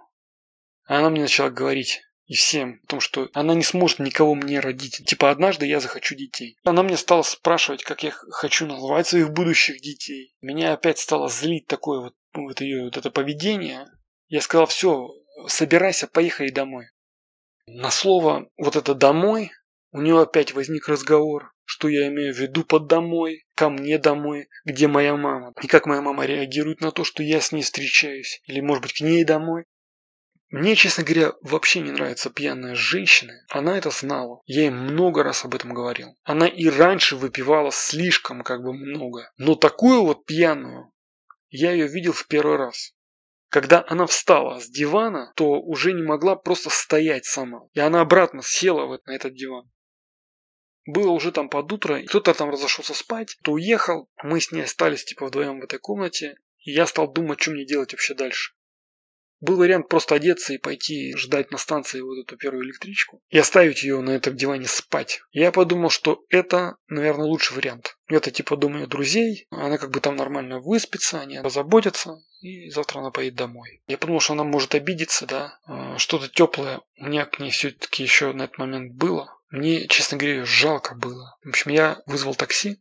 Она 0.84 1.08
мне 1.08 1.22
начала 1.22 1.48
говорить, 1.48 2.02
и 2.32 2.34
всем, 2.34 2.80
о 2.84 2.86
том, 2.86 3.00
что 3.00 3.28
она 3.34 3.54
не 3.54 3.62
сможет 3.62 3.98
никого 3.98 4.34
мне 4.34 4.58
родить. 4.58 5.02
Типа 5.04 5.30
однажды 5.30 5.66
я 5.66 5.80
захочу 5.80 6.14
детей. 6.14 6.56
Она 6.64 6.82
мне 6.82 6.96
стала 6.96 7.20
спрашивать, 7.20 7.84
как 7.84 8.02
я 8.02 8.10
хочу 8.10 8.64
называть 8.64 9.06
своих 9.06 9.34
будущих 9.34 9.82
детей. 9.82 10.34
Меня 10.40 10.72
опять 10.72 10.98
стало 10.98 11.28
злить 11.28 11.66
такое 11.66 12.00
вот, 12.00 12.14
вот 12.32 12.62
ее 12.62 12.84
вот 12.84 12.96
это 12.96 13.10
поведение. 13.10 13.86
Я 14.28 14.40
сказал, 14.40 14.64
все, 14.64 15.10
собирайся, 15.46 16.06
поехали 16.06 16.48
домой. 16.48 16.86
На 17.66 17.90
слово 17.90 18.48
вот 18.56 18.76
это 18.76 18.94
«домой» 18.94 19.50
у 19.90 20.00
нее 20.00 20.22
опять 20.22 20.54
возник 20.54 20.88
разговор, 20.88 21.52
что 21.64 21.88
я 21.88 22.08
имею 22.08 22.32
в 22.32 22.38
виду 22.38 22.64
под 22.64 22.86
«домой», 22.86 23.44
ко 23.54 23.68
мне 23.68 23.98
домой, 23.98 24.48
где 24.64 24.88
моя 24.88 25.16
мама. 25.16 25.52
И 25.62 25.66
как 25.66 25.84
моя 25.84 26.00
мама 26.00 26.24
реагирует 26.24 26.80
на 26.80 26.92
то, 26.92 27.04
что 27.04 27.22
я 27.22 27.42
с 27.42 27.52
ней 27.52 27.60
встречаюсь. 27.60 28.40
Или, 28.46 28.60
может 28.60 28.84
быть, 28.84 28.94
к 28.94 29.00
ней 29.02 29.22
домой. 29.24 29.64
Мне, 30.52 30.76
честно 30.76 31.02
говоря, 31.02 31.32
вообще 31.40 31.80
не 31.80 31.92
нравится 31.92 32.28
пьяная 32.28 32.74
женщина. 32.74 33.32
Она 33.48 33.78
это 33.78 33.88
знала. 33.88 34.42
Я 34.44 34.64
ей 34.64 34.70
много 34.70 35.22
раз 35.22 35.46
об 35.46 35.54
этом 35.54 35.72
говорил. 35.72 36.14
Она 36.24 36.46
и 36.46 36.68
раньше 36.68 37.16
выпивала 37.16 37.72
слишком 37.72 38.42
как 38.42 38.62
бы 38.62 38.74
много. 38.74 39.32
Но 39.38 39.54
такую 39.54 40.02
вот 40.02 40.26
пьяную 40.26 40.92
я 41.48 41.72
ее 41.72 41.88
видел 41.88 42.12
в 42.12 42.26
первый 42.26 42.56
раз. 42.58 42.92
Когда 43.48 43.82
она 43.88 44.06
встала 44.06 44.60
с 44.60 44.68
дивана, 44.68 45.32
то 45.36 45.58
уже 45.58 45.94
не 45.94 46.02
могла 46.02 46.36
просто 46.36 46.68
стоять 46.68 47.24
сама. 47.24 47.62
И 47.72 47.80
она 47.80 48.02
обратно 48.02 48.42
села 48.42 48.84
вот 48.84 49.06
на 49.06 49.12
этот 49.12 49.34
диван. 49.34 49.70
Было 50.84 51.12
уже 51.12 51.32
там 51.32 51.48
под 51.48 51.72
утро, 51.72 52.02
кто-то 52.06 52.34
там 52.34 52.50
разошелся 52.50 52.92
спать, 52.92 53.36
кто 53.36 53.52
уехал, 53.52 54.10
мы 54.22 54.38
с 54.38 54.52
ней 54.52 54.64
остались 54.64 55.04
типа 55.04 55.28
вдвоем 55.28 55.60
в 55.60 55.64
этой 55.64 55.78
комнате, 55.78 56.36
и 56.58 56.72
я 56.72 56.86
стал 56.86 57.10
думать, 57.10 57.40
что 57.40 57.52
мне 57.52 57.64
делать 57.64 57.92
вообще 57.92 58.12
дальше. 58.14 58.52
Был 59.42 59.56
вариант 59.56 59.88
просто 59.88 60.14
одеться 60.14 60.54
и 60.54 60.58
пойти 60.58 61.16
ждать 61.16 61.50
на 61.50 61.58
станции 61.58 62.00
вот 62.00 62.16
эту 62.16 62.36
первую 62.36 62.64
электричку 62.64 63.20
и 63.28 63.38
оставить 63.38 63.82
ее 63.82 64.00
на 64.00 64.10
этом 64.10 64.36
диване 64.36 64.68
спать. 64.68 65.20
Я 65.32 65.50
подумал, 65.50 65.90
что 65.90 66.24
это, 66.28 66.76
наверное, 66.86 67.26
лучший 67.26 67.56
вариант. 67.56 67.98
Это 68.06 68.30
типа 68.30 68.56
думаю 68.56 68.86
друзей, 68.86 69.48
она 69.50 69.78
как 69.78 69.90
бы 69.90 69.98
там 69.98 70.14
нормально 70.14 70.60
выспится, 70.60 71.20
они 71.20 71.40
позаботятся, 71.42 72.18
и 72.40 72.70
завтра 72.70 73.00
она 73.00 73.10
поедет 73.10 73.34
домой. 73.34 73.82
Я 73.88 73.98
подумал, 73.98 74.20
что 74.20 74.34
она 74.34 74.44
может 74.44 74.76
обидеться, 74.76 75.26
да, 75.26 75.58
а, 75.66 75.98
что-то 75.98 76.28
теплое 76.28 76.80
у 77.00 77.06
меня 77.06 77.26
к 77.26 77.40
ней 77.40 77.50
все-таки 77.50 78.04
еще 78.04 78.32
на 78.32 78.44
этот 78.44 78.58
момент 78.58 78.94
было. 78.94 79.36
Мне, 79.50 79.88
честно 79.88 80.18
говоря, 80.18 80.44
жалко 80.44 80.94
было. 80.94 81.36
В 81.42 81.48
общем, 81.48 81.72
я 81.72 82.00
вызвал 82.06 82.36
такси, 82.36 82.80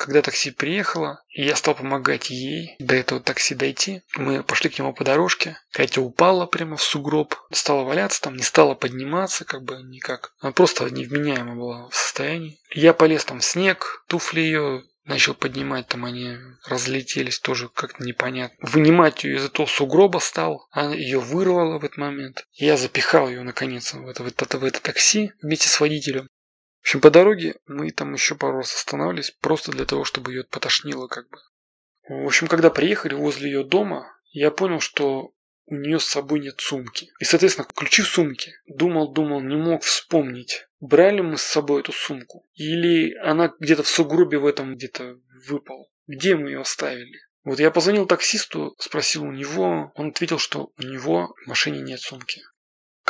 когда 0.00 0.22
такси 0.22 0.50
приехало, 0.50 1.22
и 1.28 1.44
я 1.44 1.54
стал 1.54 1.74
помогать 1.74 2.30
ей 2.30 2.74
до 2.78 2.94
этого 2.94 3.20
такси 3.20 3.54
дойти, 3.54 4.02
мы 4.16 4.42
пошли 4.42 4.70
к 4.70 4.78
нему 4.78 4.94
по 4.94 5.04
дорожке. 5.04 5.58
Катя 5.72 6.00
упала 6.00 6.46
прямо 6.46 6.78
в 6.78 6.82
сугроб, 6.82 7.34
стала 7.52 7.84
валяться 7.84 8.22
там, 8.22 8.34
не 8.34 8.42
стала 8.42 8.74
подниматься 8.74 9.44
как 9.44 9.62
бы 9.62 9.82
никак. 9.82 10.32
Она 10.40 10.52
просто 10.52 10.88
невменяема 10.88 11.54
была 11.54 11.88
в 11.90 11.94
состоянии. 11.94 12.58
Я 12.74 12.94
полез 12.94 13.26
там 13.26 13.40
в 13.40 13.44
снег, 13.44 14.02
туфли 14.08 14.40
ее 14.40 14.84
начал 15.04 15.34
поднимать, 15.34 15.88
там 15.88 16.06
они 16.06 16.38
разлетелись 16.66 17.38
тоже 17.38 17.68
как-то 17.68 18.02
непонятно. 18.02 18.56
Вынимать 18.62 19.24
ее 19.24 19.36
из 19.36 19.44
этого 19.44 19.66
сугроба 19.66 20.18
стал, 20.18 20.66
она 20.70 20.94
ее 20.94 21.18
вырвала 21.18 21.78
в 21.78 21.84
этот 21.84 21.98
момент. 21.98 22.46
Я 22.52 22.78
запихал 22.78 23.28
ее 23.28 23.42
наконец 23.42 23.92
в 23.92 24.08
это, 24.08 24.22
в 24.22 24.26
это, 24.26 24.58
в 24.58 24.64
это 24.64 24.80
такси 24.80 25.32
вместе 25.42 25.68
с 25.68 25.78
водителем. 25.78 26.26
В 26.80 26.84
общем, 26.84 27.00
по 27.00 27.10
дороге 27.10 27.56
мы 27.66 27.90
там 27.90 28.14
еще 28.14 28.34
пару 28.34 28.58
раз 28.58 28.74
останавливались, 28.74 29.30
просто 29.30 29.70
для 29.70 29.84
того, 29.84 30.04
чтобы 30.04 30.32
ее 30.32 30.44
потошнило 30.44 31.08
как 31.08 31.28
бы. 31.28 31.38
В 32.08 32.26
общем, 32.26 32.48
когда 32.48 32.70
приехали 32.70 33.14
возле 33.14 33.50
ее 33.50 33.64
дома, 33.64 34.12
я 34.32 34.50
понял, 34.50 34.80
что 34.80 35.32
у 35.66 35.76
нее 35.76 36.00
с 36.00 36.06
собой 36.06 36.40
нет 36.40 36.58
сумки. 36.58 37.10
И, 37.20 37.24
соответственно, 37.24 37.68
ключи 37.72 38.02
в 38.02 38.08
сумке. 38.08 38.54
Думал, 38.66 39.12
думал, 39.12 39.40
не 39.40 39.56
мог 39.56 39.82
вспомнить, 39.82 40.66
брали 40.80 41.20
мы 41.20 41.36
с 41.36 41.42
собой 41.42 41.82
эту 41.82 41.92
сумку. 41.92 42.48
Или 42.54 43.14
она 43.14 43.52
где-то 43.60 43.84
в 43.84 43.88
сугробе 43.88 44.38
в 44.38 44.46
этом 44.46 44.74
где-то 44.74 45.18
выпала. 45.46 45.86
Где 46.08 46.34
мы 46.34 46.48
ее 46.48 46.60
оставили? 46.60 47.20
Вот 47.44 47.60
я 47.60 47.70
позвонил 47.70 48.06
таксисту, 48.06 48.74
спросил 48.78 49.22
у 49.22 49.32
него, 49.32 49.92
он 49.94 50.08
ответил, 50.08 50.38
что 50.38 50.72
у 50.76 50.82
него 50.82 51.34
в 51.44 51.48
машине 51.48 51.80
нет 51.80 52.00
сумки. 52.00 52.42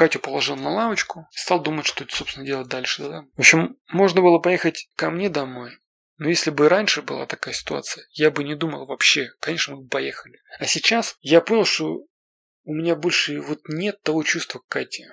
Катю 0.01 0.19
положил 0.19 0.57
на 0.57 0.71
лавочку 0.71 1.29
и 1.31 1.37
стал 1.37 1.61
думать, 1.61 1.85
что 1.85 2.07
собственно, 2.09 2.47
делать 2.47 2.69
дальше. 2.69 3.03
Да? 3.03 3.27
В 3.37 3.41
общем, 3.41 3.77
можно 3.89 4.23
было 4.23 4.39
поехать 4.39 4.89
ко 4.97 5.11
мне 5.11 5.29
домой. 5.29 5.77
Но 6.17 6.31
если 6.31 6.49
бы 6.49 6.71
раньше 6.71 7.03
была 7.03 7.27
такая 7.27 7.53
ситуация, 7.53 8.07
я 8.13 8.31
бы 8.31 8.43
не 8.43 8.55
думал 8.55 8.87
вообще. 8.87 9.31
Конечно, 9.41 9.77
мы 9.77 9.83
бы 9.83 9.89
поехали. 9.91 10.41
А 10.59 10.65
сейчас 10.65 11.19
я 11.21 11.43
понял, 11.43 11.67
что 11.67 12.07
у 12.65 12.73
меня 12.73 12.97
больше 12.97 13.43
вот 13.43 13.61
нет 13.69 14.01
того 14.01 14.23
чувства 14.23 14.61
к 14.61 14.69
Кате. 14.69 15.13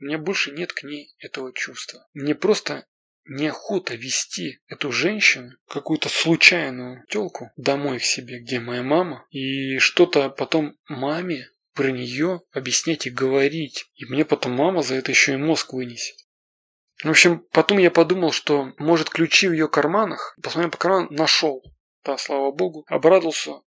У 0.00 0.04
меня 0.04 0.16
больше 0.16 0.52
нет 0.52 0.72
к 0.72 0.84
ней 0.84 1.14
этого 1.18 1.52
чувства. 1.52 2.08
Мне 2.14 2.34
просто 2.34 2.86
неохота 3.26 3.94
вести 3.94 4.60
эту 4.68 4.90
женщину, 4.90 5.52
какую-то 5.68 6.08
случайную 6.08 7.04
телку, 7.10 7.50
домой 7.58 7.98
к 7.98 8.04
себе, 8.04 8.40
где 8.40 8.58
моя 8.58 8.82
мама, 8.82 9.26
и 9.28 9.76
что-то 9.76 10.30
потом 10.30 10.78
маме 10.88 11.50
про 11.74 11.90
нее 11.90 12.40
объяснять 12.52 13.06
и 13.06 13.10
говорить. 13.10 13.86
И 13.94 14.04
мне 14.06 14.24
потом 14.24 14.52
мама 14.52 14.82
за 14.82 14.94
это 14.94 15.10
еще 15.10 15.34
и 15.34 15.36
мозг 15.36 15.72
вынесет. 15.72 16.16
В 17.02 17.10
общем, 17.10 17.44
потом 17.50 17.78
я 17.78 17.90
подумал, 17.90 18.32
что 18.32 18.72
может 18.78 19.10
ключи 19.10 19.48
в 19.48 19.52
ее 19.52 19.68
карманах. 19.68 20.36
Посмотрел 20.42 20.70
по 20.70 20.78
карманам, 20.78 21.08
нашел. 21.12 21.62
Да, 22.04 22.16
слава 22.16 22.52
богу. 22.52 22.84
Обрадовался. 22.88 23.60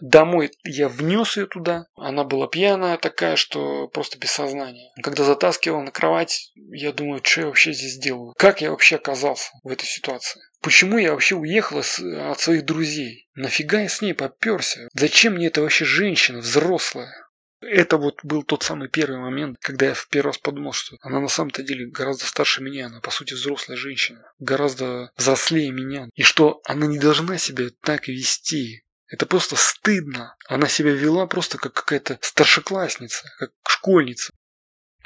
Домой 0.00 0.50
я 0.64 0.88
внес 0.88 1.36
ее 1.36 1.46
туда. 1.46 1.86
Она 1.96 2.24
была 2.24 2.48
пьяная 2.48 2.98
такая, 2.98 3.36
что 3.36 3.88
просто 3.88 4.18
без 4.18 4.30
сознания. 4.30 4.92
Когда 5.02 5.24
затаскивал 5.24 5.80
на 5.82 5.90
кровать, 5.90 6.52
я 6.54 6.92
думаю, 6.92 7.20
что 7.22 7.42
я 7.42 7.46
вообще 7.46 7.72
здесь 7.72 7.98
делаю? 7.98 8.34
Как 8.36 8.60
я 8.60 8.70
вообще 8.70 8.96
оказался 8.96 9.50
в 9.62 9.68
этой 9.68 9.86
ситуации? 9.86 10.42
Почему 10.60 10.98
я 10.98 11.12
вообще 11.12 11.34
уехала 11.36 11.82
с, 11.82 12.00
от 12.00 12.40
своих 12.40 12.66
друзей? 12.66 13.28
Нафига 13.34 13.80
я 13.80 13.88
с 13.88 14.02
ней 14.02 14.12
поперся? 14.12 14.88
Зачем 14.92 15.34
мне 15.34 15.46
эта 15.46 15.62
вообще 15.62 15.84
женщина 15.84 16.40
взрослая? 16.40 17.25
Это 17.68 17.96
вот 17.96 18.20
был 18.22 18.42
тот 18.42 18.62
самый 18.62 18.88
первый 18.88 19.18
момент, 19.18 19.58
когда 19.60 19.86
я 19.86 19.94
в 19.94 20.08
первый 20.08 20.28
раз 20.28 20.38
подумал, 20.38 20.72
что 20.72 20.96
она 21.00 21.20
на 21.20 21.28
самом-то 21.28 21.62
деле 21.62 21.86
гораздо 21.86 22.24
старше 22.26 22.62
меня, 22.62 22.86
она 22.86 23.00
по 23.00 23.10
сути 23.10 23.34
взрослая 23.34 23.76
женщина, 23.76 24.30
гораздо 24.38 25.10
взрослее 25.16 25.72
меня, 25.72 26.08
и 26.14 26.22
что 26.22 26.60
она 26.64 26.86
не 26.86 26.98
должна 26.98 27.38
себя 27.38 27.66
так 27.82 28.08
вести. 28.08 28.84
Это 29.08 29.24
просто 29.26 29.54
стыдно. 29.56 30.36
Она 30.48 30.66
себя 30.66 30.92
вела 30.92 31.26
просто 31.26 31.58
как 31.58 31.72
какая-то 31.74 32.18
старшеклассница, 32.22 33.32
как 33.38 33.52
школьница. 33.68 34.32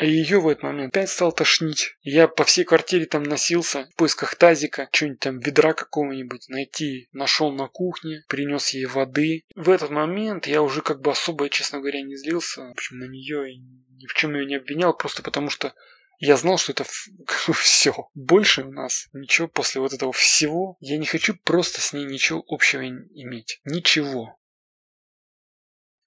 А 0.00 0.04
ее 0.06 0.40
в 0.40 0.48
этот 0.48 0.62
момент 0.62 0.96
опять 0.96 1.10
стал 1.10 1.30
тошнить. 1.30 1.94
Я 2.00 2.26
по 2.26 2.44
всей 2.44 2.64
квартире 2.64 3.04
там 3.04 3.22
носился 3.22 3.86
в 3.92 3.96
поисках 3.96 4.34
тазика, 4.34 4.88
что-нибудь 4.90 5.20
там 5.20 5.38
ведра 5.40 5.74
какого-нибудь 5.74 6.48
найти. 6.48 7.10
Нашел 7.12 7.52
на 7.52 7.68
кухне, 7.68 8.24
принес 8.26 8.70
ей 8.70 8.86
воды. 8.86 9.44
В 9.54 9.68
этот 9.68 9.90
момент 9.90 10.46
я 10.46 10.62
уже 10.62 10.80
как 10.80 11.02
бы 11.02 11.10
особо, 11.10 11.50
честно 11.50 11.80
говоря, 11.80 12.00
не 12.00 12.16
злился. 12.16 12.62
В 12.62 12.70
общем, 12.70 12.96
на 12.96 13.08
нее 13.08 13.52
и 13.52 13.58
ни 13.58 14.06
в 14.06 14.14
чем 14.14 14.34
ее 14.36 14.46
не 14.46 14.54
обвинял, 14.54 14.96
просто 14.96 15.22
потому 15.22 15.50
что 15.50 15.74
я 16.18 16.38
знал, 16.38 16.56
что 16.56 16.72
это 16.72 16.84
все. 17.52 18.08
Больше 18.14 18.64
у 18.64 18.72
нас 18.72 19.06
ничего 19.12 19.48
после 19.48 19.82
вот 19.82 19.92
этого 19.92 20.14
всего. 20.14 20.78
Я 20.80 20.96
не 20.96 21.04
хочу 21.04 21.36
просто 21.36 21.82
с 21.82 21.92
ней 21.92 22.06
ничего 22.06 22.42
общего 22.48 22.88
иметь. 22.88 23.60
Ничего. 23.66 24.38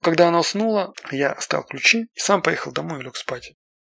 Когда 0.01 0.29
она 0.29 0.39
уснула, 0.39 0.95
я 1.11 1.31
оставил 1.33 1.65
ключи 1.65 2.07
и 2.15 2.19
сам 2.19 2.41
поехал 2.41 2.71
домой 2.71 2.99
и 2.99 3.03
лег 3.03 3.15
спать. 3.17 3.53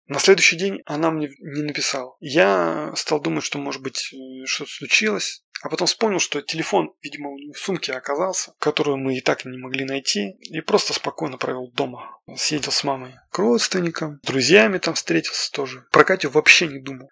На 0.06 0.20
следующий 0.20 0.56
день 0.56 0.82
она 0.86 1.10
мне 1.10 1.30
не 1.40 1.62
написала. 1.62 2.16
Я 2.20 2.92
стал 2.94 3.20
думать, 3.20 3.44
что 3.44 3.58
может 3.58 3.82
быть 3.82 4.12
э, 4.12 4.46
что-то 4.46 4.70
случилось. 4.70 5.42
А 5.62 5.68
потом 5.68 5.86
вспомнил, 5.86 6.20
что 6.20 6.42
телефон, 6.42 6.92
видимо, 7.02 7.30
у 7.30 7.38
него 7.38 7.52
в 7.52 7.58
сумке 7.58 7.92
оказался, 7.92 8.54
которую 8.58 8.98
мы 8.98 9.16
и 9.16 9.20
так 9.20 9.44
не 9.44 9.58
могли 9.58 9.84
найти. 9.84 10.36
И 10.40 10.60
просто 10.60 10.92
спокойно 10.92 11.38
провел 11.38 11.72
дома. 11.72 12.20
Съездил 12.36 12.72
с 12.72 12.84
мамой 12.84 13.14
к 13.30 13.38
родственникам, 13.38 14.20
с 14.22 14.26
друзьями 14.26 14.78
там 14.78 14.94
встретился 14.94 15.50
тоже. 15.50 15.86
Про 15.90 16.04
Катю 16.04 16.30
вообще 16.30 16.68
не 16.68 16.78
думал. 16.78 17.08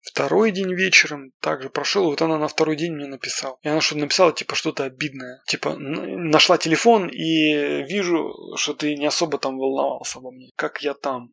Второй 0.00 0.52
день 0.52 0.72
вечером 0.72 1.32
также 1.40 1.68
прошел, 1.68 2.04
вот 2.04 2.22
она 2.22 2.38
на 2.38 2.46
второй 2.46 2.76
день 2.76 2.92
мне 2.92 3.06
написала. 3.06 3.58
И 3.62 3.68
она 3.68 3.80
что-то 3.80 4.02
написала, 4.02 4.32
типа, 4.32 4.54
что-то 4.54 4.84
обидное. 4.84 5.42
Типа, 5.46 5.76
нашла 5.76 6.58
телефон 6.58 7.08
и 7.08 7.82
вижу, 7.82 8.32
что 8.56 8.74
ты 8.74 8.96
не 8.96 9.06
особо 9.06 9.38
там 9.38 9.58
волновался 9.58 10.18
обо 10.18 10.30
мне. 10.30 10.50
Как 10.54 10.80
я 10.82 10.94
там. 10.94 11.32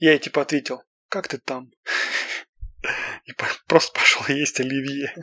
Я 0.00 0.12
ей 0.12 0.18
типа 0.18 0.42
ответил, 0.42 0.82
как 1.08 1.28
ты 1.28 1.38
там? 1.38 1.70
И 3.26 3.32
просто 3.66 3.92
пошел 3.92 4.22
есть 4.28 4.58
оливье 4.58 5.14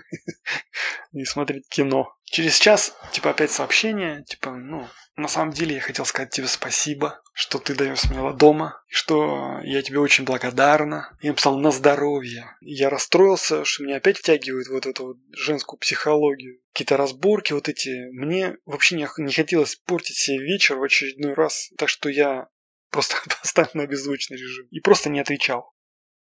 и 1.14 1.26
смотреть 1.26 1.68
кино. 1.68 2.16
Через 2.26 2.60
час, 2.60 2.96
типа, 3.12 3.32
опять 3.32 3.52
сообщение, 3.52 4.24
типа, 4.26 4.52
ну, 4.52 4.88
на 5.16 5.28
самом 5.28 5.52
деле 5.52 5.76
я 5.76 5.82
хотел 5.82 6.06
сказать 6.06 6.30
тебе 6.30 6.48
спасибо, 6.48 7.22
что 7.34 7.58
ты 7.58 7.74
даешь 7.74 8.04
мне 8.06 8.34
дома, 8.34 8.84
и 8.90 8.94
что 8.94 9.60
я 9.64 9.82
тебе 9.82 10.00
очень 10.00 10.26
благодарна. 10.26 11.18
Я 11.22 11.32
написал 11.32 11.58
на 11.58 11.72
здоровье. 11.72 12.56
Я 12.62 12.90
расстроился, 12.90 13.66
что 13.66 13.84
меня 13.84 13.98
опять 13.98 14.20
втягивают 14.20 14.68
вот 14.68 14.86
эту 14.86 15.08
вот 15.08 15.18
женскую 15.32 15.80
психологию. 15.80 16.60
Какие-то 16.74 16.98
разборки 16.98 17.54
вот 17.54 17.70
эти. 17.70 18.10
Мне 18.12 18.58
вообще 18.66 18.96
не, 18.96 19.08
не 19.18 19.34
хотелось 19.34 19.76
портить 19.76 20.18
себе 20.18 20.40
вечер 20.40 20.76
в 20.76 20.84
очередной 20.84 21.34
раз. 21.34 21.72
Так 21.78 21.90
что 21.90 22.10
я 22.10 22.48
Просто 22.90 23.18
поставил 23.42 23.72
на 23.74 23.88
беззвучный 23.88 24.38
режим. 24.38 24.68
И 24.72 24.80
просто 24.80 25.10
не 25.10 25.20
отвечал. 25.20 25.74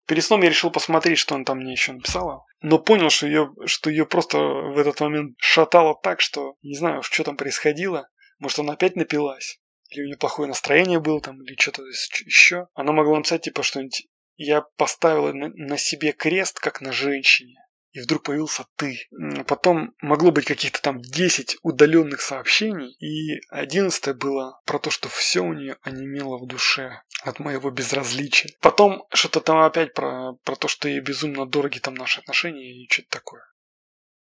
Перед 0.07 0.25
сном 0.25 0.43
я 0.43 0.49
решил 0.49 0.71
посмотреть, 0.71 1.19
что 1.19 1.35
она 1.35 1.45
там 1.45 1.59
мне 1.59 1.73
еще 1.73 1.93
написала. 1.93 2.45
Но 2.61 2.79
понял, 2.79 3.11
что 3.11 3.27
ее, 3.27 3.55
что 3.67 3.89
ее 3.89 4.05
просто 4.05 4.39
в 4.39 4.77
этот 4.77 5.01
момент 5.01 5.37
шатало 5.39 5.99
так, 6.03 6.21
что 6.21 6.57
не 6.63 6.75
знаю, 6.75 7.03
что 7.03 7.23
там 7.23 7.37
происходило. 7.37 8.09
Может, 8.39 8.59
она 8.59 8.73
опять 8.73 8.97
напилась. 8.97 9.61
Или 9.91 10.03
у 10.03 10.07
нее 10.07 10.17
плохое 10.17 10.49
настроение 10.49 11.01
было 11.01 11.21
там, 11.21 11.43
или 11.43 11.55
что-то 11.59 11.83
еще. 11.85 12.67
Она 12.75 12.93
могла 12.93 13.19
написать, 13.19 13.43
типа, 13.43 13.63
что-нибудь 13.63 14.09
я 14.37 14.63
поставила 14.77 15.33
на, 15.33 15.79
себе 15.79 16.13
крест, 16.13 16.59
как 16.59 16.81
на 16.81 16.93
женщине 16.93 17.57
и 17.93 18.01
вдруг 18.01 18.25
появился 18.25 18.65
ты. 18.77 19.09
Потом 19.47 19.95
могло 20.01 20.31
быть 20.31 20.47
каких-то 20.47 20.81
там 20.81 21.01
10 21.01 21.59
удаленных 21.63 22.21
сообщений, 22.21 22.97
и 22.99 23.41
11 23.51 24.17
было 24.17 24.61
про 24.65 24.79
то, 24.79 24.91
что 24.91 25.09
все 25.09 25.41
у 25.41 25.53
нее 25.53 25.77
онемело 25.83 26.39
в 26.39 26.47
душе 26.47 27.03
от 27.23 27.39
моего 27.39 27.71
безразличия. 27.71 28.55
Потом 28.61 29.05
что-то 29.13 29.41
там 29.41 29.59
опять 29.59 29.95
про, 29.95 30.35
про 30.45 30.57
то, 30.57 30.69
что 30.69 30.89
ей 30.89 31.01
безумно 31.01 31.47
дороги 31.47 31.79
там 31.79 31.95
наши 31.95 32.21
отношения 32.21 32.83
и 32.83 32.91
что-то 32.91 33.09
такое. 33.11 33.43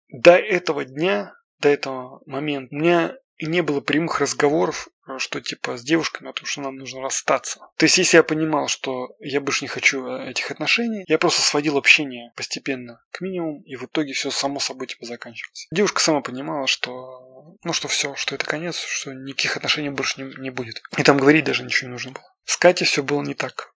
До 0.09 0.37
этого 0.37 0.85
дня, 0.85 1.35
до 1.59 1.69
этого 1.69 2.23
момента 2.27 2.75
у 2.75 2.79
меня 2.79 3.15
и 3.39 3.47
не 3.47 3.63
было 3.63 3.81
прямых 3.81 4.21
разговоров, 4.21 4.89
э, 5.07 5.19
что 5.19 5.41
типа 5.41 5.77
с 5.77 5.83
девушками 5.83 6.31
о 6.31 6.33
том, 6.33 6.47
что 6.47 6.63
нам 6.63 6.77
нужно 6.77 7.01
расстаться. 7.03 7.61
То 7.77 7.85
есть, 7.85 7.99
если 7.99 8.17
я 8.17 8.23
понимал, 8.23 8.69
что 8.69 9.15
я 9.21 9.41
больше 9.41 9.65
не 9.65 9.69
хочу 9.69 10.07
э, 10.07 10.31
этих 10.31 10.51
отношений, 10.51 11.05
я 11.07 11.19
просто 11.19 11.43
сводил 11.43 11.77
общение 11.77 12.33
постепенно 12.37 13.03
к 13.11 13.21
минимуму, 13.21 13.63
и 13.65 13.77
в 13.77 13.85
итоге 13.85 14.13
все 14.13 14.31
само 14.31 14.59
собой 14.61 14.87
типа 14.87 15.05
заканчивалось. 15.07 15.67
Девушка 15.71 16.01
сама 16.01 16.21
понимала, 16.21 16.67
что 16.67 17.57
ну 17.63 17.73
что 17.73 17.89
все, 17.89 18.15
что 18.15 18.35
это 18.35 18.47
конец, 18.47 18.79
что 18.79 19.13
никаких 19.13 19.57
отношений 19.57 19.91
больше 19.91 20.23
не, 20.23 20.35
не 20.41 20.51
будет. 20.51 20.83
И 20.97 21.03
там 21.03 21.19
говорить 21.19 21.45
даже 21.45 21.63
ничего 21.63 21.89
не 21.89 21.93
нужно 21.93 22.13
было. 22.13 22.25
С 22.45 22.57
Катей 22.57 22.87
все 22.87 23.03
было 23.03 23.23
не 23.23 23.35
так. 23.35 23.73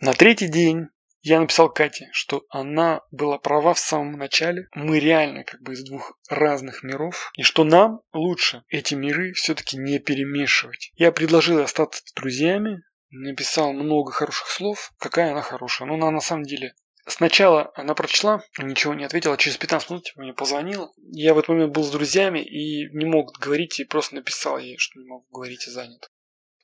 На 0.00 0.14
третий 0.14 0.48
день 0.48 0.88
я 1.22 1.38
написал 1.40 1.70
Кате, 1.70 2.08
что 2.12 2.44
она 2.48 3.02
была 3.10 3.38
права 3.38 3.74
в 3.74 3.78
самом 3.78 4.12
начале. 4.12 4.68
Мы 4.74 5.00
реально 5.00 5.44
как 5.44 5.60
бы 5.60 5.74
из 5.74 5.84
двух 5.84 6.18
разных 6.28 6.82
миров. 6.82 7.30
И 7.36 7.42
что 7.42 7.64
нам 7.64 8.00
лучше 8.12 8.64
эти 8.68 8.94
миры 8.94 9.32
все-таки 9.34 9.76
не 9.76 9.98
перемешивать. 9.98 10.92
Я 10.94 11.12
предложил 11.12 11.60
остаться 11.60 12.02
друзьями. 12.16 12.82
Написал 13.10 13.72
много 13.72 14.12
хороших 14.12 14.48
слов. 14.48 14.92
Какая 14.98 15.32
она 15.32 15.42
хорошая. 15.42 15.88
Но 15.88 15.94
она 15.94 16.10
на 16.10 16.20
самом 16.20 16.44
деле 16.44 16.74
Сначала 17.06 17.72
она 17.74 17.94
прочла, 17.94 18.44
ничего 18.58 18.94
не 18.94 19.04
ответила, 19.04 19.36
через 19.36 19.56
15 19.56 19.90
минут 19.90 20.12
мне 20.16 20.32
позвонила. 20.32 20.92
Я 20.96 21.34
в 21.34 21.38
этот 21.38 21.48
момент 21.48 21.72
был 21.72 21.82
с 21.82 21.90
друзьями 21.90 22.40
и 22.40 22.88
не 22.96 23.04
мог 23.04 23.36
говорить, 23.38 23.80
и 23.80 23.84
просто 23.84 24.14
написал 24.14 24.58
ей, 24.58 24.76
что 24.78 25.00
не 25.00 25.06
могу 25.08 25.26
говорить 25.30 25.66
и 25.66 25.70
занят. 25.70 26.10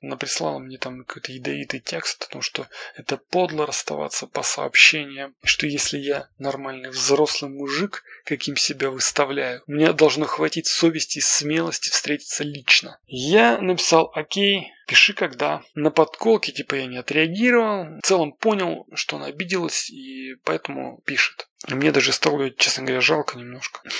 Она 0.02 0.16
прислала 0.16 0.58
мне 0.58 0.78
там 0.78 1.04
какой-то 1.04 1.32
ядовитый 1.32 1.80
текст 1.80 2.24
о 2.24 2.28
том, 2.28 2.42
что 2.42 2.68
это 2.96 3.16
подло 3.16 3.66
расставаться 3.66 4.26
по 4.26 4.42
сообщениям, 4.42 5.34
что 5.42 5.66
если 5.66 5.98
я 5.98 6.28
нормальный 6.38 6.90
взрослый 6.90 7.50
мужик, 7.50 8.04
каким 8.24 8.56
себя 8.56 8.90
выставляю, 8.90 9.62
мне 9.66 9.92
должно 9.92 10.26
хватить 10.26 10.66
совести 10.66 11.18
и 11.18 11.22
смелости 11.22 11.90
встретиться 11.90 12.44
лично. 12.44 12.98
Я 13.06 13.58
написал 13.58 14.10
«Окей, 14.14 14.72
пиши 14.86 15.14
когда». 15.14 15.62
На 15.74 15.90
подколке 15.90 16.52
типа 16.52 16.74
я 16.74 16.86
не 16.86 16.98
отреагировал. 16.98 17.98
В 18.02 18.06
целом 18.06 18.32
понял, 18.32 18.86
что 18.94 19.16
она 19.16 19.26
обиделась 19.26 19.90
и 19.90 20.34
поэтому 20.44 21.02
пишет. 21.06 21.48
Мне 21.68 21.90
даже 21.90 22.12
стало, 22.12 22.50
честно 22.50 22.84
говоря, 22.84 23.00
жалко 23.00 23.38
немножко. 23.38 23.80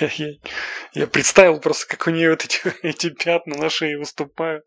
Я, 0.00 0.10
я, 0.14 0.34
я 0.94 1.06
представил 1.06 1.60
просто, 1.60 1.86
как 1.86 2.06
у 2.06 2.10
нее 2.10 2.30
вот 2.30 2.44
эти, 2.44 2.60
эти 2.82 3.10
пятна 3.10 3.56
на 3.56 3.68
шее 3.68 3.98
выступают. 3.98 4.64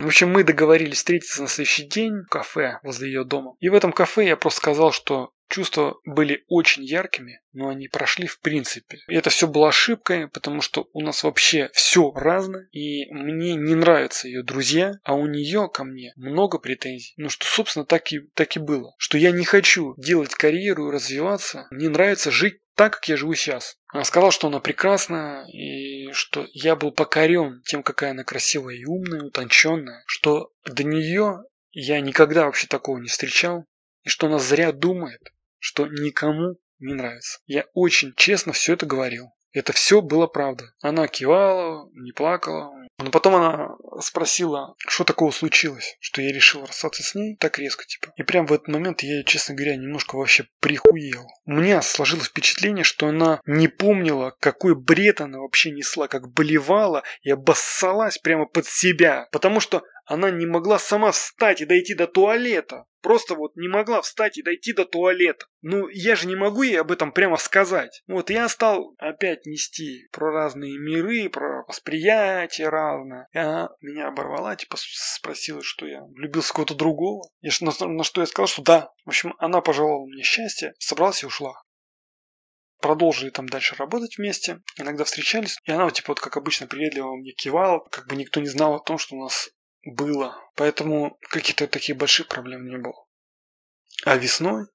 В 0.00 0.06
общем, 0.06 0.30
мы 0.30 0.44
договорились 0.44 0.96
встретиться 0.96 1.42
на 1.42 1.48
следующий 1.48 1.86
день 1.86 2.22
в 2.22 2.28
кафе 2.28 2.78
возле 2.82 3.08
ее 3.08 3.22
дома. 3.22 3.54
И 3.60 3.68
в 3.68 3.74
этом 3.74 3.92
кафе 3.92 4.26
я 4.26 4.36
просто 4.36 4.56
сказал, 4.56 4.92
что 4.92 5.30
чувства 5.50 5.98
были 6.04 6.44
очень 6.48 6.84
яркими, 6.84 7.40
но 7.52 7.68
они 7.68 7.88
прошли 7.88 8.26
в 8.26 8.40
принципе. 8.40 9.00
И 9.08 9.14
это 9.14 9.30
все 9.30 9.46
было 9.46 9.68
ошибкой, 9.68 10.28
потому 10.28 10.62
что 10.62 10.88
у 10.92 11.00
нас 11.02 11.22
вообще 11.22 11.70
все 11.74 12.12
разное, 12.14 12.68
и 12.72 13.12
мне 13.12 13.54
не 13.54 13.74
нравятся 13.74 14.28
ее 14.28 14.42
друзья, 14.42 14.94
а 15.04 15.14
у 15.14 15.26
нее 15.26 15.68
ко 15.68 15.84
мне 15.84 16.12
много 16.16 16.58
претензий. 16.58 17.12
Ну 17.16 17.28
что, 17.28 17.44
собственно, 17.46 17.84
так 17.84 18.12
и, 18.12 18.20
так 18.34 18.56
и 18.56 18.60
было. 18.60 18.94
Что 18.98 19.18
я 19.18 19.32
не 19.32 19.44
хочу 19.44 19.94
делать 19.96 20.34
карьеру 20.34 20.88
и 20.88 20.92
развиваться, 20.92 21.66
мне 21.70 21.88
нравится 21.88 22.30
жить 22.30 22.58
так, 22.74 22.94
как 22.94 23.08
я 23.08 23.16
живу 23.16 23.34
сейчас. 23.34 23.76
Она 23.88 24.04
сказала, 24.04 24.32
что 24.32 24.48
она 24.48 24.60
прекрасна, 24.60 25.44
и 25.52 26.12
что 26.12 26.46
я 26.52 26.76
был 26.76 26.92
покорен 26.92 27.62
тем, 27.66 27.82
какая 27.82 28.12
она 28.12 28.24
красивая 28.24 28.74
и 28.74 28.84
умная, 28.84 29.22
утонченная, 29.22 30.02
что 30.06 30.52
до 30.64 30.84
нее 30.84 31.42
я 31.72 32.00
никогда 32.00 32.46
вообще 32.46 32.66
такого 32.66 32.98
не 32.98 33.08
встречал, 33.08 33.66
и 34.02 34.08
что 34.08 34.28
она 34.28 34.38
зря 34.38 34.72
думает, 34.72 35.20
что 35.60 35.86
никому 35.86 36.56
не 36.80 36.94
нравится. 36.94 37.38
Я 37.46 37.66
очень 37.74 38.14
честно 38.16 38.52
все 38.52 38.72
это 38.72 38.86
говорил. 38.86 39.30
Это 39.52 39.72
все 39.72 40.00
было 40.00 40.26
правда. 40.26 40.64
Она 40.80 41.08
кивала, 41.08 41.88
не 41.94 42.12
плакала. 42.12 42.72
Но 42.98 43.10
потом 43.10 43.34
она 43.34 43.70
спросила, 44.00 44.74
что 44.78 45.04
такого 45.04 45.30
случилось, 45.30 45.96
что 46.00 46.22
я 46.22 46.32
решил 46.32 46.64
расстаться 46.64 47.02
с 47.02 47.14
ней 47.14 47.36
так 47.36 47.58
резко, 47.58 47.84
типа. 47.84 48.12
И 48.16 48.22
прям 48.22 48.46
в 48.46 48.52
этот 48.52 48.68
момент 48.68 49.02
я, 49.02 49.24
честно 49.24 49.54
говоря, 49.54 49.76
немножко 49.76 50.16
вообще 50.16 50.46
прихуел. 50.60 51.26
У 51.46 51.52
меня 51.52 51.82
сложилось 51.82 52.28
впечатление, 52.28 52.84
что 52.84 53.08
она 53.08 53.40
не 53.46 53.68
помнила, 53.68 54.36
какой 54.38 54.74
бред 54.74 55.20
она 55.20 55.38
вообще 55.38 55.70
несла, 55.70 56.08
как 56.08 56.30
болевала 56.30 57.02
и 57.22 57.30
обоссалась 57.30 58.18
прямо 58.18 58.46
под 58.46 58.66
себя. 58.66 59.28
Потому 59.32 59.60
что 59.60 59.82
она 60.10 60.32
не 60.32 60.44
могла 60.44 60.80
сама 60.80 61.12
встать 61.12 61.60
и 61.60 61.66
дойти 61.66 61.94
до 61.94 62.08
туалета. 62.08 62.84
Просто 63.00 63.36
вот 63.36 63.54
не 63.54 63.68
могла 63.68 64.02
встать 64.02 64.38
и 64.38 64.42
дойти 64.42 64.72
до 64.72 64.84
туалета. 64.84 65.46
Ну, 65.62 65.86
я 65.86 66.16
же 66.16 66.26
не 66.26 66.34
могу 66.34 66.64
ей 66.64 66.80
об 66.80 66.90
этом 66.90 67.12
прямо 67.12 67.36
сказать. 67.36 68.02
Вот 68.08 68.28
я 68.28 68.48
стал 68.48 68.92
опять 68.98 69.46
нести 69.46 70.08
про 70.10 70.32
разные 70.32 70.76
миры, 70.80 71.28
про 71.30 71.64
восприятие 71.68 72.70
разное. 72.70 73.28
И 73.32 73.38
она 73.38 73.70
меня 73.80 74.08
оборвала, 74.08 74.56
типа 74.56 74.78
спросила, 74.80 75.62
что 75.62 75.86
я 75.86 76.02
влюбился 76.02 76.50
в 76.50 76.54
кого-то 76.54 76.74
другого. 76.74 77.30
Я, 77.40 77.52
на, 77.60 77.86
на 77.86 78.02
что 78.02 78.20
я 78.20 78.26
сказал, 78.26 78.48
что 78.48 78.62
да. 78.62 78.90
В 79.04 79.10
общем, 79.10 79.34
она 79.38 79.60
пожелала 79.60 80.06
мне 80.06 80.24
счастья, 80.24 80.74
собралась 80.80 81.22
и 81.22 81.26
ушла 81.26 81.54
продолжили 82.80 83.28
там 83.28 83.46
дальше 83.46 83.76
работать 83.76 84.16
вместе, 84.16 84.62
иногда 84.78 85.04
встречались, 85.04 85.58
и 85.64 85.70
она, 85.70 85.90
типа, 85.90 86.12
вот 86.12 86.20
как 86.20 86.38
обычно, 86.38 86.66
приветливо 86.66 87.14
мне 87.14 87.32
кивала, 87.32 87.80
как 87.90 88.06
бы 88.06 88.16
никто 88.16 88.40
не 88.40 88.48
знал 88.48 88.74
о 88.74 88.82
том, 88.82 88.96
что 88.96 89.16
у 89.16 89.22
нас 89.22 89.50
было. 89.84 90.36
Поэтому 90.56 91.18
каких-то 91.30 91.66
таких 91.66 91.96
больших 91.96 92.28
проблем 92.28 92.66
не 92.66 92.78
было. 92.78 93.04
А 94.04 94.16
весной 94.16 94.66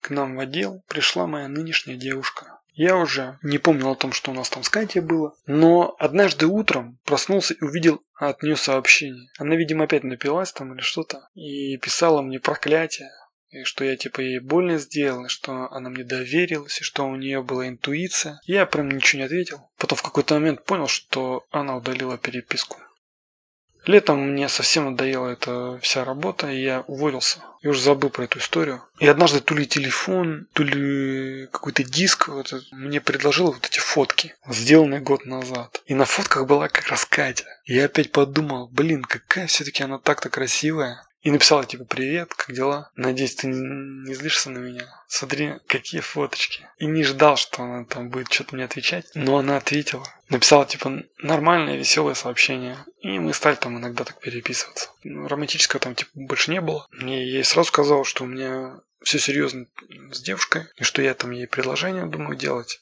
к 0.00 0.10
нам 0.10 0.36
в 0.36 0.40
отдел 0.40 0.82
пришла 0.88 1.26
моя 1.26 1.48
нынешняя 1.48 1.96
девушка. 1.96 2.60
Я 2.76 2.96
уже 2.96 3.38
не 3.42 3.58
помнил 3.58 3.90
о 3.90 3.96
том, 3.96 4.12
что 4.12 4.32
у 4.32 4.34
нас 4.34 4.50
там 4.50 4.64
с 4.64 4.68
Катей 4.68 5.00
было, 5.00 5.36
но 5.46 5.94
однажды 5.98 6.46
утром 6.46 6.98
проснулся 7.04 7.54
и 7.54 7.62
увидел 7.62 8.02
от 8.14 8.42
нее 8.42 8.56
сообщение. 8.56 9.30
Она, 9.38 9.54
видимо, 9.54 9.84
опять 9.84 10.02
напилась 10.02 10.52
там 10.52 10.74
или 10.74 10.80
что-то 10.80 11.28
и 11.34 11.76
писала 11.78 12.20
мне 12.20 12.40
проклятие, 12.40 13.10
и 13.50 13.62
что 13.62 13.84
я 13.84 13.96
типа 13.96 14.20
ей 14.20 14.40
больно 14.40 14.78
сделал, 14.78 15.26
и 15.26 15.28
что 15.28 15.70
она 15.70 15.88
мне 15.88 16.02
доверилась, 16.02 16.80
и 16.80 16.84
что 16.84 17.06
у 17.06 17.14
нее 17.14 17.42
была 17.42 17.68
интуиция. 17.68 18.40
Я 18.44 18.66
прям 18.66 18.90
ничего 18.90 19.20
не 19.20 19.26
ответил. 19.26 19.70
Потом 19.78 19.96
в 19.96 20.02
какой-то 20.02 20.34
момент 20.34 20.64
понял, 20.64 20.88
что 20.88 21.46
она 21.52 21.76
удалила 21.76 22.18
переписку. 22.18 22.78
Летом 23.86 24.32
мне 24.32 24.48
совсем 24.48 24.86
надоела 24.86 25.28
эта 25.28 25.78
вся 25.82 26.04
работа, 26.04 26.50
и 26.50 26.62
я 26.62 26.80
уволился. 26.86 27.40
Я 27.60 27.70
уже 27.70 27.82
забыл 27.82 28.10
про 28.10 28.24
эту 28.24 28.38
историю. 28.38 28.82
И 28.98 29.06
однажды 29.06 29.40
то 29.40 29.54
ли 29.54 29.66
телефон, 29.66 30.46
то 30.52 30.62
ли 30.62 31.46
какой-то 31.48 31.84
диск 31.84 32.28
вот, 32.28 32.52
мне 32.72 33.00
предложил 33.00 33.52
вот 33.52 33.66
эти 33.66 33.78
фотки, 33.78 34.34
сделанные 34.48 35.00
год 35.00 35.26
назад. 35.26 35.82
И 35.86 35.94
на 35.94 36.04
фотках 36.06 36.46
была 36.46 36.68
как 36.68 36.88
раз 36.88 37.04
Катя. 37.04 37.46
И 37.64 37.74
я 37.74 37.86
опять 37.86 38.12
подумал, 38.12 38.68
блин, 38.72 39.02
какая 39.02 39.46
все-таки 39.46 39.82
она 39.82 39.98
так-то 39.98 40.30
красивая. 40.30 41.02
И 41.24 41.30
написала 41.30 41.64
типа 41.64 41.84
«Привет, 41.86 42.34
как 42.34 42.54
дела? 42.54 42.90
Надеюсь, 42.96 43.34
ты 43.34 43.46
не 43.46 44.14
злишься 44.14 44.50
на 44.50 44.58
меня? 44.58 44.84
Смотри, 45.08 45.54
какие 45.66 46.02
фоточки». 46.02 46.68
И 46.76 46.84
не 46.84 47.02
ждал, 47.02 47.38
что 47.38 47.62
она 47.62 47.86
там 47.86 48.10
будет 48.10 48.30
что-то 48.30 48.54
мне 48.54 48.66
отвечать, 48.66 49.06
но 49.14 49.38
она 49.38 49.56
ответила. 49.56 50.06
Написала 50.28 50.66
типа 50.66 51.02
нормальное, 51.18 51.78
веселое 51.78 52.12
сообщение. 52.12 52.76
И 53.00 53.18
мы 53.18 53.32
стали 53.32 53.54
там 53.54 53.78
иногда 53.78 54.04
так 54.04 54.20
переписываться. 54.20 54.90
Ну, 55.02 55.26
романтического 55.26 55.80
там 55.80 55.94
типа 55.94 56.10
больше 56.14 56.50
не 56.50 56.60
было. 56.60 56.86
Мне 56.92 57.24
ей 57.24 57.42
сразу 57.42 57.68
сказал, 57.68 58.04
что 58.04 58.24
у 58.24 58.26
меня 58.26 58.80
все 59.02 59.18
серьезно 59.18 59.64
с 60.12 60.20
девушкой, 60.20 60.66
и 60.76 60.84
что 60.84 61.00
я 61.00 61.14
там 61.14 61.30
ей 61.30 61.46
предложение 61.46 62.04
думаю 62.04 62.36
делать. 62.36 62.80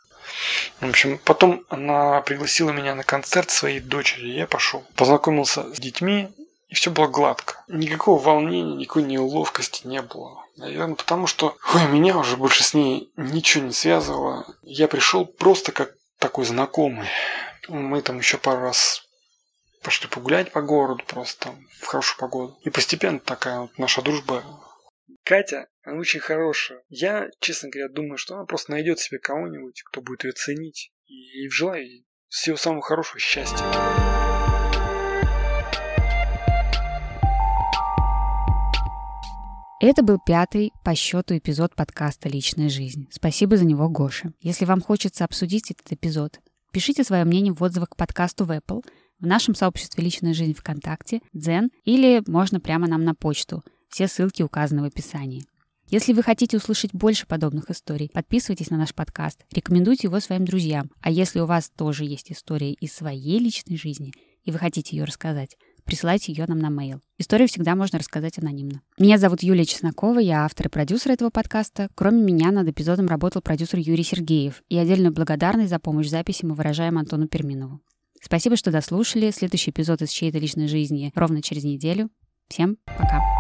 В 0.81 0.89
общем, 0.89 1.21
потом 1.25 1.65
она 1.69 2.21
пригласила 2.23 2.71
меня 2.71 2.97
на 2.97 3.05
концерт 3.05 3.51
своей 3.51 3.79
дочери, 3.79 4.31
я 4.31 4.49
пошел. 4.49 4.85
Познакомился 4.97 5.73
с 5.75 5.79
детьми, 5.79 6.29
и 6.73 6.75
все 6.75 6.91
было 6.91 7.07
гладко. 7.07 7.63
Никакого 7.69 8.19
волнения, 8.19 8.75
никакой 8.75 9.03
неловкости 9.03 9.87
не 9.87 10.01
было. 10.01 10.43
Наверное, 10.57 10.95
потому 10.95 11.27
что 11.27 11.59
ой, 11.75 11.87
меня 11.89 12.17
уже 12.17 12.39
больше 12.39 12.65
с 12.65 12.73
ней 12.73 13.13
ничего 13.19 13.67
не 13.67 13.75
связывало. 13.75 14.47
Я 14.63 14.89
пришел 14.89 15.27
просто 15.27 15.71
как 15.73 15.95
такой 16.19 16.47
знакомый. 16.47 17.07
Мы 17.69 18.01
там 18.01 18.17
еще 18.17 18.39
пару 18.39 18.63
раз 18.63 19.07
пошли 19.83 20.09
погулять 20.09 20.51
по 20.51 20.63
городу 20.63 21.05
просто 21.07 21.55
в 21.79 21.85
хорошую 21.85 22.19
погоду. 22.19 22.59
И 22.63 22.71
постепенно 22.71 23.19
такая 23.19 23.61
вот 23.61 23.77
наша 23.77 24.01
дружба 24.01 24.43
Катя, 25.25 25.69
она 25.83 25.99
очень 25.99 26.21
хорошая. 26.21 26.83
Я, 26.89 27.29
честно 27.39 27.69
говоря, 27.69 27.91
думаю, 27.91 28.17
что 28.17 28.37
она 28.37 28.47
просто 28.47 28.71
найдет 28.71 28.99
себе 28.99 29.19
кого-нибудь, 29.19 29.83
кто 29.83 30.01
будет 30.01 30.25
ее 30.25 30.33
ценить. 30.33 30.91
И 31.05 31.51
желаю 31.51 31.87
ей 31.87 32.07
всего 32.29 32.57
самого 32.57 32.81
хорошего 32.81 33.21
счастья. 33.21 34.22
Это 39.85 40.05
был 40.05 40.19
пятый 40.25 40.71
по 40.85 40.95
счету 40.95 41.37
эпизод 41.37 41.75
подкаста 41.75 42.29
«Личная 42.29 42.69
жизнь». 42.69 43.09
Спасибо 43.11 43.57
за 43.57 43.65
него, 43.65 43.89
Гоша. 43.89 44.33
Если 44.41 44.65
вам 44.65 44.81
хочется 44.81 45.25
обсудить 45.25 45.73
этот 45.73 45.91
эпизод, 45.91 46.39
пишите 46.71 47.03
свое 47.03 47.25
мнение 47.25 47.53
в 47.53 47.61
отзывах 47.61 47.89
к 47.89 47.97
подкасту 47.97 48.45
в 48.45 48.53
Apple, 48.53 48.85
в 49.19 49.27
нашем 49.27 49.57
сообществе 49.57 50.05
«Личная 50.05 50.35
жизнь» 50.35 50.55
ВКонтакте, 50.55 51.21
Дзен 51.33 51.73
или 51.83 52.23
можно 52.29 52.61
прямо 52.61 52.87
нам 52.87 53.03
на 53.03 53.17
почту. 53.17 53.65
Все 53.89 54.07
ссылки 54.07 54.43
указаны 54.43 54.83
в 54.83 54.85
описании. 54.85 55.43
Если 55.89 56.13
вы 56.13 56.23
хотите 56.23 56.59
услышать 56.59 56.93
больше 56.93 57.27
подобных 57.27 57.69
историй, 57.69 58.09
подписывайтесь 58.09 58.71
на 58.71 58.77
наш 58.77 58.95
подкаст, 58.95 59.45
рекомендуйте 59.51 60.07
его 60.07 60.21
своим 60.21 60.45
друзьям. 60.45 60.93
А 61.01 61.11
если 61.11 61.41
у 61.41 61.47
вас 61.47 61.73
тоже 61.77 62.05
есть 62.05 62.31
история 62.31 62.73
из 62.75 62.93
своей 62.93 63.41
личной 63.41 63.77
жизни, 63.77 64.13
и 64.45 64.53
вы 64.53 64.59
хотите 64.59 64.97
ее 64.97 65.03
рассказать, 65.03 65.57
присылайте 65.85 66.33
ее 66.33 66.47
нам 66.47 66.59
на 66.59 66.69
mail. 66.69 67.01
Историю 67.19 67.49
всегда 67.49 67.75
можно 67.75 67.99
рассказать 67.99 68.39
анонимно. 68.39 68.83
Меня 68.99 69.19
зовут 69.19 69.43
Юлия 69.43 69.65
Чеснокова, 69.65 70.19
я 70.19 70.45
автор 70.45 70.67
и 70.67 70.71
продюсер 70.71 71.13
этого 71.13 71.31
подкаста. 71.31 71.89
Кроме 71.95 72.23
меня 72.23 72.51
над 72.51 72.69
эпизодом 72.69 73.07
работал 73.07 73.43
продюсер 73.43 73.79
Юрий 73.79 74.05
Сергеев. 74.05 74.63
И 74.69 74.77
отдельную 74.77 75.13
благодарность 75.13 75.71
за 75.71 75.79
помощь 75.79 76.07
в 76.07 76.11
записи 76.11 76.45
мы 76.45 76.55
выражаем 76.55 76.99
Антону 76.99 77.29
Перминову. 77.29 77.81
Спасибо, 78.21 78.57
что 78.57 78.71
дослушали. 78.71 79.31
Следующий 79.31 79.71
эпизод 79.71 80.03
из 80.03 80.11
чьей-то 80.11 80.39
личной 80.39 80.69
жизни 80.69 81.13
ровно 81.15 81.43
через 81.43 81.65
неделю. 81.65 82.11
Всем 82.49 82.77
пока. 82.87 83.32